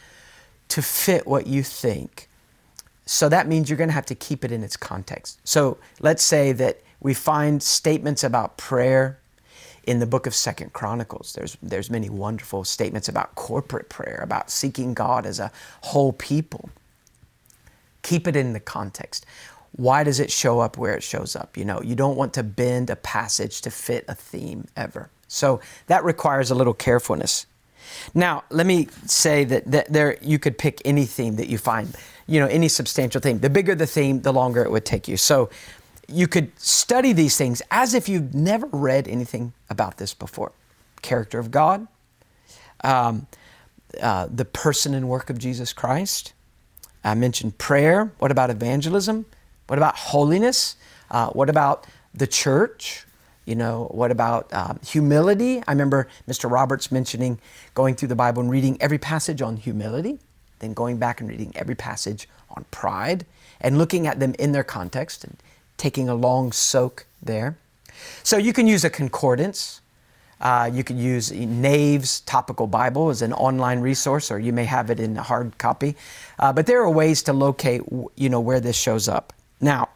to 0.69 0.81
fit 0.81 1.27
what 1.27 1.47
you 1.47 1.63
think. 1.63 2.29
So 3.05 3.29
that 3.29 3.47
means 3.47 3.69
you're 3.69 3.77
going 3.77 3.89
to 3.89 3.93
have 3.93 4.05
to 4.07 4.15
keep 4.15 4.43
it 4.43 4.51
in 4.51 4.63
its 4.63 4.75
context. 4.75 5.39
So 5.43 5.77
let's 6.01 6.23
say 6.23 6.51
that 6.53 6.81
we 6.99 7.13
find 7.13 7.61
statements 7.63 8.23
about 8.23 8.57
prayer 8.57 9.19
in 9.87 9.99
the 9.99 10.05
book 10.05 10.27
of 10.27 10.35
Second 10.35 10.73
Chronicles. 10.73 11.33
There's 11.33 11.57
there's 11.63 11.89
many 11.89 12.09
wonderful 12.09 12.63
statements 12.63 13.09
about 13.09 13.33
corporate 13.35 13.89
prayer, 13.89 14.19
about 14.21 14.51
seeking 14.51 14.93
God 14.93 15.25
as 15.25 15.39
a 15.39 15.51
whole 15.81 16.13
people. 16.13 16.69
Keep 18.03 18.27
it 18.27 18.35
in 18.35 18.53
the 18.53 18.59
context. 18.59 19.25
Why 19.71 20.03
does 20.03 20.19
it 20.19 20.31
show 20.31 20.59
up 20.59 20.77
where 20.77 20.95
it 20.95 21.03
shows 21.03 21.35
up? 21.35 21.57
You 21.57 21.65
know, 21.65 21.81
you 21.81 21.95
don't 21.95 22.17
want 22.17 22.33
to 22.33 22.43
bend 22.43 22.89
a 22.89 22.95
passage 22.95 23.61
to 23.61 23.71
fit 23.71 24.05
a 24.07 24.15
theme 24.15 24.67
ever. 24.75 25.09
So 25.27 25.61
that 25.87 26.03
requires 26.03 26.51
a 26.51 26.55
little 26.55 26.73
carefulness. 26.73 27.45
Now, 28.13 28.43
let 28.49 28.65
me 28.65 28.87
say 29.05 29.43
that, 29.45 29.71
that 29.71 29.91
there 29.91 30.17
you 30.21 30.39
could 30.39 30.57
pick 30.57 30.81
any 30.83 31.05
theme 31.05 31.35
that 31.37 31.47
you 31.49 31.57
find, 31.57 31.95
you 32.27 32.39
know, 32.39 32.47
any 32.47 32.67
substantial 32.67 33.21
theme. 33.21 33.39
The 33.39 33.49
bigger 33.49 33.75
the 33.75 33.87
theme, 33.87 34.21
the 34.21 34.33
longer 34.33 34.63
it 34.63 34.71
would 34.71 34.85
take 34.85 35.07
you. 35.07 35.17
So 35.17 35.49
you 36.07 36.27
could 36.27 36.57
study 36.59 37.13
these 37.13 37.37
things 37.37 37.61
as 37.69 37.93
if 37.93 38.07
you've 38.07 38.33
never 38.33 38.67
read 38.67 39.07
anything 39.07 39.53
about 39.69 39.97
this 39.97 40.13
before. 40.13 40.51
Character 41.01 41.39
of 41.39 41.51
God, 41.51 41.87
um, 42.83 43.27
uh, 44.01 44.27
the 44.33 44.45
person 44.45 44.93
and 44.93 45.09
work 45.09 45.29
of 45.29 45.37
Jesus 45.37 45.73
Christ, 45.73 46.33
I 47.03 47.13
mentioned 47.15 47.57
prayer. 47.57 48.11
What 48.19 48.31
about 48.31 48.49
evangelism? 48.49 49.25
What 49.67 49.77
about 49.79 49.95
holiness? 49.95 50.75
Uh, 51.09 51.29
what 51.29 51.49
about 51.49 51.85
the 52.13 52.27
church? 52.27 53.05
You 53.45 53.55
know, 53.55 53.85
what 53.91 54.11
about 54.11 54.51
um, 54.53 54.79
humility? 54.85 55.63
I 55.67 55.71
remember 55.71 56.07
Mr. 56.27 56.51
Roberts 56.51 56.91
mentioning 56.91 57.39
going 57.73 57.95
through 57.95 58.09
the 58.09 58.15
Bible 58.15 58.41
and 58.41 58.51
reading 58.51 58.77
every 58.81 58.97
passage 58.97 59.41
on 59.41 59.55
humility, 59.55 60.19
then 60.59 60.73
going 60.73 60.97
back 60.97 61.21
and 61.21 61.29
reading 61.29 61.53
every 61.55 61.75
passage 61.75 62.27
on 62.49 62.65
pride 62.71 63.25
and 63.61 63.77
looking 63.77 64.05
at 64.05 64.19
them 64.19 64.35
in 64.37 64.51
their 64.51 64.65
context 64.65 65.23
and 65.23 65.37
taking 65.77 66.09
a 66.09 66.15
long 66.15 66.51
soak 66.51 67.05
there. 67.21 67.57
So 68.23 68.37
you 68.37 68.53
can 68.53 68.67
use 68.67 68.83
a 68.83 68.89
concordance. 68.89 69.81
Uh, 70.39 70.69
you 70.71 70.83
can 70.83 70.97
use 70.97 71.31
Nave's 71.31 72.21
Topical 72.21 72.67
Bible 72.67 73.09
as 73.09 73.21
an 73.21 73.33
online 73.33 73.79
resource, 73.79 74.29
or 74.29 74.37
you 74.37 74.53
may 74.53 74.65
have 74.65 74.91
it 74.91 74.99
in 74.99 75.17
a 75.17 75.23
hard 75.23 75.57
copy. 75.57 75.95
Uh, 76.37 76.53
but 76.53 76.67
there 76.67 76.81
are 76.81 76.89
ways 76.89 77.23
to 77.23 77.33
locate, 77.33 77.81
you 78.15 78.29
know, 78.29 78.39
where 78.39 78.59
this 78.59 78.75
shows 78.75 79.07
up. 79.07 79.33
Now, 79.59 79.89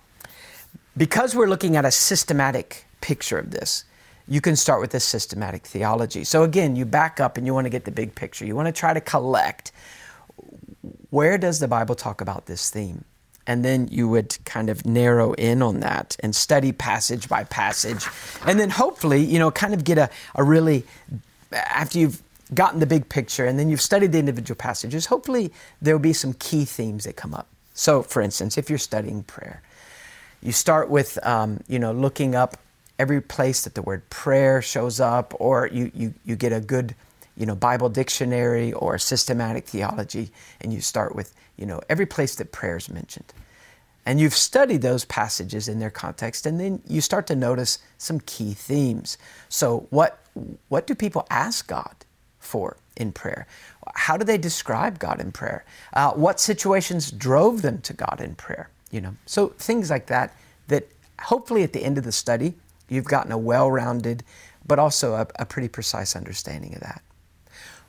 because 0.98 1.36
we're 1.36 1.48
looking 1.48 1.76
at 1.76 1.86
a 1.86 1.92
systematic 1.92 2.86
picture 3.02 3.38
of 3.38 3.52
this, 3.52 3.86
you 4.28 4.42
can 4.42 4.56
start 4.56 4.82
with 4.82 4.94
a 4.96 5.00
systematic 5.00 5.66
theology. 5.66 6.24
So 6.24 6.44
again, 6.44 6.76
you 6.76 6.86
back 6.86 7.20
up 7.20 7.38
and 7.38 7.46
you 7.46 7.54
want 7.54 7.66
to 7.66 7.70
get 7.70 7.86
the 7.86 7.92
big 7.92 8.16
picture. 8.16 8.46
You 8.46 8.56
want 8.56 8.68
to 8.68 8.72
try 8.72 8.94
to 8.94 9.02
collect 9.02 9.72
where 11.10 11.38
does 11.38 11.60
the 11.60 11.68
Bible 11.68 11.96
talk 11.96 12.22
about 12.22 12.46
this 12.46 12.70
theme? 12.70 13.04
And 13.48 13.66
then 13.66 13.88
you 13.90 14.08
would 14.08 14.38
kind 14.46 14.70
of 14.70 14.86
narrow 14.86 15.34
in 15.34 15.62
on 15.62 15.80
that 15.80 16.16
and 16.20 16.36
study 16.36 16.72
passage 16.72 17.28
by 17.28 17.44
passage. 17.44 18.06
And 18.46 18.60
then 18.60 18.70
hopefully 18.70 19.24
you 19.24 19.40
know 19.40 19.52
kind 19.52 19.74
of 19.74 19.84
get 19.84 19.98
a, 19.98 20.10
a 20.36 20.44
really 20.44 20.84
after 21.52 22.00
you've 22.00 22.22
gotten 22.54 22.80
the 22.80 22.86
big 22.86 23.08
picture 23.08 23.46
and 23.46 23.58
then 23.58 23.70
you've 23.70 23.82
studied 23.82 24.12
the 24.12 24.20
individual 24.20 24.58
passages 24.58 25.06
hopefully 25.06 25.54
there'll 25.82 26.00
be 26.00 26.14
some 26.14 26.34
key 26.34 26.66
themes 26.66 27.06
that 27.06 27.16
come 27.16 27.34
up. 27.34 27.48
So 27.74 28.04
for 28.04 28.22
instance 28.22 28.58
if 28.58 28.70
you're 28.70 28.80
studying 28.80 29.24
prayer 29.24 29.62
you 30.42 30.52
start 30.52 30.90
with 30.90 31.18
um, 31.26 31.62
you 31.68 31.80
know 31.80 31.92
looking 31.92 32.36
up 32.36 32.58
every 33.00 33.22
place 33.22 33.64
that 33.64 33.74
the 33.74 33.82
word 33.82 34.08
prayer 34.10 34.62
shows 34.62 35.00
up 35.00 35.34
or 35.40 35.68
you, 35.72 35.92
you, 35.96 36.14
you 36.24 36.36
get 36.36 36.54
a 36.54 36.60
good 36.60 36.94
you 37.42 37.48
know 37.48 37.56
bible 37.56 37.90
dictionary 37.90 38.72
or 38.74 38.98
systematic 38.98 39.66
theology 39.66 40.32
and 40.62 40.72
you 40.72 40.80
start 40.80 41.16
with 41.16 41.34
you 41.62 41.68
know, 41.68 41.80
every 41.88 42.08
place 42.08 42.36
that 42.36 42.52
prayer 42.52 42.78
is 42.78 42.90
mentioned. 42.90 43.32
And 44.04 44.20
you've 44.20 44.34
studied 44.34 44.82
those 44.82 45.06
passages 45.06 45.68
in 45.68 45.78
their 45.78 45.92
context, 45.92 46.48
and 46.48 46.60
then 46.60 46.82
you 46.88 47.02
start 47.02 47.28
to 47.28 47.36
notice 47.36 47.78
some 48.00 48.20
key 48.22 48.56
themes. 48.56 49.16
So, 49.48 49.86
what, 49.92 50.20
what 50.70 50.88
do 50.88 50.96
people 50.96 51.28
ask 51.30 51.68
God 51.68 51.96
for 52.40 52.78
in 52.98 53.12
prayer? 53.12 53.46
How 53.94 54.18
do 54.18 54.26
they 54.26 54.40
describe 54.40 54.98
God 54.98 55.22
in 55.22 55.32
prayer? 55.32 55.64
Uh, 55.94 56.14
what 56.14 56.40
situations 56.40 57.12
drove 57.12 57.62
them 57.62 57.80
to 57.82 57.94
God 57.94 58.20
in 58.24 58.34
prayer? 58.34 58.72
You 58.90 59.02
know, 59.02 59.16
so 59.28 59.50
things 59.50 59.92
like 59.92 60.08
that. 60.08 60.36
That 60.68 60.88
hopefully 61.20 61.62
at 61.62 61.74
the 61.74 61.84
end 61.84 62.00
of 62.00 62.04
the 62.04 62.12
study, 62.12 62.56
you've 62.90 63.06
gotten 63.06 63.32
a 63.32 63.38
well-rounded, 63.38 64.24
but 64.66 64.80
also 64.80 65.14
a, 65.14 65.28
a 65.38 65.46
pretty 65.46 65.68
precise 65.68 66.16
understanding 66.16 66.74
of 66.74 66.82
that. 66.82 67.04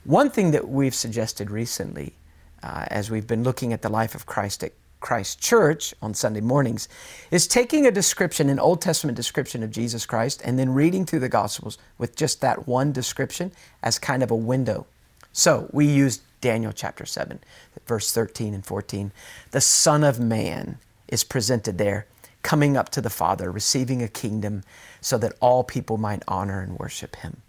One 0.05 0.31
thing 0.31 0.51
that 0.51 0.69
we've 0.69 0.95
suggested 0.95 1.51
recently 1.51 2.15
uh, 2.63 2.87
as 2.89 3.11
we've 3.11 3.27
been 3.27 3.43
looking 3.43 3.73
at 3.73 3.83
the 3.83 3.89
life 3.89 4.15
of 4.15 4.27
Christ 4.27 4.63
at 4.63 4.73
Christ 5.01 5.41
Church 5.41 5.93
on 6.01 6.15
Sunday 6.15 6.41
mornings, 6.41 6.89
is 7.31 7.49
taking 7.49 7.87
a 7.87 7.91
description, 7.91 8.49
an 8.49 8.61
Old 8.61 8.81
Testament 8.81 9.17
description 9.17 9.63
of 9.65 9.71
Jesus 9.73 10.07
Christ, 10.07 10.41
and 10.45 10.59
then 10.59 10.73
reading 10.73 11.05
through 11.05 11.19
the 11.19 11.29
Gospels 11.29 11.77
with 11.99 12.15
just 12.15 12.41
that 12.41 12.69
one 12.69 12.93
description 12.93 13.51
as 13.83 13.99
kind 13.99 14.23
of 14.23 14.31
a 14.31 14.37
window. 14.37 14.87
So 15.33 15.69
we 15.73 15.87
used 15.87 16.23
Daniel 16.41 16.73
chapter 16.73 17.05
7, 17.05 17.41
verse 17.85 18.13
13 18.13 18.55
and 18.55 18.65
14. 18.65 19.13
The 19.51 19.61
Son 19.61 20.05
of 20.05 20.21
Man 20.21 20.79
is 21.09 21.25
presented 21.25 21.79
there, 21.79 22.07
coming 22.43 22.77
up 22.77 22.89
to 22.91 23.01
the 23.01 23.11
Father, 23.11 23.51
receiving 23.51 24.03
a 24.03 24.09
kingdom 24.09 24.63
so 25.01 25.19
that 25.19 25.35
all 25.41 25.65
people 25.65 25.97
might 25.99 26.23
honor 26.29 26.61
and 26.61 26.79
worship 26.79 27.17
him. 27.17 27.43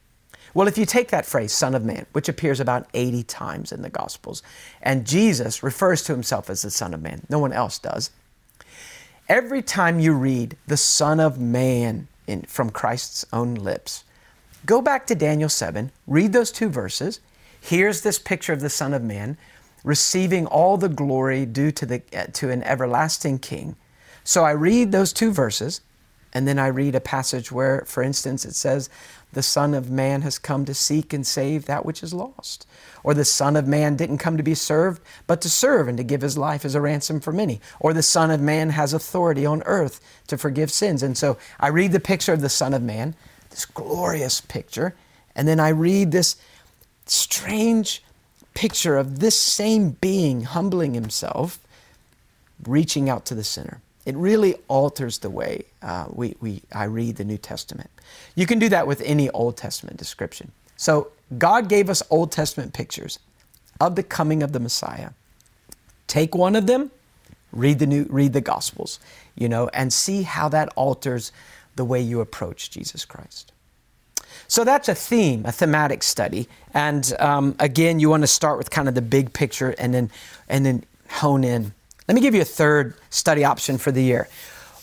Well, 0.53 0.67
if 0.67 0.77
you 0.77 0.85
take 0.85 1.09
that 1.09 1.25
phrase, 1.25 1.51
Son 1.51 1.73
of 1.73 1.83
Man, 1.83 2.05
which 2.13 2.29
appears 2.29 2.59
about 2.59 2.87
80 2.93 3.23
times 3.23 3.71
in 3.71 3.81
the 3.81 3.89
Gospels, 3.89 4.43
and 4.81 5.05
Jesus 5.05 5.63
refers 5.63 6.03
to 6.03 6.13
himself 6.13 6.49
as 6.49 6.61
the 6.61 6.69
Son 6.69 6.93
of 6.93 7.01
Man, 7.01 7.25
no 7.29 7.39
one 7.39 7.53
else 7.53 7.79
does. 7.79 8.11
Every 9.27 9.61
time 9.61 9.99
you 9.99 10.13
read 10.13 10.57
the 10.67 10.77
Son 10.77 11.19
of 11.19 11.39
Man 11.39 12.07
in, 12.27 12.43
from 12.43 12.69
Christ's 12.69 13.25
own 13.33 13.55
lips, 13.55 14.03
go 14.65 14.81
back 14.81 15.07
to 15.07 15.15
Daniel 15.15 15.49
7, 15.49 15.91
read 16.05 16.33
those 16.33 16.51
two 16.51 16.69
verses. 16.69 17.19
Here's 17.59 18.01
this 18.01 18.19
picture 18.19 18.53
of 18.53 18.61
the 18.61 18.69
Son 18.69 18.93
of 18.93 19.01
Man 19.01 19.37
receiving 19.83 20.45
all 20.45 20.77
the 20.77 20.89
glory 20.89 21.45
due 21.45 21.71
to, 21.71 21.85
the, 21.85 22.01
uh, 22.15 22.25
to 22.33 22.49
an 22.49 22.63
everlasting 22.63 23.39
King. 23.39 23.75
So 24.23 24.45
I 24.45 24.51
read 24.51 24.91
those 24.91 25.11
two 25.11 25.31
verses, 25.31 25.81
and 26.33 26.47
then 26.47 26.57
I 26.57 26.67
read 26.67 26.95
a 26.95 27.01
passage 27.01 27.51
where, 27.51 27.83
for 27.85 28.01
instance, 28.01 28.45
it 28.45 28.55
says, 28.55 28.89
the 29.33 29.43
Son 29.43 29.73
of 29.73 29.89
Man 29.89 30.21
has 30.21 30.39
come 30.39 30.65
to 30.65 30.73
seek 30.73 31.13
and 31.13 31.25
save 31.25 31.65
that 31.65 31.85
which 31.85 32.03
is 32.03 32.13
lost. 32.13 32.67
Or 33.03 33.13
the 33.13 33.25
Son 33.25 33.55
of 33.55 33.67
Man 33.67 33.95
didn't 33.95 34.19
come 34.19 34.37
to 34.37 34.43
be 34.43 34.55
served, 34.55 35.01
but 35.27 35.41
to 35.41 35.49
serve 35.49 35.87
and 35.87 35.97
to 35.97 36.03
give 36.03 36.21
his 36.21 36.37
life 36.37 36.65
as 36.65 36.75
a 36.75 36.81
ransom 36.81 37.19
for 37.19 37.31
many. 37.31 37.59
Or 37.79 37.93
the 37.93 38.03
Son 38.03 38.31
of 38.31 38.39
Man 38.39 38.69
has 38.69 38.93
authority 38.93 39.45
on 39.45 39.63
earth 39.65 39.99
to 40.27 40.37
forgive 40.37 40.71
sins. 40.71 41.03
And 41.03 41.17
so 41.17 41.37
I 41.59 41.67
read 41.67 41.91
the 41.91 41.99
picture 41.99 42.33
of 42.33 42.41
the 42.41 42.49
Son 42.49 42.73
of 42.73 42.81
Man, 42.81 43.15
this 43.49 43.65
glorious 43.65 44.41
picture, 44.41 44.95
and 45.35 45.47
then 45.47 45.59
I 45.59 45.69
read 45.69 46.11
this 46.11 46.35
strange 47.05 48.03
picture 48.53 48.97
of 48.97 49.19
this 49.19 49.39
same 49.39 49.91
being 49.91 50.41
humbling 50.41 50.93
himself, 50.93 51.59
reaching 52.65 53.09
out 53.09 53.25
to 53.25 53.35
the 53.35 53.43
sinner. 53.43 53.81
It 54.05 54.15
really 54.15 54.55
alters 54.67 55.19
the 55.19 55.29
way 55.29 55.65
uh, 55.81 56.05
we, 56.09 56.35
we, 56.41 56.61
I 56.73 56.85
read 56.85 57.15
the 57.15 57.23
New 57.23 57.37
Testament. 57.37 57.89
You 58.35 58.45
can 58.45 58.59
do 58.59 58.69
that 58.69 58.85
with 58.85 59.01
any 59.01 59.29
Old 59.29 59.55
Testament 59.57 59.97
description. 59.97 60.51
So, 60.75 61.11
God 61.37 61.69
gave 61.69 61.89
us 61.89 62.03
Old 62.09 62.31
Testament 62.31 62.73
pictures 62.73 63.17
of 63.79 63.95
the 63.95 64.03
coming 64.03 64.43
of 64.43 64.51
the 64.51 64.59
Messiah. 64.59 65.11
Take 66.07 66.35
one 66.35 66.55
of 66.55 66.67
them, 66.67 66.91
read 67.51 67.79
the 67.79 67.87
new, 67.87 68.05
read 68.09 68.33
the 68.33 68.41
Gospels, 68.41 68.99
you 69.35 69.47
know, 69.49 69.69
and 69.73 69.91
see 69.91 70.23
how 70.23 70.49
that 70.49 70.69
alters 70.75 71.31
the 71.75 71.85
way 71.85 72.01
you 72.01 72.19
approach 72.19 72.69
Jesus 72.69 73.05
Christ. 73.05 73.51
So 74.47 74.63
that's 74.63 74.89
a 74.89 74.95
theme, 74.95 75.45
a 75.45 75.51
thematic 75.51 76.03
study, 76.03 76.47
and 76.73 77.13
um, 77.19 77.55
again, 77.59 77.99
you 77.99 78.09
want 78.09 78.23
to 78.23 78.27
start 78.27 78.57
with 78.57 78.69
kind 78.69 78.87
of 78.87 78.95
the 78.95 79.01
big 79.01 79.33
picture 79.33 79.73
and 79.77 79.93
then 79.93 80.11
and 80.49 80.65
then 80.65 80.83
hone 81.09 81.43
in. 81.43 81.73
Let 82.07 82.15
me 82.15 82.21
give 82.21 82.35
you 82.35 82.41
a 82.41 82.45
third 82.45 82.95
study 83.09 83.45
option 83.45 83.77
for 83.77 83.91
the 83.91 84.03
year. 84.03 84.27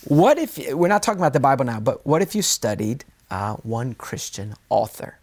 What 0.04 0.38
if 0.38 0.59
we're 0.72 0.88
not 0.88 1.02
talking 1.02 1.20
about 1.20 1.35
the 1.35 1.40
Bible 1.40 1.66
now, 1.66 1.78
but 1.80 2.06
what 2.06 2.22
if 2.22 2.35
you 2.35 2.40
studied 2.40 3.04
uh, 3.30 3.56
one 3.56 3.94
Christian 3.94 4.54
author? 4.70 5.18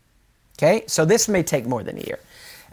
Okay, 0.58 0.84
so 0.88 1.06
this 1.06 1.28
may 1.28 1.44
take 1.44 1.66
more 1.66 1.84
than 1.84 1.98
a 1.98 2.02
year. 2.02 2.20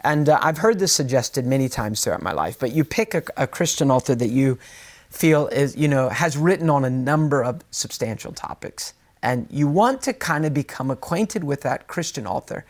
And 0.01 0.29
uh, 0.29 0.39
I've 0.41 0.59
heard 0.59 0.77
this 0.77 0.93
suggested 0.93 1.47
many 1.47 1.67
times 1.67 2.03
throughout 2.03 2.21
my 2.21 2.31
life, 2.31 2.59
but 2.59 2.71
you 2.71 2.83
pick 2.83 3.15
a, 3.15 3.23
a, 3.37 3.47
Christian 3.47 3.89
author 3.89 4.13
that 4.13 4.29
you 4.29 4.59
feel 5.09 5.47
is, 5.47 5.75
you 5.75 5.87
know, 5.87 6.09
has 6.09 6.37
written 6.37 6.69
on 6.69 6.85
a 6.85 6.89
number 6.89 7.43
of 7.43 7.63
substantial 7.71 8.31
topics. 8.31 8.93
And 9.23 9.47
you 9.49 9.67
want 9.67 10.03
to 10.03 10.13
kind 10.13 10.45
of 10.45 10.53
become 10.53 10.91
acquainted 10.91 11.43
with 11.43 11.61
that 11.61 11.87
Christian 11.87 12.27
author 12.27 12.65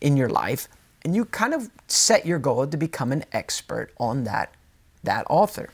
in 0.00 0.16
your 0.16 0.30
life. 0.30 0.68
And 1.04 1.14
you 1.14 1.26
kind 1.26 1.52
of 1.52 1.70
set 1.88 2.24
your 2.24 2.38
goal 2.38 2.66
to 2.66 2.76
become 2.78 3.12
an 3.12 3.24
expert 3.32 3.92
on 3.98 4.24
that, 4.24 4.54
that 5.02 5.26
author. 5.28 5.68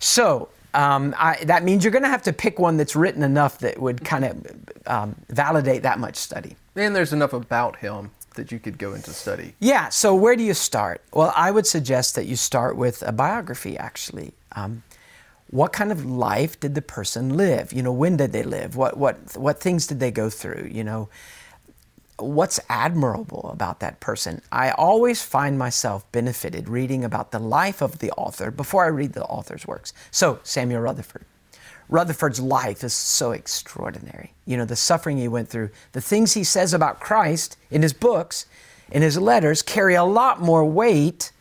So 0.00 0.48
um, 0.74 1.14
I, 1.18 1.36
that 1.44 1.62
means 1.62 1.84
you're 1.84 1.92
going 1.92 2.02
to 2.04 2.08
have 2.08 2.22
to 2.22 2.32
pick 2.32 2.58
one 2.58 2.76
that's 2.76 2.96
written 2.96 3.22
enough 3.22 3.58
that 3.58 3.80
would 3.80 4.04
kind 4.04 4.24
of 4.24 4.46
um, 4.86 5.16
validate 5.28 5.82
that 5.82 5.98
much 5.98 6.16
study. 6.16 6.56
And 6.76 6.94
there's 6.94 7.12
enough 7.12 7.32
about 7.32 7.76
him 7.76 8.10
that 8.34 8.52
you 8.52 8.58
could 8.58 8.78
go 8.78 8.94
into 8.94 9.10
study. 9.10 9.54
Yeah, 9.58 9.88
so 9.88 10.14
where 10.14 10.36
do 10.36 10.42
you 10.42 10.54
start? 10.54 11.02
Well, 11.12 11.32
I 11.36 11.50
would 11.50 11.66
suggest 11.66 12.14
that 12.14 12.26
you 12.26 12.36
start 12.36 12.76
with 12.76 13.02
a 13.06 13.12
biography, 13.12 13.76
actually. 13.76 14.32
Um, 14.52 14.82
what 15.50 15.72
kind 15.72 15.90
of 15.90 16.06
life 16.06 16.58
did 16.60 16.76
the 16.76 16.82
person 16.82 17.36
live? 17.36 17.72
You 17.72 17.82
know, 17.82 17.92
when 17.92 18.16
did 18.16 18.32
they 18.32 18.44
live? 18.44 18.76
What, 18.76 18.96
what, 18.96 19.36
what 19.36 19.60
things 19.60 19.86
did 19.88 19.98
they 19.98 20.12
go 20.12 20.30
through? 20.30 20.68
You 20.70 20.84
know, 20.84 21.08
what's 22.22 22.60
admirable 22.68 23.50
about 23.52 23.80
that 23.80 24.00
person? 24.00 24.42
I 24.52 24.70
always 24.70 25.22
find 25.22 25.58
myself 25.58 26.10
benefited 26.12 26.68
reading 26.68 27.04
about 27.04 27.30
the 27.30 27.38
life 27.38 27.80
of 27.80 27.98
the 27.98 28.10
author 28.12 28.50
before 28.50 28.84
I 28.84 28.88
read 28.88 29.12
the 29.12 29.24
author's 29.24 29.66
works. 29.66 29.92
So, 30.10 30.40
Samuel 30.42 30.80
Rutherford. 30.80 31.24
Rutherford's 31.88 32.38
life 32.40 32.84
is 32.84 32.92
so 32.92 33.32
extraordinary. 33.32 34.32
You 34.46 34.56
know, 34.56 34.64
the 34.64 34.76
suffering 34.76 35.18
he 35.18 35.26
went 35.26 35.48
through, 35.48 35.70
the 35.92 36.00
things 36.00 36.34
he 36.34 36.44
says 36.44 36.72
about 36.72 37.00
Christ 37.00 37.56
in 37.70 37.82
his 37.82 37.92
books, 37.92 38.46
in 38.92 39.02
his 39.02 39.18
letters, 39.18 39.62
carry 39.62 39.94
a 39.94 40.04
lot 40.04 40.40
more 40.40 40.64
weight 40.64 41.32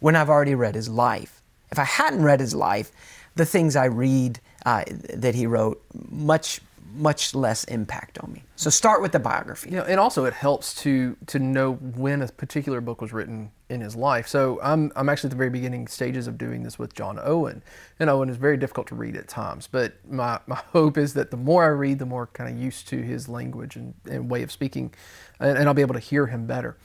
when 0.00 0.14
I've 0.14 0.28
already 0.28 0.54
read 0.54 0.74
his 0.74 0.88
life. 0.88 1.40
If 1.70 1.78
I 1.78 1.84
hadn't 1.84 2.22
read 2.22 2.40
his 2.40 2.54
life, 2.54 2.92
the 3.34 3.46
things 3.46 3.76
I 3.76 3.86
read 3.86 4.40
uh, 4.66 4.84
that 5.14 5.34
he 5.34 5.46
wrote 5.46 5.82
much 6.10 6.60
much 6.94 7.34
less 7.34 7.64
impact 7.64 8.18
on 8.18 8.32
me. 8.32 8.42
So 8.56 8.70
start 8.70 9.02
with 9.02 9.12
the 9.12 9.18
biography. 9.18 9.70
Know, 9.70 9.82
and 9.82 10.00
also 10.00 10.24
it 10.24 10.34
helps 10.34 10.74
to 10.82 11.16
to 11.26 11.38
know 11.38 11.74
when 11.74 12.22
a 12.22 12.28
particular 12.28 12.80
book 12.80 13.00
was 13.00 13.12
written 13.12 13.50
in 13.68 13.80
his 13.80 13.94
life. 13.94 14.26
So 14.28 14.58
I'm 14.62 14.92
I'm 14.96 15.08
actually 15.08 15.28
at 15.28 15.32
the 15.32 15.36
very 15.36 15.50
beginning 15.50 15.86
stages 15.88 16.26
of 16.26 16.38
doing 16.38 16.62
this 16.62 16.78
with 16.78 16.94
John 16.94 17.18
Owen. 17.22 17.62
And 17.98 18.10
Owen 18.10 18.28
is 18.28 18.36
very 18.36 18.56
difficult 18.56 18.86
to 18.88 18.94
read 18.94 19.16
at 19.16 19.28
times. 19.28 19.68
But 19.70 19.94
my, 20.08 20.40
my 20.46 20.60
hope 20.72 20.98
is 20.98 21.14
that 21.14 21.30
the 21.30 21.36
more 21.36 21.64
I 21.64 21.68
read, 21.68 21.98
the 21.98 22.06
more 22.06 22.26
kind 22.28 22.50
of 22.50 22.62
used 22.62 22.88
to 22.88 23.02
his 23.02 23.28
language 23.28 23.76
and, 23.76 23.94
and 24.10 24.30
way 24.30 24.42
of 24.42 24.50
speaking, 24.50 24.94
and, 25.40 25.58
and 25.58 25.68
I'll 25.68 25.74
be 25.74 25.82
able 25.82 25.94
to 25.94 26.00
hear 26.00 26.26
him 26.26 26.46
better. 26.46 26.76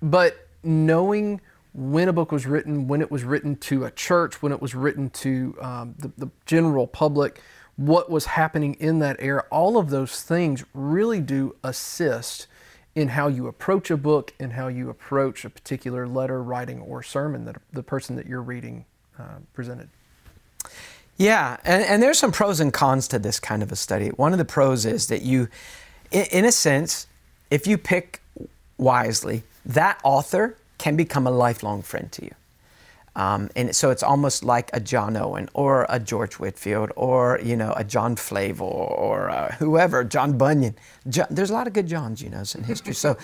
But 0.00 0.48
knowing 0.62 1.40
when 1.74 2.08
a 2.08 2.12
book 2.12 2.32
was 2.32 2.46
written, 2.46 2.86
when 2.86 3.00
it 3.00 3.10
was 3.10 3.24
written 3.24 3.56
to 3.56 3.84
a 3.84 3.90
church, 3.90 4.42
when 4.42 4.52
it 4.52 4.60
was 4.60 4.74
written 4.74 5.08
to 5.10 5.56
um, 5.60 5.94
the, 5.98 6.12
the 6.18 6.30
general 6.44 6.86
public, 6.86 7.40
what 7.76 8.10
was 8.10 8.26
happening 8.26 8.74
in 8.74 8.98
that 9.00 9.16
era, 9.18 9.44
all 9.50 9.78
of 9.78 9.90
those 9.90 10.22
things 10.22 10.64
really 10.74 11.20
do 11.20 11.56
assist 11.64 12.46
in 12.94 13.08
how 13.08 13.28
you 13.28 13.46
approach 13.46 13.90
a 13.90 13.96
book 13.96 14.34
and 14.38 14.52
how 14.52 14.68
you 14.68 14.90
approach 14.90 15.44
a 15.44 15.50
particular 15.50 16.06
letter, 16.06 16.42
writing, 16.42 16.80
or 16.80 17.02
sermon 17.02 17.44
that 17.46 17.56
the 17.72 17.82
person 17.82 18.16
that 18.16 18.26
you're 18.26 18.42
reading 18.42 18.84
uh, 19.18 19.38
presented. 19.54 19.88
Yeah, 21.16 21.56
and, 21.64 21.82
and, 21.84 22.02
there's 22.02 22.18
some 22.18 22.32
pros 22.32 22.60
and 22.60 22.72
cons 22.72 23.08
to 23.08 23.18
this 23.18 23.38
kind 23.38 23.62
of 23.62 23.70
a 23.70 23.76
study. 23.76 24.08
One 24.08 24.32
of 24.32 24.38
the 24.38 24.44
pros 24.44 24.86
is 24.86 25.08
that 25.08 25.22
you, 25.22 25.48
in, 26.10 26.24
in 26.32 26.44
a 26.44 26.52
sense, 26.52 27.06
if 27.50 27.66
you 27.66 27.78
pick 27.78 28.20
wisely, 28.78 29.42
that 29.64 30.00
author 30.02 30.56
can 30.78 30.96
become 30.96 31.26
a 31.26 31.30
lifelong 31.30 31.82
friend 31.82 32.10
to 32.12 32.24
you. 32.24 32.34
Um, 33.14 33.50
and 33.54 33.76
so 33.76 33.90
it's 33.90 34.02
almost 34.02 34.42
like 34.42 34.70
a 34.72 34.80
John 34.80 35.16
Owen 35.16 35.48
or 35.52 35.86
a 35.88 36.00
George 36.00 36.34
Whitefield 36.34 36.92
or 36.96 37.38
you 37.42 37.56
know 37.56 37.74
a 37.76 37.84
John 37.84 38.16
Flavel 38.16 38.66
or 38.66 39.28
uh, 39.28 39.52
whoever 39.58 40.02
John 40.02 40.38
Bunyan. 40.38 40.76
John, 41.08 41.26
there's 41.30 41.50
a 41.50 41.52
lot 41.52 41.66
of 41.66 41.74
good 41.74 41.86
Johns, 41.86 42.22
you 42.22 42.30
know, 42.30 42.42
in 42.54 42.64
history. 42.64 42.94
So 42.94 43.18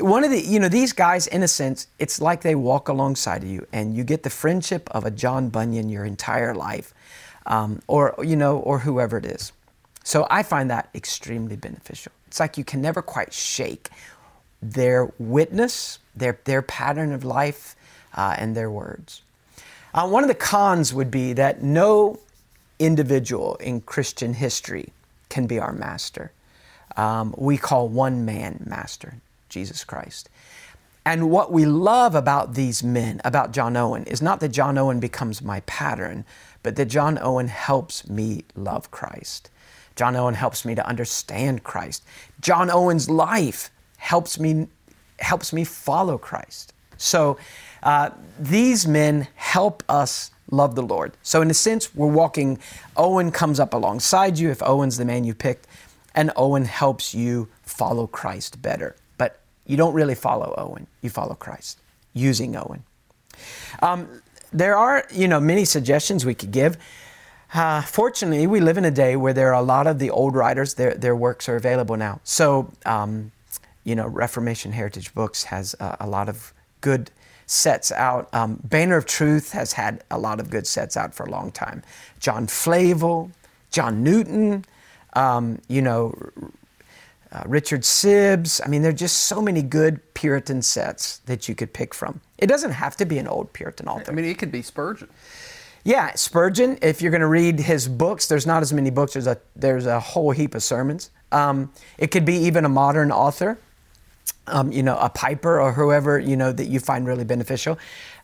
one 0.00 0.22
of 0.22 0.30
the 0.30 0.40
you 0.40 0.60
know 0.60 0.68
these 0.68 0.92
guys, 0.92 1.26
in 1.26 1.42
a 1.42 1.48
sense, 1.48 1.86
it's 1.98 2.20
like 2.20 2.42
they 2.42 2.54
walk 2.54 2.88
alongside 2.88 3.42
of 3.42 3.48
you, 3.48 3.66
and 3.72 3.96
you 3.96 4.04
get 4.04 4.22
the 4.22 4.30
friendship 4.30 4.88
of 4.90 5.04
a 5.04 5.10
John 5.10 5.48
Bunyan 5.48 5.88
your 5.88 6.04
entire 6.04 6.54
life, 6.54 6.92
um, 7.46 7.80
or 7.86 8.14
you 8.22 8.36
know, 8.36 8.58
or 8.58 8.80
whoever 8.80 9.16
it 9.16 9.24
is. 9.24 9.52
So 10.04 10.26
I 10.30 10.42
find 10.42 10.70
that 10.70 10.90
extremely 10.94 11.56
beneficial. 11.56 12.12
It's 12.26 12.38
like 12.38 12.58
you 12.58 12.64
can 12.64 12.80
never 12.80 13.02
quite 13.02 13.32
shake 13.32 13.88
their 14.62 15.10
witness, 15.18 15.98
their 16.14 16.38
their 16.44 16.62
pattern 16.62 17.12
of 17.12 17.24
life 17.24 17.76
uh, 18.14 18.34
and 18.38 18.54
their 18.56 18.70
words. 18.70 19.22
Uh, 19.92 20.08
one 20.08 20.22
of 20.22 20.28
the 20.28 20.34
cons 20.34 20.94
would 20.94 21.10
be 21.10 21.32
that 21.32 21.62
no 21.62 22.18
individual 22.78 23.56
in 23.56 23.80
Christian 23.80 24.34
history 24.34 24.92
can 25.28 25.46
be 25.46 25.58
our 25.58 25.72
master. 25.72 26.32
Um, 26.96 27.34
we 27.36 27.56
call 27.56 27.88
one 27.88 28.24
man 28.24 28.64
master, 28.66 29.14
Jesus 29.48 29.84
Christ. 29.84 30.28
And 31.04 31.30
what 31.30 31.50
we 31.50 31.64
love 31.64 32.14
about 32.14 32.54
these 32.54 32.84
men, 32.84 33.20
about 33.24 33.52
John 33.52 33.76
Owen, 33.76 34.04
is 34.04 34.20
not 34.20 34.40
that 34.40 34.50
John 34.50 34.76
Owen 34.76 35.00
becomes 35.00 35.40
my 35.40 35.60
pattern, 35.60 36.24
but 36.62 36.76
that 36.76 36.86
John 36.86 37.18
Owen 37.20 37.48
helps 37.48 38.08
me 38.08 38.44
love 38.54 38.90
Christ. 38.90 39.50
John 39.96 40.14
Owen 40.14 40.34
helps 40.34 40.64
me 40.64 40.74
to 40.74 40.86
understand 40.86 41.64
Christ. 41.64 42.04
John 42.40 42.70
Owen's 42.70 43.08
life 43.08 43.70
helps 43.96 44.38
me 44.38 44.68
helps 45.18 45.52
me 45.52 45.64
follow 45.64 46.16
Christ. 46.16 46.72
So 46.96 47.36
uh, 47.82 48.10
these 48.38 48.86
men 48.86 49.28
help 49.34 49.82
us 49.88 50.30
love 50.50 50.74
the 50.74 50.82
Lord. 50.82 51.12
So, 51.22 51.42
in 51.42 51.50
a 51.50 51.54
sense, 51.54 51.94
we're 51.94 52.12
walking, 52.12 52.58
Owen 52.96 53.30
comes 53.30 53.60
up 53.60 53.74
alongside 53.74 54.38
you 54.38 54.50
if 54.50 54.62
Owen's 54.62 54.96
the 54.96 55.04
man 55.04 55.24
you 55.24 55.34
picked, 55.34 55.66
and 56.14 56.32
Owen 56.36 56.64
helps 56.64 57.14
you 57.14 57.48
follow 57.62 58.06
Christ 58.06 58.60
better. 58.60 58.96
But 59.16 59.40
you 59.66 59.76
don't 59.76 59.94
really 59.94 60.16
follow 60.16 60.54
Owen, 60.58 60.86
you 61.02 61.10
follow 61.10 61.34
Christ. 61.34 61.78
using 62.12 62.56
Owen. 62.56 62.84
Um, 63.82 64.22
there 64.52 64.76
are, 64.76 65.06
you 65.12 65.28
know, 65.28 65.40
many 65.40 65.64
suggestions 65.64 66.26
we 66.26 66.34
could 66.34 66.50
give. 66.50 66.76
Uh, 67.54 67.82
fortunately, 67.82 68.46
we 68.46 68.60
live 68.60 68.78
in 68.78 68.84
a 68.84 68.90
day 68.90 69.16
where 69.16 69.32
there 69.32 69.48
are 69.48 69.60
a 69.60 69.64
lot 69.64 69.86
of 69.86 69.98
the 69.98 70.10
old 70.10 70.34
writers, 70.34 70.74
their, 70.74 70.94
their 70.94 71.16
works 71.16 71.48
are 71.48 71.56
available 71.56 71.96
now. 71.96 72.20
So, 72.24 72.72
um, 72.86 73.32
you 73.84 73.94
know, 73.94 74.06
Reformation 74.06 74.72
Heritage 74.72 75.14
Books 75.14 75.44
has 75.44 75.74
uh, 75.80 75.96
a 76.00 76.06
lot 76.06 76.28
of 76.28 76.52
good 76.80 77.10
sets 77.50 77.90
out. 77.90 78.32
Um, 78.32 78.60
Banner 78.62 78.96
of 78.96 79.06
Truth 79.06 79.50
has 79.52 79.72
had 79.72 80.04
a 80.10 80.18
lot 80.18 80.38
of 80.38 80.50
good 80.50 80.66
sets 80.66 80.96
out 80.96 81.12
for 81.12 81.26
a 81.26 81.30
long 81.30 81.50
time. 81.50 81.82
John 82.20 82.46
Flavel, 82.46 83.32
John 83.72 84.04
Newton, 84.04 84.64
um, 85.14 85.60
you 85.68 85.82
know, 85.82 86.14
uh, 87.32 87.42
Richard 87.46 87.82
Sibbes. 87.82 88.60
I 88.64 88.68
mean, 88.68 88.82
there 88.82 88.90
are 88.90 88.94
just 88.94 89.24
so 89.24 89.42
many 89.42 89.62
good 89.62 90.14
Puritan 90.14 90.62
sets 90.62 91.18
that 91.26 91.48
you 91.48 91.56
could 91.56 91.72
pick 91.72 91.92
from. 91.92 92.20
It 92.38 92.46
doesn't 92.46 92.72
have 92.72 92.96
to 92.96 93.04
be 93.04 93.18
an 93.18 93.26
old 93.26 93.52
Puritan 93.52 93.88
author. 93.88 94.12
I 94.12 94.14
mean, 94.14 94.26
it 94.26 94.38
could 94.38 94.52
be 94.52 94.62
Spurgeon. 94.62 95.08
Yeah, 95.82 96.14
Spurgeon. 96.14 96.78
If 96.82 97.02
you're 97.02 97.10
going 97.10 97.20
to 97.20 97.26
read 97.26 97.58
his 97.58 97.88
books, 97.88 98.28
there's 98.28 98.46
not 98.46 98.62
as 98.62 98.72
many 98.72 98.90
books. 98.90 99.14
There's 99.14 99.26
a 99.26 99.38
there's 99.56 99.86
a 99.86 99.98
whole 99.98 100.30
heap 100.30 100.54
of 100.54 100.62
sermons. 100.62 101.10
Um, 101.32 101.72
it 101.98 102.12
could 102.12 102.24
be 102.24 102.34
even 102.34 102.64
a 102.64 102.68
modern 102.68 103.10
author, 103.10 103.58
um, 104.50 104.72
you 104.72 104.82
know, 104.82 104.96
a 104.98 105.08
Piper 105.08 105.60
or 105.60 105.72
whoever 105.72 106.18
you 106.18 106.36
know 106.36 106.52
that 106.52 106.66
you 106.66 106.80
find 106.80 107.06
really 107.06 107.24
beneficial. 107.24 107.78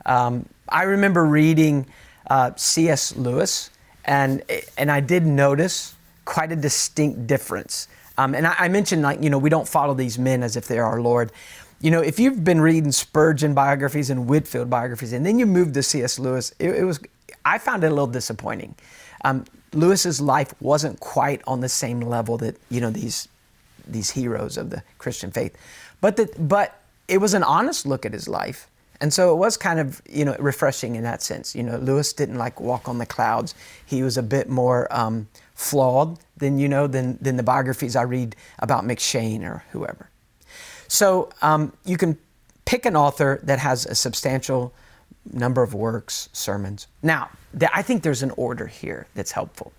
Um, 0.05 0.47
I 0.69 0.83
remember 0.83 1.25
reading 1.25 1.87
uh, 2.29 2.53
C.S. 2.57 3.17
Lewis, 3.17 3.71
and 4.05 4.43
and 4.77 4.91
I 4.91 5.01
did 5.01 5.27
notice 5.27 5.95
quite 6.25 6.53
a 6.53 6.57
distinct 6.57 7.27
difference. 7.27 7.89
Um, 8.19 8.35
and 8.35 8.47
I, 8.47 8.55
I 8.59 8.69
mentioned 8.69 9.03
like 9.03 9.23
you 9.23 9.31
know 9.31 9.39
we 9.39 9.51
don't 9.51 9.69
follow 9.69 9.95
these 9.95 10.19
men 10.19 10.43
as 10.43 10.57
if 10.57 10.67
they're 10.67 10.85
our 10.85 11.01
Lord 11.01 11.33
you 11.81 11.91
know, 11.91 12.01
if 12.01 12.19
you've 12.19 12.43
been 12.43 12.61
reading 12.61 12.91
Spurgeon 12.91 13.55
biographies 13.55 14.09
and 14.09 14.29
Whitefield 14.29 14.71
biographies, 14.71 15.13
and 15.13 15.27
then 15.27 15.39
you 15.39 15.47
move 15.47 15.73
to 15.75 15.83
C.S. 15.83 16.19
Lewis, 16.19 16.55
it, 16.59 16.71
it 16.71 16.85
was 16.85 17.01
I 17.45 17.59
found 17.59 17.85
it 17.85 17.89
a 17.89 17.91
little 17.91 18.07
disappointing. 18.07 18.75
Um, 19.25 19.45
Lewis's 19.73 20.21
life 20.21 20.55
wasn't 20.61 21.01
quite 21.01 21.43
on 21.47 21.61
the 21.61 21.69
same 21.69 22.01
level 22.01 22.39
that 22.39 22.57
you 22.71 22.81
know 22.81 22.91
these 22.91 23.29
these 23.87 24.11
heroes 24.11 24.57
of 24.57 24.71
the 24.71 24.83
Christian 24.99 25.31
faith, 25.31 25.57
but 26.01 26.17
that 26.17 26.49
but 26.49 26.81
it 27.09 27.19
was 27.19 27.35
an 27.35 27.43
honest 27.43 27.87
look 27.87 28.05
at 28.07 28.13
his 28.13 28.29
life, 28.29 28.69
and 29.01 29.13
so 29.13 29.33
it 29.33 29.37
was 29.37 29.57
kind 29.57 29.79
of 29.81 30.03
you 30.09 30.25
know 30.25 30.37
refreshing 30.39 30.97
in 30.97 31.03
that 31.05 31.23
sense. 31.23 31.55
You 31.55 31.63
know, 31.63 31.77
Lewis 31.77 32.13
didn't 32.13 32.39
like 32.39 32.61
walk 32.61 32.89
on 32.89 32.99
the 32.99 33.07
clouds. 33.07 33.55
He 33.85 34.03
was 34.03 34.17
a 34.17 34.23
bit 34.23 34.49
more 34.49 34.87
um, 34.91 35.29
flawed 35.55 36.19
than 36.37 36.59
you 36.59 36.69
know 36.69 36.87
than 36.87 37.19
than 37.21 37.37
the 37.37 37.43
biographies 37.43 37.97
I 37.97 38.03
read 38.03 38.37
about 38.59 38.85
M'Cheyne 38.85 39.43
or 39.43 39.65
whoever. 39.73 40.11
So 40.89 41.31
um, 41.43 41.73
you 41.85 41.97
can 41.97 42.19
pick 42.65 42.87
an 42.87 42.97
author 42.97 43.41
that 43.43 43.59
has 43.59 43.87
a 43.87 43.95
substantial 43.95 44.73
number 45.33 45.63
of 45.63 45.75
works, 45.75 46.29
sermons. 46.33 46.87
Now, 47.03 47.31
I 47.73 47.83
think 47.83 48.03
there's 48.03 48.23
an 48.23 48.33
order 48.37 48.67
here 48.67 49.07
that's 49.15 49.33
helpful. 49.33 49.73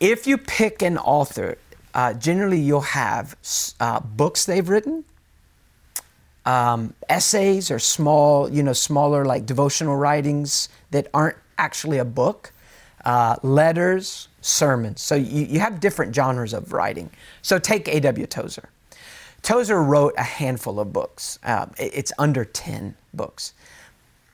If 0.00 0.26
you 0.26 0.36
pick 0.36 0.82
an 0.82 0.98
author, 0.98 1.56
uh, 1.94 2.12
generally 2.14 2.58
you'll 2.58 2.80
have 2.80 3.36
uh, 3.80 4.00
books 4.00 4.44
they've 4.44 4.68
written, 4.68 5.04
um, 6.44 6.92
essays 7.08 7.70
or 7.70 7.78
small, 7.78 8.50
you 8.50 8.62
know, 8.62 8.72
smaller 8.72 9.24
like 9.24 9.46
devotional 9.46 9.96
writings 9.96 10.68
that 10.90 11.08
aren't 11.14 11.36
actually 11.56 11.98
a 11.98 12.04
book, 12.04 12.52
uh, 13.04 13.36
letters, 13.42 14.28
sermons. 14.40 15.00
So 15.00 15.14
you, 15.14 15.46
you 15.46 15.60
have 15.60 15.80
different 15.80 16.14
genres 16.14 16.52
of 16.52 16.72
writing. 16.72 17.10
So 17.42 17.58
take 17.58 17.88
A.W. 17.88 18.26
Tozer. 18.26 18.68
Tozer 19.42 19.82
wrote 19.82 20.14
a 20.16 20.22
handful 20.22 20.80
of 20.80 20.92
books. 20.92 21.38
Uh, 21.44 21.66
it's 21.78 22.12
under 22.18 22.44
10 22.44 22.96
books. 23.12 23.52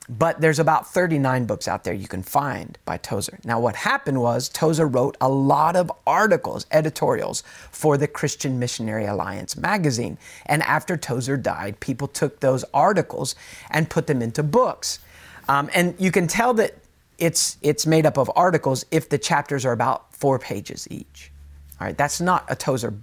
But 0.09 0.41
there's 0.41 0.59
about 0.59 0.91
39 0.91 1.45
books 1.45 1.67
out 1.67 1.83
there 1.83 1.93
you 1.93 2.07
can 2.07 2.23
find 2.23 2.77
by 2.85 2.97
Tozer. 2.97 3.39
Now, 3.45 3.59
what 3.59 3.75
happened 3.75 4.19
was 4.19 4.49
Tozer 4.49 4.87
wrote 4.87 5.15
a 5.21 5.29
lot 5.29 5.75
of 5.75 5.91
articles, 6.07 6.65
editorials 6.71 7.43
for 7.71 7.97
the 7.97 8.07
Christian 8.07 8.59
Missionary 8.59 9.05
Alliance 9.05 9.55
magazine. 9.55 10.17
And 10.47 10.63
after 10.63 10.97
Tozer 10.97 11.37
died, 11.37 11.79
people 11.79 12.07
took 12.07 12.39
those 12.39 12.65
articles 12.73 13.35
and 13.69 13.89
put 13.89 14.07
them 14.07 14.21
into 14.21 14.43
books. 14.43 14.99
Um, 15.47 15.69
and 15.73 15.95
you 15.99 16.11
can 16.11 16.27
tell 16.27 16.53
that 16.55 16.75
it's, 17.17 17.57
it's 17.61 17.85
made 17.85 18.05
up 18.05 18.17
of 18.17 18.29
articles 18.35 18.85
if 18.89 19.07
the 19.07 19.17
chapters 19.17 19.65
are 19.65 19.71
about 19.71 20.13
four 20.13 20.39
pages 20.39 20.87
each. 20.89 21.31
All 21.79 21.87
right, 21.87 21.97
that's 21.97 22.19
not 22.19 22.45
a 22.49 22.55
Tozer 22.55 22.93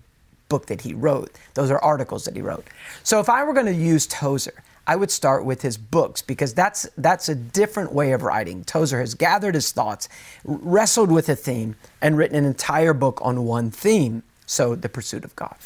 book 0.48 0.66
that 0.66 0.80
he 0.80 0.94
wrote. 0.94 1.30
Those 1.54 1.70
are 1.70 1.78
articles 1.78 2.24
that 2.24 2.34
he 2.34 2.42
wrote. 2.42 2.66
So 3.02 3.20
if 3.20 3.28
I 3.28 3.44
were 3.44 3.52
going 3.52 3.66
to 3.66 3.74
use 3.74 4.06
Tozer, 4.06 4.62
I 4.88 4.96
would 4.96 5.10
start 5.10 5.44
with 5.44 5.60
his 5.60 5.76
books 5.76 6.22
because 6.22 6.54
that's 6.54 6.88
that's 6.96 7.28
a 7.28 7.34
different 7.34 7.92
way 7.92 8.12
of 8.12 8.22
writing. 8.22 8.64
Tozer 8.64 9.00
has 9.00 9.14
gathered 9.14 9.54
his 9.54 9.70
thoughts, 9.70 10.08
wrestled 10.44 11.12
with 11.12 11.28
a 11.28 11.36
theme, 11.36 11.76
and 12.00 12.16
written 12.16 12.36
an 12.36 12.46
entire 12.46 12.94
book 12.94 13.20
on 13.22 13.44
one 13.44 13.70
theme. 13.70 14.22
So 14.46 14.74
the 14.74 14.88
pursuit 14.88 15.24
of 15.24 15.36
God, 15.36 15.58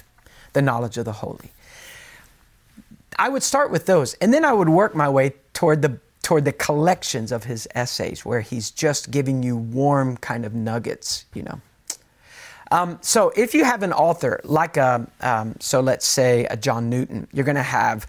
the 0.54 0.60
knowledge 0.60 0.98
of 0.98 1.04
the 1.04 1.12
holy. 1.12 1.52
I 3.16 3.28
would 3.28 3.44
start 3.44 3.70
with 3.70 3.86
those, 3.86 4.14
and 4.14 4.34
then 4.34 4.44
I 4.44 4.52
would 4.52 4.68
work 4.68 4.96
my 4.96 5.08
way 5.08 5.34
toward 5.54 5.82
the 5.82 6.00
toward 6.24 6.44
the 6.44 6.52
collections 6.52 7.30
of 7.30 7.44
his 7.44 7.68
essays, 7.76 8.24
where 8.24 8.40
he's 8.40 8.72
just 8.72 9.12
giving 9.12 9.42
you 9.44 9.56
warm 9.56 10.16
kind 10.16 10.44
of 10.44 10.52
nuggets, 10.52 11.26
you 11.32 11.44
know. 11.44 11.60
Um, 12.72 12.98
so 13.02 13.32
if 13.36 13.54
you 13.54 13.64
have 13.64 13.82
an 13.82 13.92
author 13.92 14.40
like 14.44 14.78
a, 14.78 15.06
um, 15.20 15.56
so 15.60 15.80
let's 15.80 16.06
say 16.06 16.46
a 16.46 16.56
John 16.56 16.88
Newton, 16.88 17.28
you're 17.32 17.44
going 17.44 17.56
to 17.56 17.62
have, 17.62 18.06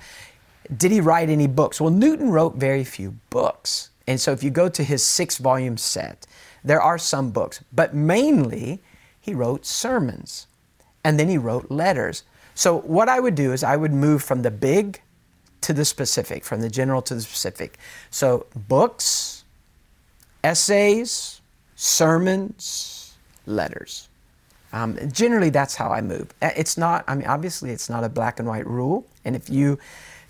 did 0.75 0.91
he 0.91 1.01
write 1.01 1.29
any 1.29 1.47
books? 1.47 1.81
Well, 1.81 1.91
Newton 1.91 2.29
wrote 2.29 2.55
very 2.55 2.83
few 2.83 3.15
books. 3.29 3.89
And 4.07 4.19
so 4.19 4.31
if 4.31 4.43
you 4.43 4.49
go 4.49 4.69
to 4.69 4.83
his 4.83 5.03
six 5.03 5.37
volume 5.37 5.77
set, 5.77 6.25
there 6.63 6.81
are 6.81 6.97
some 6.97 7.31
books, 7.31 7.63
but 7.71 7.93
mainly 7.93 8.81
he 9.19 9.33
wrote 9.33 9.65
sermons 9.65 10.47
and 11.03 11.19
then 11.19 11.27
he 11.29 11.37
wrote 11.37 11.69
letters. 11.69 12.23
So 12.55 12.79
what 12.79 13.09
I 13.09 13.19
would 13.19 13.35
do 13.35 13.51
is 13.51 13.63
I 13.63 13.75
would 13.75 13.93
move 13.93 14.23
from 14.23 14.41
the 14.41 14.51
big 14.51 15.01
to 15.61 15.73
the 15.73 15.85
specific, 15.85 16.43
from 16.43 16.61
the 16.61 16.69
general 16.69 17.01
to 17.03 17.15
the 17.15 17.21
specific. 17.21 17.77
So 18.09 18.45
books, 18.67 19.43
essays, 20.43 21.41
sermons, 21.75 23.15
letters. 23.45 24.09
Um, 24.71 24.97
generally, 25.11 25.49
that's 25.49 25.75
how 25.75 25.89
I 25.89 26.01
move. 26.01 26.33
Uh, 26.41 26.49
it's 26.55 26.77
not, 26.77 27.03
I 27.07 27.15
mean, 27.15 27.27
obviously, 27.27 27.69
it's 27.69 27.89
not 27.89 28.03
a 28.03 28.09
black 28.09 28.39
and 28.39 28.47
white 28.47 28.65
rule. 28.65 29.05
And 29.23 29.35
if 29.35 29.49
you 29.49 29.77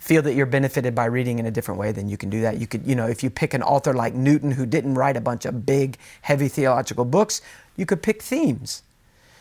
feel 0.04 0.20
that 0.20 0.34
you're 0.34 0.44
benefited 0.44 0.94
by 0.94 1.06
reading 1.06 1.38
in 1.38 1.46
a 1.46 1.50
different 1.50 1.80
way, 1.80 1.90
then 1.90 2.10
you 2.10 2.18
can 2.18 2.28
do 2.28 2.42
that. 2.42 2.58
You 2.58 2.66
could, 2.66 2.86
you 2.86 2.94
know, 2.94 3.06
if 3.06 3.22
you 3.22 3.30
pick 3.30 3.54
an 3.54 3.62
author 3.62 3.94
like 3.94 4.12
Newton 4.12 4.50
who 4.50 4.66
didn't 4.66 4.96
write 4.96 5.16
a 5.16 5.20
bunch 5.20 5.46
of 5.46 5.64
big, 5.64 5.96
heavy 6.20 6.48
theological 6.48 7.06
books, 7.06 7.40
you 7.74 7.86
could 7.86 8.02
pick 8.02 8.20
themes. 8.20 8.82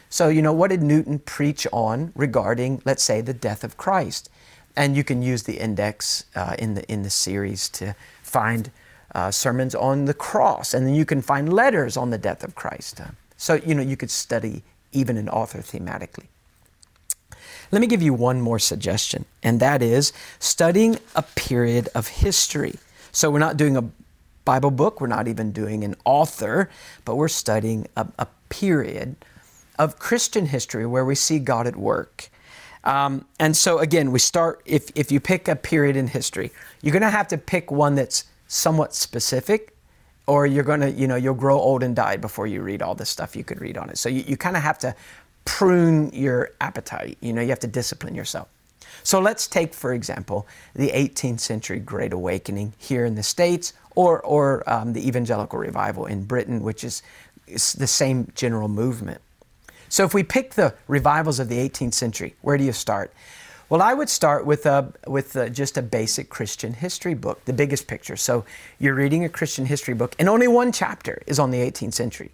So, 0.10 0.30
you 0.30 0.42
know, 0.42 0.54
what 0.54 0.70
did 0.70 0.82
Newton 0.82 1.20
preach 1.20 1.68
on 1.74 2.14
regarding, 2.16 2.82
let's 2.86 3.04
say, 3.04 3.20
the 3.20 3.34
death 3.34 3.66
of 3.66 3.76
Christ? 3.76 4.30
And 4.74 4.96
you 4.96 5.04
can 5.04 5.22
use 5.22 5.44
the 5.44 5.58
index 5.60 6.24
uh, 6.34 6.56
in 6.58 6.76
the 6.76 6.90
in 6.90 7.04
the 7.04 7.10
series 7.10 7.68
to 7.80 7.94
find 8.22 8.72
uh, 9.14 9.32
sermons 9.32 9.76
on 9.76 10.06
the 10.06 10.14
cross, 10.14 10.74
and 10.74 10.88
then 10.88 10.96
you 10.96 11.06
can 11.06 11.22
find 11.22 11.52
letters 11.52 11.98
on 11.98 12.10
the 12.10 12.18
death 12.18 12.42
of 12.42 12.56
Christ. 12.56 13.02
So, 13.36 13.56
you 13.66 13.76
know, 13.76 13.84
you 13.84 13.98
could 13.98 14.12
study 14.12 14.64
even 14.94 15.18
an 15.18 15.28
author 15.28 15.60
thematically. 15.60 16.28
Let 17.74 17.80
me 17.80 17.88
give 17.88 18.04
you 18.04 18.14
one 18.14 18.40
more 18.40 18.60
suggestion, 18.60 19.26
and 19.42 19.60
that 19.60 19.82
is 19.82 20.14
studying 20.38 21.00
a 21.16 21.24
period 21.24 21.90
of 21.96 22.08
history. 22.08 22.76
So 23.12 23.32
we're 23.32 23.40
not 23.40 23.58
doing 23.58 23.76
a 23.76 23.90
Bible 24.46 24.70
book, 24.70 25.02
we're 25.02 25.08
not 25.08 25.28
even 25.28 25.52
doing 25.52 25.84
an 25.84 25.96
author, 26.06 26.70
but 27.04 27.16
we're 27.16 27.28
studying 27.28 27.88
a, 27.98 28.06
a 28.20 28.28
period 28.50 29.16
of 29.80 29.98
Christian 29.98 30.46
history 30.46 30.86
where 30.86 31.04
we 31.04 31.16
see 31.16 31.40
God 31.40 31.66
at 31.66 31.76
work. 31.76 32.30
Um, 32.84 33.26
and 33.40 33.58
so 33.58 33.80
again, 33.80 34.12
we 34.12 34.20
start 34.20 34.62
if 34.66 34.92
if 34.94 35.12
you 35.12 35.20
pick 35.20 35.48
a 35.48 35.56
period 35.56 35.96
in 35.96 36.06
history, 36.06 36.52
you're 36.84 36.94
going 36.94 37.02
to 37.02 37.10
have 37.10 37.30
to 37.30 37.40
pick 37.40 37.72
one 37.72 37.96
that's 37.96 38.26
somewhat 38.48 38.94
specific 38.94 39.74
or 40.28 40.46
you're 40.46 40.64
going 40.64 40.80
to, 40.80 40.92
you 40.92 41.08
know, 41.08 41.16
you'll 41.16 41.34
grow 41.34 41.60
old 41.60 41.84
and 41.84 41.96
die 41.96 42.18
before 42.18 42.48
you 42.48 42.62
read 42.62 42.82
all 42.82 42.96
the 42.96 43.06
stuff 43.06 43.36
you 43.36 43.44
could 43.44 43.60
read 43.60 43.78
on 43.78 43.90
it. 43.90 43.98
So 43.98 44.10
you, 44.10 44.24
you 44.26 44.38
kind 44.38 44.56
of 44.56 44.64
have 44.64 44.78
to 44.80 44.96
prune 45.46 46.10
your 46.14 46.52
appetite. 46.62 47.18
You 47.22 47.34
know, 47.34 47.42
you 47.42 47.50
have 47.50 47.60
to 47.60 47.68
discipline 47.68 48.16
yourself. 48.16 48.48
So 49.04 49.20
let's 49.20 49.48
take, 49.48 49.74
for 49.74 49.94
example, 49.94 50.48
the 50.76 50.90
18th 50.90 51.40
century 51.40 51.80
Great 51.80 52.14
Awakening 52.14 52.74
here 52.78 53.06
in 53.06 53.16
the 53.16 53.24
States 53.24 53.74
or, 53.96 54.22
or 54.22 54.68
um, 54.70 54.94
the 54.94 55.06
Evangelical 55.06 55.60
Revival 55.60 56.06
in 56.06 56.24
Britain, 56.24 56.62
which 56.62 56.84
is, 56.84 57.02
is 57.48 57.74
the 57.74 57.88
same 57.88 58.32
general 58.36 58.70
movement. 58.70 59.22
So 59.90 60.06
if 60.06 60.14
we 60.14 60.24
pick 60.24 60.54
the 60.54 60.74
revivals 60.88 61.40
of 61.40 61.50
the 61.50 61.58
18th 61.58 61.94
century, 61.94 62.36
where 62.42 62.58
do 62.58 62.64
you 62.64 62.72
start? 62.72 63.14
Well, 63.70 63.82
I 63.82 63.94
would 63.94 64.10
start 64.10 64.46
with 64.46 64.66
a 64.66 64.94
with 65.08 65.36
a, 65.36 65.50
just 65.50 65.78
a 65.78 65.82
basic 65.82 66.30
Christian 66.30 66.74
history 66.74 67.14
book, 67.14 67.44
the 67.46 67.54
biggest 67.54 67.88
picture. 67.88 68.16
So 68.16 68.46
you're 68.78 68.94
reading 68.94 69.24
a 69.24 69.30
Christian 69.30 69.66
history 69.66 69.94
book, 69.94 70.16
and 70.20 70.30
only 70.30 70.48
one 70.48 70.72
chapter 70.72 71.22
is 71.26 71.40
on 71.40 71.52
the 71.52 71.60
18th 71.60 71.94
century, 71.94 72.32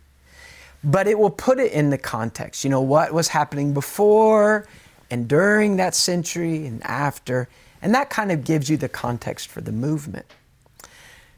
but 0.84 1.08
it 1.08 1.18
will 1.18 1.30
put 1.30 1.60
it 1.60 1.72
in 1.72 1.90
the 1.90 1.98
context. 1.98 2.64
You 2.64 2.70
know 2.70 2.82
what 2.82 3.14
was 3.14 3.28
happening 3.28 3.74
before 3.74 4.68
and 5.12 5.28
during 5.28 5.78
that 5.78 5.96
century 5.96 6.66
and 6.66 6.84
after, 6.84 7.48
And 7.82 7.96
that 7.96 8.10
kind 8.10 8.32
of 8.32 8.44
gives 8.44 8.70
you 8.70 8.78
the 8.78 8.90
context 8.90 9.48
for 9.48 9.62
the 9.62 9.72
movement. 9.72 10.26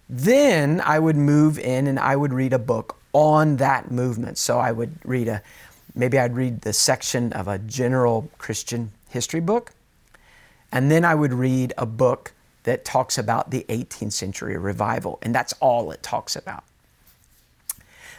Then 0.10 0.82
I 0.82 0.97
would 0.99 1.15
move 1.15 1.60
in 1.60 1.88
and 1.88 1.99
I 1.99 2.15
would 2.15 2.34
read 2.34 2.51
a 2.51 2.60
book 2.60 2.97
on 3.13 3.58
that 3.58 3.91
movement. 3.91 4.38
So 4.38 4.60
I 4.60 4.71
would 4.71 4.97
read 5.06 5.27
a, 5.27 5.41
maybe 5.93 6.17
I'd 6.17 6.36
read 6.36 6.62
the 6.62 6.73
section 6.73 7.32
of 7.34 7.47
a 7.47 7.60
general 7.60 8.30
Christian 8.39 8.91
history 9.10 9.39
book. 9.39 9.71
And 10.71 10.89
then 10.89 11.06
I 11.06 11.15
would 11.15 11.34
read 11.34 11.73
a 11.77 11.86
book 11.86 12.34
that 12.63 12.84
talks 12.86 13.17
about 13.17 13.51
the 13.51 13.65
18th 13.69 14.13
century 14.13 14.58
revival. 14.58 15.19
And 15.21 15.34
that's 15.34 15.54
all 15.60 15.91
it 15.91 16.01
talks 16.01 16.36
about. 16.36 16.63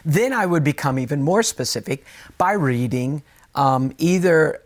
Then 0.05 0.33
I 0.33 0.45
would 0.45 0.63
become 0.63 0.99
even 0.99 1.21
more 1.21 1.43
specific 1.43 2.05
by 2.37 2.53
reading 2.53 3.23
um, 3.55 3.93
either 3.97 4.61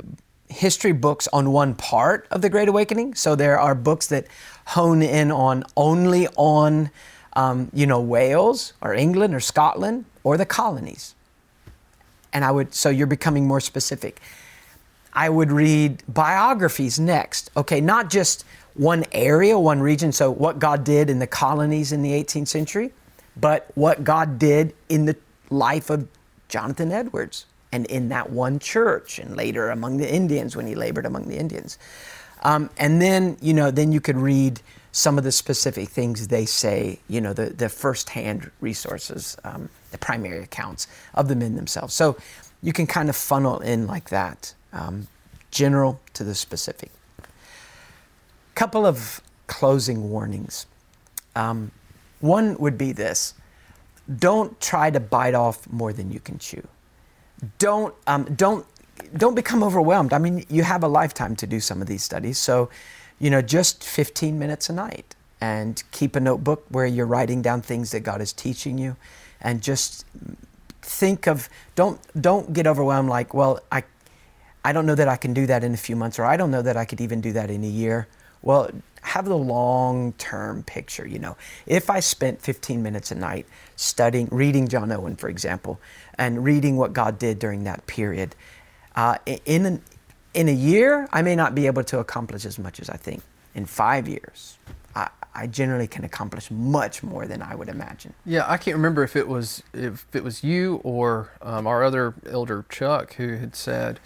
history 0.49 0.93
books 0.93 1.27
on 1.33 1.51
one 1.51 1.75
part 1.75 2.27
of 2.31 2.41
the 2.41 2.49
Great 2.49 2.69
Awakening. 2.69 3.13
So 3.15 3.35
there 3.35 3.59
are 3.59 3.75
books 3.75 4.07
that 4.07 4.27
hone 4.65 5.01
in 5.01 5.31
on 5.31 5.63
only 5.75 6.27
on, 6.35 6.89
um, 7.33 7.69
you 7.73 7.85
know, 7.85 7.99
Wales 7.99 8.73
or 8.81 8.93
England 8.93 9.35
or 9.35 9.39
Scotland 9.39 10.05
or 10.23 10.37
the 10.37 10.45
colonies. 10.45 11.15
And 12.33 12.43
I 12.45 12.51
would, 12.51 12.73
so 12.73 12.89
you're 12.89 13.07
becoming 13.07 13.47
more 13.47 13.59
specific. 13.59 14.21
I 15.13 15.29
would 15.29 15.51
read 15.51 16.03
biographies 16.07 16.99
next. 16.99 17.49
Okay, 17.57 17.81
not 17.81 18.09
just 18.09 18.45
one 18.75 19.03
area, 19.11 19.57
one 19.57 19.79
region. 19.79 20.11
So 20.11 20.31
what 20.31 20.59
God 20.59 20.83
did 20.83 21.09
in 21.09 21.19
the 21.19 21.27
colonies 21.27 21.91
in 21.91 22.03
the 22.03 22.11
18th 22.11 22.47
century, 22.47 22.91
but 23.35 23.71
what 23.75 24.03
God 24.03 24.37
did 24.37 24.75
in 24.89 25.05
the 25.05 25.15
life 25.49 25.89
of 25.89 26.07
Jonathan 26.49 26.91
Edwards 26.91 27.45
and 27.71 27.85
in 27.87 28.09
that 28.09 28.29
one 28.29 28.59
church 28.59 29.19
and 29.19 29.35
later 29.35 29.69
among 29.69 29.97
the 29.97 30.11
Indians 30.11 30.55
when 30.55 30.67
he 30.67 30.75
labored 30.75 31.05
among 31.05 31.27
the 31.27 31.37
Indians. 31.37 31.77
Um, 32.43 32.69
and 32.77 33.01
then, 33.01 33.37
you 33.41 33.53
know, 33.53 33.71
then 33.71 33.91
you 33.91 33.99
could 33.99 34.17
read 34.17 34.61
some 34.91 35.17
of 35.17 35.23
the 35.23 35.31
specific 35.31 35.89
things 35.89 36.27
they 36.27 36.45
say, 36.45 36.99
you 37.07 37.21
know, 37.21 37.33
the, 37.33 37.49
the 37.49 37.69
firsthand 37.69 38.49
resources, 38.61 39.37
um, 39.43 39.69
the 39.91 39.97
primary 39.97 40.43
accounts 40.43 40.87
of 41.13 41.27
the 41.27 41.35
men 41.35 41.55
themselves. 41.55 41.93
So 41.93 42.17
you 42.63 42.73
can 42.73 42.87
kind 42.87 43.09
of 43.09 43.15
funnel 43.15 43.59
in 43.59 43.85
like 43.85 44.09
that, 44.09 44.53
um, 44.73 45.07
general 45.51 45.99
to 46.13 46.23
the 46.23 46.35
specific. 46.35 46.91
Couple 48.55 48.85
of 48.85 49.21
closing 49.45 50.09
warnings. 50.09 50.65
Um, 51.35 51.71
one 52.19 52.57
would 52.57 52.77
be 52.77 52.91
this 52.91 53.35
don't 54.15 54.59
try 54.61 54.89
to 54.89 54.99
bite 54.99 55.35
off 55.35 55.67
more 55.69 55.91
than 55.91 56.11
you 56.11 56.19
can 56.19 56.39
chew. 56.39 56.65
Don't 57.59 57.93
um, 58.07 58.23
don't 58.35 58.65
don't 59.15 59.35
become 59.35 59.63
overwhelmed. 59.63 60.13
I 60.13 60.17
mean, 60.17 60.45
you 60.49 60.63
have 60.63 60.83
a 60.83 60.87
lifetime 60.87 61.35
to 61.37 61.47
do 61.47 61.59
some 61.59 61.81
of 61.81 61.87
these 61.87 62.03
studies, 62.03 62.37
so 62.37 62.69
you 63.19 63.29
know, 63.29 63.41
just 63.41 63.83
15 63.83 64.37
minutes 64.37 64.69
a 64.69 64.73
night, 64.73 65.15
and 65.41 65.81
keep 65.91 66.15
a 66.15 66.19
notebook 66.19 66.65
where 66.69 66.85
you're 66.85 67.07
writing 67.07 67.41
down 67.41 67.61
things 67.61 67.91
that 67.91 68.01
God 68.01 68.21
is 68.21 68.33
teaching 68.33 68.77
you, 68.77 68.95
and 69.41 69.61
just 69.61 70.05
think 70.81 71.27
of 71.27 71.49
don't 71.75 71.99
don't 72.19 72.53
get 72.53 72.65
overwhelmed. 72.65 73.09
Like, 73.09 73.33
well, 73.33 73.59
I 73.71 73.83
I 74.63 74.71
don't 74.71 74.85
know 74.85 74.95
that 74.95 75.07
I 75.07 75.15
can 75.15 75.33
do 75.33 75.45
that 75.47 75.63
in 75.63 75.73
a 75.73 75.77
few 75.77 75.95
months, 75.95 76.17
or 76.17 76.25
I 76.25 76.37
don't 76.37 76.51
know 76.51 76.61
that 76.61 76.77
I 76.77 76.85
could 76.85 77.01
even 77.01 77.21
do 77.21 77.33
that 77.33 77.49
in 77.49 77.63
a 77.63 77.67
year. 77.67 78.07
Well, 78.41 78.69
have 79.07 79.25
the 79.25 79.37
long 79.37 80.13
term 80.13 80.63
picture. 80.63 81.07
You 81.07 81.19
know, 81.19 81.37
if 81.65 81.89
I 81.89 81.99
spent 81.99 82.41
15 82.41 82.83
minutes 82.83 83.11
a 83.11 83.15
night 83.15 83.47
studying, 83.75 84.27
reading 84.31 84.67
John 84.67 84.91
Owen, 84.91 85.15
for 85.15 85.29
example, 85.29 85.79
and 86.17 86.43
reading 86.43 86.77
what 86.77 86.93
God 86.93 87.17
did 87.17 87.39
during 87.39 87.63
that 87.63 87.87
period, 87.87 88.35
uh, 88.95 89.17
in, 89.45 89.65
an, 89.65 89.81
in 90.33 90.49
a 90.49 90.53
year, 90.53 91.07
I 91.11 91.21
may 91.21 91.35
not 91.35 91.55
be 91.55 91.67
able 91.67 91.83
to 91.85 91.99
accomplish 91.99 92.45
as 92.45 92.59
much 92.59 92.79
as 92.79 92.89
I 92.89 92.97
think. 92.97 93.23
In 93.55 93.65
five 93.65 94.07
years, 94.07 94.59
I, 94.93 95.09
I 95.33 95.47
generally 95.47 95.87
can 95.87 96.03
accomplish 96.03 96.51
much 96.51 97.01
more 97.01 97.25
than 97.25 97.41
I 97.41 97.55
would 97.55 97.69
imagine. 97.69 98.13
Yeah, 98.25 98.45
I 98.47 98.57
can't 98.57 98.75
remember 98.75 99.03
if 99.03 99.15
it 99.15 99.27
was 99.27 99.63
if 99.73 100.05
it 100.13 100.23
was 100.23 100.43
you 100.43 100.79
or 100.83 101.31
um, 101.41 101.65
our 101.65 101.83
other 101.83 102.13
elder 102.29 102.65
Chuck 102.69 103.15
who 103.15 103.37
had 103.37 103.55
said, 103.55 103.99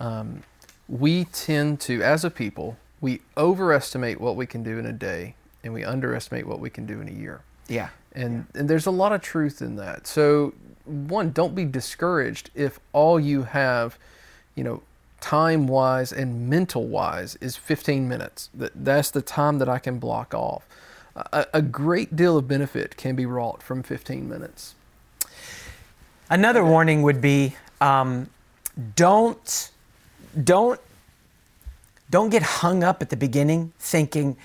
um, 0.00 0.42
we 0.88 1.24
tend 1.24 1.80
to, 1.80 2.02
as 2.02 2.24
a 2.24 2.30
people, 2.30 2.78
we 3.04 3.20
overestimate 3.36 4.18
what 4.18 4.34
we 4.34 4.46
can 4.46 4.62
do 4.62 4.78
in 4.78 4.86
a 4.86 4.92
day 4.92 5.34
and 5.62 5.74
we 5.74 5.84
underestimate 5.84 6.46
what 6.46 6.58
we 6.58 6.70
can 6.70 6.86
do 6.86 7.02
in 7.02 7.08
a 7.08 7.12
year. 7.12 7.42
Yeah. 7.68 7.90
And, 8.12 8.46
and 8.54 8.66
there's 8.66 8.86
a 8.86 8.90
lot 8.90 9.12
of 9.12 9.20
truth 9.20 9.60
in 9.60 9.76
that. 9.76 10.06
So, 10.06 10.54
one, 10.86 11.30
don't 11.30 11.54
be 11.54 11.66
discouraged 11.66 12.48
if 12.54 12.80
all 12.94 13.20
you 13.20 13.42
have, 13.42 13.98
you 14.54 14.64
know, 14.64 14.82
time 15.20 15.66
wise 15.66 16.14
and 16.14 16.48
mental 16.48 16.86
wise 16.86 17.36
is 17.42 17.56
15 17.56 18.08
minutes. 18.08 18.48
That, 18.54 18.72
that's 18.74 19.10
the 19.10 19.20
time 19.20 19.58
that 19.58 19.68
I 19.68 19.78
can 19.78 19.98
block 19.98 20.32
off. 20.32 20.66
A, 21.14 21.46
a 21.52 21.60
great 21.60 22.16
deal 22.16 22.38
of 22.38 22.48
benefit 22.48 22.96
can 22.96 23.14
be 23.14 23.26
wrought 23.26 23.62
from 23.62 23.82
15 23.82 24.26
minutes. 24.26 24.76
Another 26.30 26.64
warning 26.64 27.02
would 27.02 27.20
be 27.20 27.54
um, 27.82 28.30
don't 28.96 29.70
don't 30.42 30.80
don't 32.14 32.30
get 32.30 32.44
hung 32.44 32.84
up 32.84 33.02
at 33.02 33.10
the 33.10 33.16
beginning 33.16 33.72
thinking, 33.80 34.36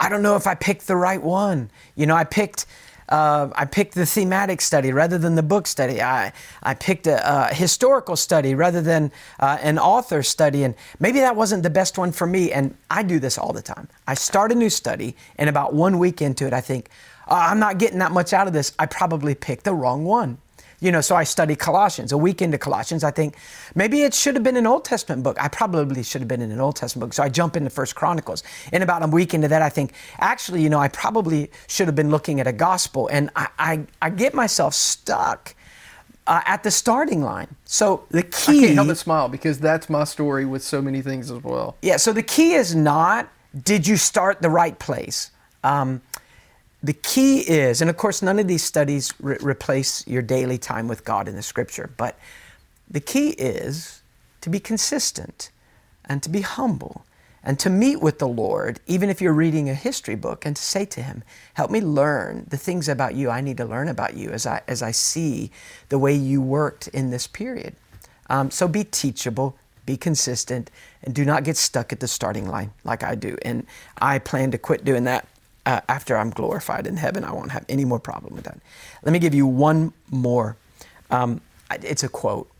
I 0.00 0.08
don't 0.08 0.22
know 0.22 0.36
if 0.36 0.46
I 0.46 0.54
picked 0.54 0.86
the 0.86 0.96
right 0.96 1.22
one. 1.22 1.70
You 1.94 2.06
know, 2.06 2.16
I 2.16 2.24
picked. 2.24 2.64
Uh, 3.10 3.48
I 3.54 3.64
picked 3.64 3.94
the 3.94 4.04
thematic 4.04 4.60
study 4.60 4.92
rather 4.92 5.16
than 5.16 5.34
the 5.34 5.42
book 5.42 5.66
study. 5.66 6.02
I, 6.02 6.32
I 6.62 6.74
picked 6.74 7.06
a, 7.06 7.16
a 7.50 7.54
historical 7.54 8.16
study 8.16 8.54
rather 8.54 8.82
than 8.82 9.12
uh, 9.40 9.58
an 9.62 9.78
author 9.78 10.22
study, 10.22 10.62
and 10.62 10.74
maybe 11.00 11.20
that 11.20 11.34
wasn't 11.36 11.62
the 11.62 11.70
best 11.70 11.96
one 11.98 12.12
for 12.12 12.26
me. 12.26 12.52
And 12.52 12.74
I 12.90 13.02
do 13.02 13.18
this 13.18 13.38
all 13.38 13.52
the 13.54 13.62
time. 13.62 13.88
I 14.06 14.14
start 14.14 14.52
a 14.52 14.54
new 14.54 14.70
study, 14.70 15.16
and 15.36 15.48
about 15.48 15.72
one 15.72 15.98
week 15.98 16.20
into 16.20 16.46
it, 16.46 16.52
I 16.52 16.60
think, 16.60 16.90
oh, 17.28 17.36
I'm 17.36 17.58
not 17.58 17.78
getting 17.78 17.98
that 17.98 18.12
much 18.12 18.34
out 18.34 18.46
of 18.46 18.52
this. 18.52 18.72
I 18.78 18.84
probably 18.86 19.34
picked 19.34 19.64
the 19.64 19.74
wrong 19.74 20.04
one. 20.04 20.38
You 20.80 20.92
know, 20.92 21.00
so 21.00 21.16
I 21.16 21.24
study 21.24 21.56
Colossians. 21.56 22.12
A 22.12 22.18
week 22.18 22.40
into 22.40 22.56
Colossians, 22.58 23.02
I 23.02 23.10
think 23.10 23.36
maybe 23.74 24.02
it 24.02 24.14
should 24.14 24.34
have 24.34 24.44
been 24.44 24.56
an 24.56 24.66
Old 24.66 24.84
Testament 24.84 25.22
book. 25.24 25.36
I 25.40 25.48
probably 25.48 26.02
should 26.02 26.20
have 26.20 26.28
been 26.28 26.40
in 26.40 26.52
an 26.52 26.60
Old 26.60 26.76
Testament 26.76 27.08
book. 27.08 27.14
So 27.14 27.22
I 27.22 27.28
jump 27.28 27.56
into 27.56 27.70
First 27.70 27.96
Chronicles. 27.96 28.42
And 28.72 28.82
about 28.82 29.02
a 29.02 29.08
week 29.08 29.34
into 29.34 29.48
that, 29.48 29.60
I 29.60 29.70
think, 29.70 29.92
actually, 30.18 30.62
you 30.62 30.70
know, 30.70 30.78
I 30.78 30.88
probably 30.88 31.50
should 31.66 31.88
have 31.88 31.96
been 31.96 32.10
looking 32.10 32.38
at 32.38 32.46
a 32.46 32.52
gospel. 32.52 33.08
And 33.10 33.30
I, 33.34 33.48
I, 33.58 33.86
I 34.00 34.10
get 34.10 34.34
myself 34.34 34.74
stuck. 34.74 35.54
Uh, 36.26 36.42
at 36.44 36.62
the 36.62 36.70
starting 36.70 37.22
line. 37.22 37.48
So 37.64 38.04
the 38.10 38.22
key. 38.22 38.64
I 38.64 38.66
can't 38.66 38.74
help 38.74 38.88
but 38.88 38.98
smile 38.98 39.28
because 39.30 39.58
that's 39.58 39.88
my 39.88 40.04
story 40.04 40.44
with 40.44 40.62
so 40.62 40.82
many 40.82 41.00
things 41.00 41.30
as 41.30 41.42
well. 41.42 41.78
Yeah. 41.80 41.96
So 41.96 42.12
the 42.12 42.22
key 42.22 42.52
is 42.52 42.74
not 42.74 43.30
did 43.62 43.86
you 43.86 43.96
start 43.96 44.42
the 44.42 44.50
right 44.50 44.78
place. 44.78 45.30
Um, 45.64 46.02
the 46.82 46.92
key 46.92 47.40
is, 47.40 47.80
and 47.80 47.90
of 47.90 47.96
course, 47.96 48.22
none 48.22 48.38
of 48.38 48.46
these 48.46 48.62
studies 48.62 49.12
re- 49.20 49.36
replace 49.40 50.06
your 50.06 50.22
daily 50.22 50.58
time 50.58 50.86
with 50.86 51.04
God 51.04 51.26
in 51.26 51.34
the 51.34 51.42
Scripture, 51.42 51.90
but 51.96 52.18
the 52.88 53.00
key 53.00 53.30
is 53.30 54.02
to 54.40 54.50
be 54.50 54.60
consistent 54.60 55.50
and 56.04 56.22
to 56.22 56.28
be 56.28 56.40
humble 56.40 57.04
and 57.42 57.58
to 57.58 57.70
meet 57.70 58.00
with 58.00 58.18
the 58.18 58.28
Lord, 58.28 58.80
even 58.86 59.10
if 59.10 59.20
you're 59.20 59.32
reading 59.32 59.68
a 59.68 59.74
history 59.74 60.16
book, 60.16 60.44
and 60.44 60.54
to 60.56 60.62
say 60.62 60.84
to 60.86 61.02
Him, 61.02 61.22
Help 61.54 61.70
me 61.70 61.80
learn 61.80 62.46
the 62.48 62.56
things 62.56 62.88
about 62.88 63.14
you 63.14 63.30
I 63.30 63.40
need 63.40 63.56
to 63.56 63.64
learn 63.64 63.88
about 63.88 64.14
you 64.14 64.30
as 64.30 64.46
I, 64.46 64.62
as 64.68 64.82
I 64.82 64.90
see 64.90 65.50
the 65.88 65.98
way 65.98 66.14
you 66.14 66.40
worked 66.42 66.88
in 66.88 67.10
this 67.10 67.26
period. 67.26 67.74
Um, 68.28 68.50
so 68.50 68.68
be 68.68 68.84
teachable, 68.84 69.56
be 69.86 69.96
consistent, 69.96 70.70
and 71.02 71.14
do 71.14 71.24
not 71.24 71.44
get 71.44 71.56
stuck 71.56 71.92
at 71.92 72.00
the 72.00 72.08
starting 72.08 72.48
line 72.48 72.72
like 72.84 73.02
I 73.02 73.14
do. 73.14 73.36
And 73.42 73.66
I 73.98 74.18
plan 74.18 74.50
to 74.50 74.58
quit 74.58 74.84
doing 74.84 75.04
that 75.04 75.26
uh, 75.68 75.82
after 75.86 76.16
I'm 76.16 76.30
glorified 76.30 76.86
in 76.86 76.96
heaven. 76.96 77.24
I 77.24 77.32
won't 77.32 77.52
have 77.52 77.66
any 77.68 77.84
more 77.84 78.00
problem 78.00 78.34
with 78.34 78.44
that. 78.44 78.58
Let 79.02 79.12
me 79.12 79.18
give 79.18 79.34
you 79.34 79.46
one 79.46 79.92
more. 80.10 80.56
Um, 81.10 81.42
it's 81.70 82.02
a 82.02 82.08
quote. 82.08 82.50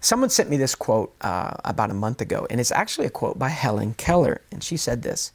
Someone 0.00 0.30
sent 0.30 0.48
me 0.50 0.56
this 0.56 0.76
quote 0.76 1.12
uh, 1.20 1.54
about 1.64 1.90
a 1.90 1.94
month 1.94 2.20
ago, 2.20 2.46
and 2.48 2.60
it's 2.60 2.70
actually 2.70 3.06
a 3.08 3.10
quote 3.10 3.38
by 3.38 3.48
Helen 3.48 3.94
Keller. 3.94 4.40
And 4.52 4.62
she 4.62 4.76
said 4.76 5.02
this 5.02 5.32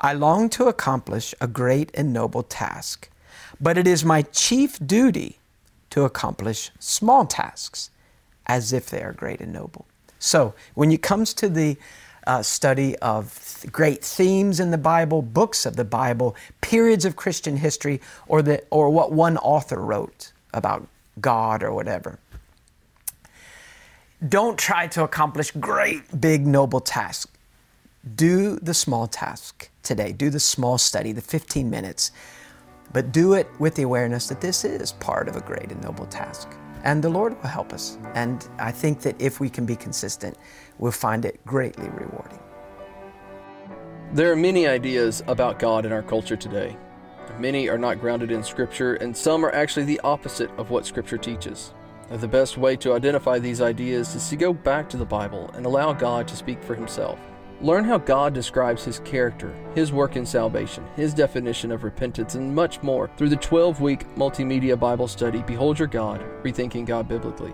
I 0.00 0.14
long 0.14 0.48
to 0.50 0.66
accomplish 0.66 1.32
a 1.40 1.46
great 1.46 1.92
and 1.94 2.12
noble 2.12 2.42
task, 2.42 3.08
but 3.60 3.78
it 3.78 3.86
is 3.86 4.04
my 4.04 4.22
chief 4.22 4.84
duty 4.84 5.38
to 5.90 6.02
accomplish 6.02 6.72
small 6.80 7.24
tasks 7.24 7.90
as 8.46 8.72
if 8.72 8.90
they 8.90 9.02
are 9.02 9.12
great 9.12 9.40
and 9.40 9.52
noble. 9.52 9.86
So 10.18 10.54
when 10.74 10.90
it 10.90 11.02
comes 11.02 11.32
to 11.34 11.48
the 11.48 11.76
uh, 12.28 12.42
study 12.42 12.96
of 12.98 13.58
th- 13.62 13.72
great 13.72 14.04
themes 14.04 14.60
in 14.60 14.70
the 14.70 14.78
Bible, 14.78 15.22
books 15.22 15.66
of 15.66 15.74
the 15.76 15.84
Bible, 15.84 16.36
periods 16.60 17.04
of 17.04 17.16
Christian 17.16 17.56
history, 17.56 18.00
or, 18.28 18.42
the, 18.42 18.62
or 18.70 18.90
what 18.90 19.10
one 19.10 19.38
author 19.38 19.78
wrote 19.78 20.32
about 20.52 20.86
God 21.20 21.62
or 21.62 21.72
whatever. 21.72 22.18
Don't 24.28 24.58
try 24.58 24.86
to 24.88 25.04
accomplish 25.04 25.52
great, 25.52 26.20
big, 26.20 26.46
noble 26.46 26.80
tasks. 26.80 27.30
Do 28.14 28.56
the 28.56 28.74
small 28.74 29.06
task 29.06 29.70
today. 29.82 30.12
Do 30.12 30.28
the 30.28 30.40
small 30.40 30.76
study, 30.76 31.12
the 31.12 31.20
15 31.22 31.70
minutes, 31.70 32.12
but 32.92 33.10
do 33.10 33.32
it 33.32 33.48
with 33.58 33.74
the 33.74 33.82
awareness 33.82 34.28
that 34.28 34.40
this 34.40 34.64
is 34.64 34.92
part 34.92 35.28
of 35.28 35.36
a 35.36 35.40
great 35.40 35.70
and 35.72 35.82
noble 35.82 36.06
task. 36.06 36.48
And 36.84 37.02
the 37.02 37.08
Lord 37.08 37.40
will 37.40 37.48
help 37.48 37.72
us. 37.72 37.98
And 38.14 38.46
I 38.58 38.70
think 38.70 39.00
that 39.02 39.20
if 39.20 39.40
we 39.40 39.50
can 39.50 39.66
be 39.66 39.76
consistent, 39.76 40.36
we'll 40.78 40.92
find 40.92 41.24
it 41.24 41.44
greatly 41.44 41.88
rewarding. 41.88 42.38
There 44.12 44.32
are 44.32 44.36
many 44.36 44.66
ideas 44.66 45.22
about 45.26 45.58
God 45.58 45.84
in 45.84 45.92
our 45.92 46.02
culture 46.02 46.36
today. 46.36 46.76
Many 47.38 47.68
are 47.68 47.78
not 47.78 48.00
grounded 48.00 48.30
in 48.30 48.42
Scripture, 48.42 48.94
and 48.94 49.16
some 49.16 49.44
are 49.44 49.52
actually 49.52 49.84
the 49.84 50.00
opposite 50.00 50.50
of 50.56 50.70
what 50.70 50.86
Scripture 50.86 51.18
teaches. 51.18 51.74
The 52.10 52.26
best 52.26 52.56
way 52.56 52.74
to 52.76 52.94
identify 52.94 53.38
these 53.38 53.60
ideas 53.60 54.14
is 54.14 54.28
to 54.30 54.36
go 54.36 54.54
back 54.54 54.88
to 54.90 54.96
the 54.96 55.04
Bible 55.04 55.50
and 55.54 55.66
allow 55.66 55.92
God 55.92 56.26
to 56.28 56.36
speak 56.36 56.62
for 56.64 56.74
Himself. 56.74 57.18
Learn 57.60 57.84
how 57.84 57.98
God 57.98 58.34
describes 58.34 58.84
His 58.84 59.00
character, 59.00 59.52
His 59.74 59.92
work 59.92 60.14
in 60.14 60.24
salvation, 60.24 60.86
His 60.94 61.12
definition 61.12 61.72
of 61.72 61.82
repentance, 61.82 62.36
and 62.36 62.54
much 62.54 62.80
more 62.84 63.10
through 63.16 63.30
the 63.30 63.36
12 63.36 63.80
week 63.80 64.06
multimedia 64.14 64.78
Bible 64.78 65.08
study, 65.08 65.42
Behold 65.42 65.78
Your 65.78 65.88
God 65.88 66.20
Rethinking 66.44 66.86
God 66.86 67.08
Biblically. 67.08 67.52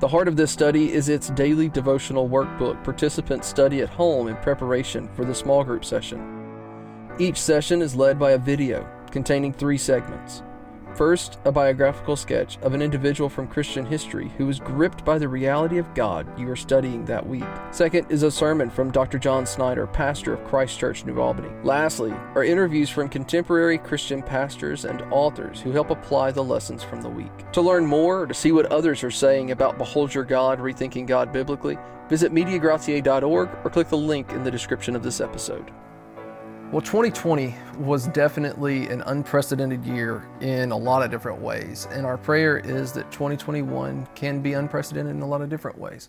The 0.00 0.08
heart 0.08 0.26
of 0.26 0.36
this 0.36 0.50
study 0.50 0.92
is 0.92 1.08
its 1.08 1.30
daily 1.30 1.68
devotional 1.68 2.28
workbook 2.28 2.82
participants 2.82 3.46
study 3.46 3.82
at 3.82 3.88
home 3.88 4.26
in 4.26 4.34
preparation 4.36 5.08
for 5.14 5.24
the 5.24 5.34
small 5.34 5.62
group 5.62 5.84
session. 5.84 7.14
Each 7.20 7.40
session 7.40 7.82
is 7.82 7.94
led 7.94 8.18
by 8.18 8.32
a 8.32 8.38
video 8.38 8.84
containing 9.12 9.52
three 9.52 9.78
segments. 9.78 10.42
First, 10.94 11.38
a 11.44 11.50
biographical 11.50 12.14
sketch 12.14 12.56
of 12.62 12.72
an 12.72 12.80
individual 12.80 13.28
from 13.28 13.48
Christian 13.48 13.84
history 13.84 14.30
who 14.38 14.46
was 14.46 14.60
gripped 14.60 15.04
by 15.04 15.18
the 15.18 15.28
reality 15.28 15.78
of 15.78 15.92
God 15.92 16.26
you 16.38 16.48
are 16.48 16.56
studying 16.56 17.04
that 17.06 17.26
week. 17.26 17.42
Second 17.72 18.06
is 18.10 18.22
a 18.22 18.30
sermon 18.30 18.70
from 18.70 18.92
Dr. 18.92 19.18
John 19.18 19.44
Snyder, 19.44 19.88
pastor 19.88 20.34
of 20.34 20.44
Christ 20.44 20.78
Church 20.78 21.04
New 21.04 21.20
Albany. 21.20 21.50
Lastly, 21.64 22.12
are 22.36 22.44
interviews 22.44 22.90
from 22.90 23.08
contemporary 23.08 23.76
Christian 23.76 24.22
pastors 24.22 24.84
and 24.84 25.02
authors 25.10 25.60
who 25.60 25.72
help 25.72 25.90
apply 25.90 26.30
the 26.30 26.44
lessons 26.44 26.84
from 26.84 27.02
the 27.02 27.08
week. 27.08 27.52
To 27.52 27.60
learn 27.60 27.84
more 27.84 28.22
or 28.22 28.26
to 28.28 28.34
see 28.34 28.52
what 28.52 28.66
others 28.66 29.02
are 29.02 29.10
saying 29.10 29.50
about 29.50 29.78
Behold 29.78 30.14
Your 30.14 30.24
God, 30.24 30.60
Rethinking 30.60 31.08
God 31.08 31.32
Biblically, 31.32 31.76
visit 32.08 32.32
MediaGratiae.org 32.32 33.48
or 33.64 33.70
click 33.70 33.88
the 33.88 33.96
link 33.96 34.30
in 34.30 34.44
the 34.44 34.50
description 34.50 34.94
of 34.94 35.02
this 35.02 35.20
episode. 35.20 35.72
Well, 36.74 36.82
2020 36.82 37.54
was 37.78 38.08
definitely 38.08 38.88
an 38.88 39.00
unprecedented 39.02 39.84
year 39.84 40.26
in 40.40 40.72
a 40.72 40.76
lot 40.76 41.04
of 41.04 41.10
different 41.12 41.40
ways. 41.40 41.86
And 41.92 42.04
our 42.04 42.18
prayer 42.18 42.58
is 42.58 42.90
that 42.94 43.12
2021 43.12 44.08
can 44.16 44.40
be 44.40 44.54
unprecedented 44.54 45.14
in 45.14 45.22
a 45.22 45.26
lot 45.28 45.40
of 45.40 45.48
different 45.48 45.78
ways. 45.78 46.08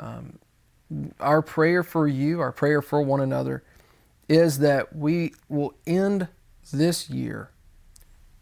Um, 0.00 0.40
our 1.20 1.40
prayer 1.40 1.84
for 1.84 2.08
you, 2.08 2.40
our 2.40 2.50
prayer 2.50 2.82
for 2.82 3.00
one 3.00 3.20
another, 3.20 3.62
is 4.28 4.58
that 4.58 4.92
we 4.96 5.34
will 5.48 5.72
end 5.86 6.26
this 6.72 7.08
year 7.08 7.52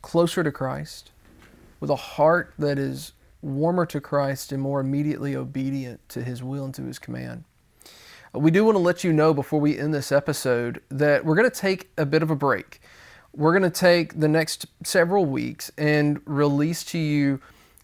closer 0.00 0.42
to 0.42 0.50
Christ, 0.50 1.12
with 1.78 1.90
a 1.90 1.96
heart 1.96 2.54
that 2.58 2.78
is 2.78 3.12
warmer 3.42 3.84
to 3.84 4.00
Christ 4.00 4.50
and 4.50 4.62
more 4.62 4.80
immediately 4.80 5.36
obedient 5.36 6.08
to 6.08 6.22
His 6.24 6.42
will 6.42 6.64
and 6.64 6.74
to 6.76 6.84
His 6.84 6.98
command. 6.98 7.44
We 8.32 8.52
do 8.52 8.64
want 8.64 8.76
to 8.76 8.80
let 8.80 9.02
you 9.02 9.12
know 9.12 9.34
before 9.34 9.58
we 9.58 9.76
end 9.76 9.92
this 9.92 10.12
episode 10.12 10.80
that 10.88 11.24
we're 11.24 11.34
going 11.34 11.50
to 11.50 11.56
take 11.56 11.90
a 11.98 12.06
bit 12.06 12.22
of 12.22 12.30
a 12.30 12.36
break. 12.36 12.80
We're 13.34 13.50
going 13.50 13.68
to 13.68 13.76
take 13.76 14.20
the 14.20 14.28
next 14.28 14.66
several 14.84 15.24
weeks 15.24 15.72
and 15.76 16.20
release 16.26 16.84
to 16.84 16.98
you 16.98 17.40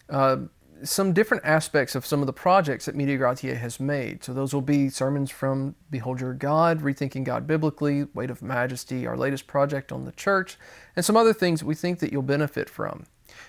uh, 0.09 0.37
some 0.85 1.13
different 1.13 1.45
aspects 1.45 1.97
of 1.97 2.07
some 2.07 2.21
of 2.21 2.27
the 2.27 2.33
projects 2.33 2.87
that 2.87 2.95
Media 2.95 3.19
Gratiae 3.19 3.57
has 3.57 3.81
made. 3.81 4.23
So 4.23 4.33
those 4.33 4.55
will 4.55 4.63
be 4.63 4.89
sermons 4.89 5.33
from 5.33 5.75
Behold 5.91 6.21
Your 6.21 6.35
God, 6.35 6.81
Rethinking 6.81 7.25
God 7.25 7.49
Biblically, 7.49 8.05
Weight 8.15 8.31
of 8.31 8.41
Majesty, 8.41 9.05
our 9.05 9.17
latest 9.17 9.49
project 9.49 9.91
on 9.91 10.05
the 10.05 10.13
church, 10.13 10.59
and 10.95 11.05
some 11.05 11.17
other 11.17 11.33
things 11.33 11.65
we 11.65 11.75
think 11.75 11.99
that 11.99 12.13
you'll 12.13 12.23
benefit 12.23 12.71
from. 12.71 13.05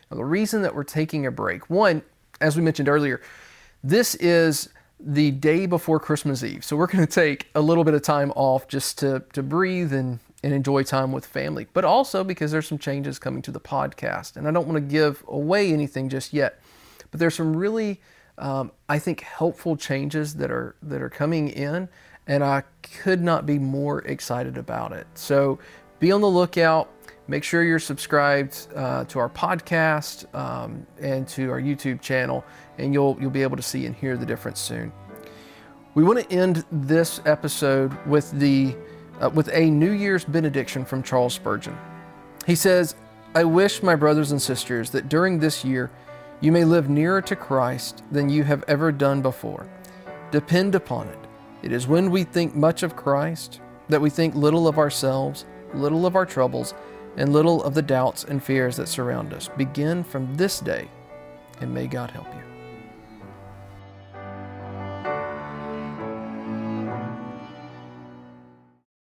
Now, 0.09 0.17
the 0.17 0.25
reason 0.25 0.63
that 0.63 0.73
we're 0.73 0.83
taking 0.83 1.27
a 1.27 1.31
break, 1.31 1.69
one, 1.69 2.01
as 2.41 2.55
we 2.55 2.63
mentioned 2.63 2.89
earlier, 2.89 3.21
this 3.83 4.15
is 4.15 4.69
the 4.99 5.31
day 5.31 5.65
before 5.65 5.99
Christmas 5.99 6.43
Eve. 6.43 6.63
So 6.65 6.75
we're 6.75 6.87
going 6.87 7.05
to 7.05 7.11
take 7.11 7.49
a 7.53 7.61
little 7.61 7.83
bit 7.83 7.93
of 7.93 8.01
time 8.01 8.31
off 8.35 8.67
just 8.67 8.97
to, 8.99 9.23
to 9.33 9.43
breathe 9.43 9.93
and, 9.93 10.19
and 10.43 10.53
enjoy 10.53 10.83
time 10.83 11.11
with 11.11 11.25
family, 11.25 11.67
but 11.73 11.85
also 11.85 12.23
because 12.23 12.51
there's 12.51 12.67
some 12.67 12.79
changes 12.79 13.19
coming 13.19 13.41
to 13.43 13.51
the 13.51 13.59
podcast. 13.59 14.37
And 14.37 14.47
I 14.47 14.51
don't 14.51 14.67
want 14.67 14.77
to 14.77 14.81
give 14.81 15.23
away 15.27 15.71
anything 15.71 16.09
just 16.09 16.33
yet, 16.33 16.61
but 17.11 17.19
there's 17.19 17.35
some 17.35 17.55
really, 17.55 18.01
um, 18.37 18.71
I 18.89 18.97
think, 18.97 19.21
helpful 19.21 19.77
changes 19.77 20.35
that 20.35 20.49
are, 20.49 20.75
that 20.81 21.01
are 21.01 21.09
coming 21.09 21.49
in, 21.49 21.89
and 22.25 22.43
I 22.43 22.63
could 23.01 23.21
not 23.21 23.45
be 23.45 23.59
more 23.59 23.99
excited 23.99 24.57
about 24.57 24.93
it. 24.93 25.07
So 25.13 25.59
be 25.99 26.11
on 26.11 26.21
the 26.21 26.29
lookout. 26.29 26.89
Make 27.29 27.43
sure 27.43 27.61
you're 27.61 27.77
subscribed 27.77 28.67
uh, 28.73 29.03
to 29.05 29.19
our 29.19 29.27
podcast 29.29 30.33
um, 30.33 30.87
and 31.01 31.27
to 31.29 31.51
our 31.51 31.59
YouTube 31.59 31.99
channel, 31.99 32.45
and 32.77 32.93
you'll 32.93 33.17
you'll 33.19 33.31
be 33.31 33.43
able 33.43 33.57
to 33.57 33.63
see 33.63 33.85
and 33.85 33.93
hear 33.93 34.15
the 34.15 34.25
difference 34.25 34.61
soon. 34.61 34.93
We 35.93 36.03
want 36.03 36.19
to 36.19 36.31
end 36.33 36.63
this 36.71 37.19
episode 37.25 37.91
with 38.05 38.31
the 38.31 38.77
uh, 39.19 39.29
with 39.29 39.49
a 39.51 39.69
New 39.69 39.91
Year's 39.91 40.23
benediction 40.23 40.85
from 40.85 41.03
Charles 41.03 41.33
Spurgeon. 41.33 41.77
He 42.45 42.55
says, 42.55 42.95
"I 43.35 43.43
wish 43.43 43.83
my 43.83 43.95
brothers 43.95 44.31
and 44.31 44.41
sisters 44.41 44.89
that 44.91 45.09
during 45.09 45.37
this 45.37 45.65
year 45.65 45.91
you 46.39 46.53
may 46.53 46.63
live 46.63 46.87
nearer 46.87 47.21
to 47.23 47.35
Christ 47.35 48.03
than 48.09 48.29
you 48.29 48.45
have 48.45 48.63
ever 48.69 48.89
done 48.89 49.21
before. 49.21 49.67
Depend 50.31 50.75
upon 50.75 51.09
it. 51.09 51.19
It 51.61 51.73
is 51.73 51.87
when 51.87 52.09
we 52.09 52.23
think 52.23 52.55
much 52.55 52.83
of 52.83 52.95
Christ 52.95 53.59
that 53.89 53.99
we 53.99 54.09
think 54.09 54.33
little 54.33 54.65
of 54.65 54.77
ourselves, 54.77 55.43
little 55.73 56.05
of 56.05 56.15
our 56.15 56.25
troubles." 56.25 56.73
And 57.17 57.33
little 57.33 57.63
of 57.63 57.73
the 57.73 57.81
doubts 57.81 58.23
and 58.23 58.43
fears 58.43 58.77
that 58.77 58.87
surround 58.87 59.33
us. 59.33 59.49
Begin 59.57 60.03
from 60.03 60.33
this 60.35 60.59
day, 60.59 60.87
and 61.59 61.73
may 61.73 61.87
God 61.87 62.11
help 62.11 62.27
you. 62.33 62.56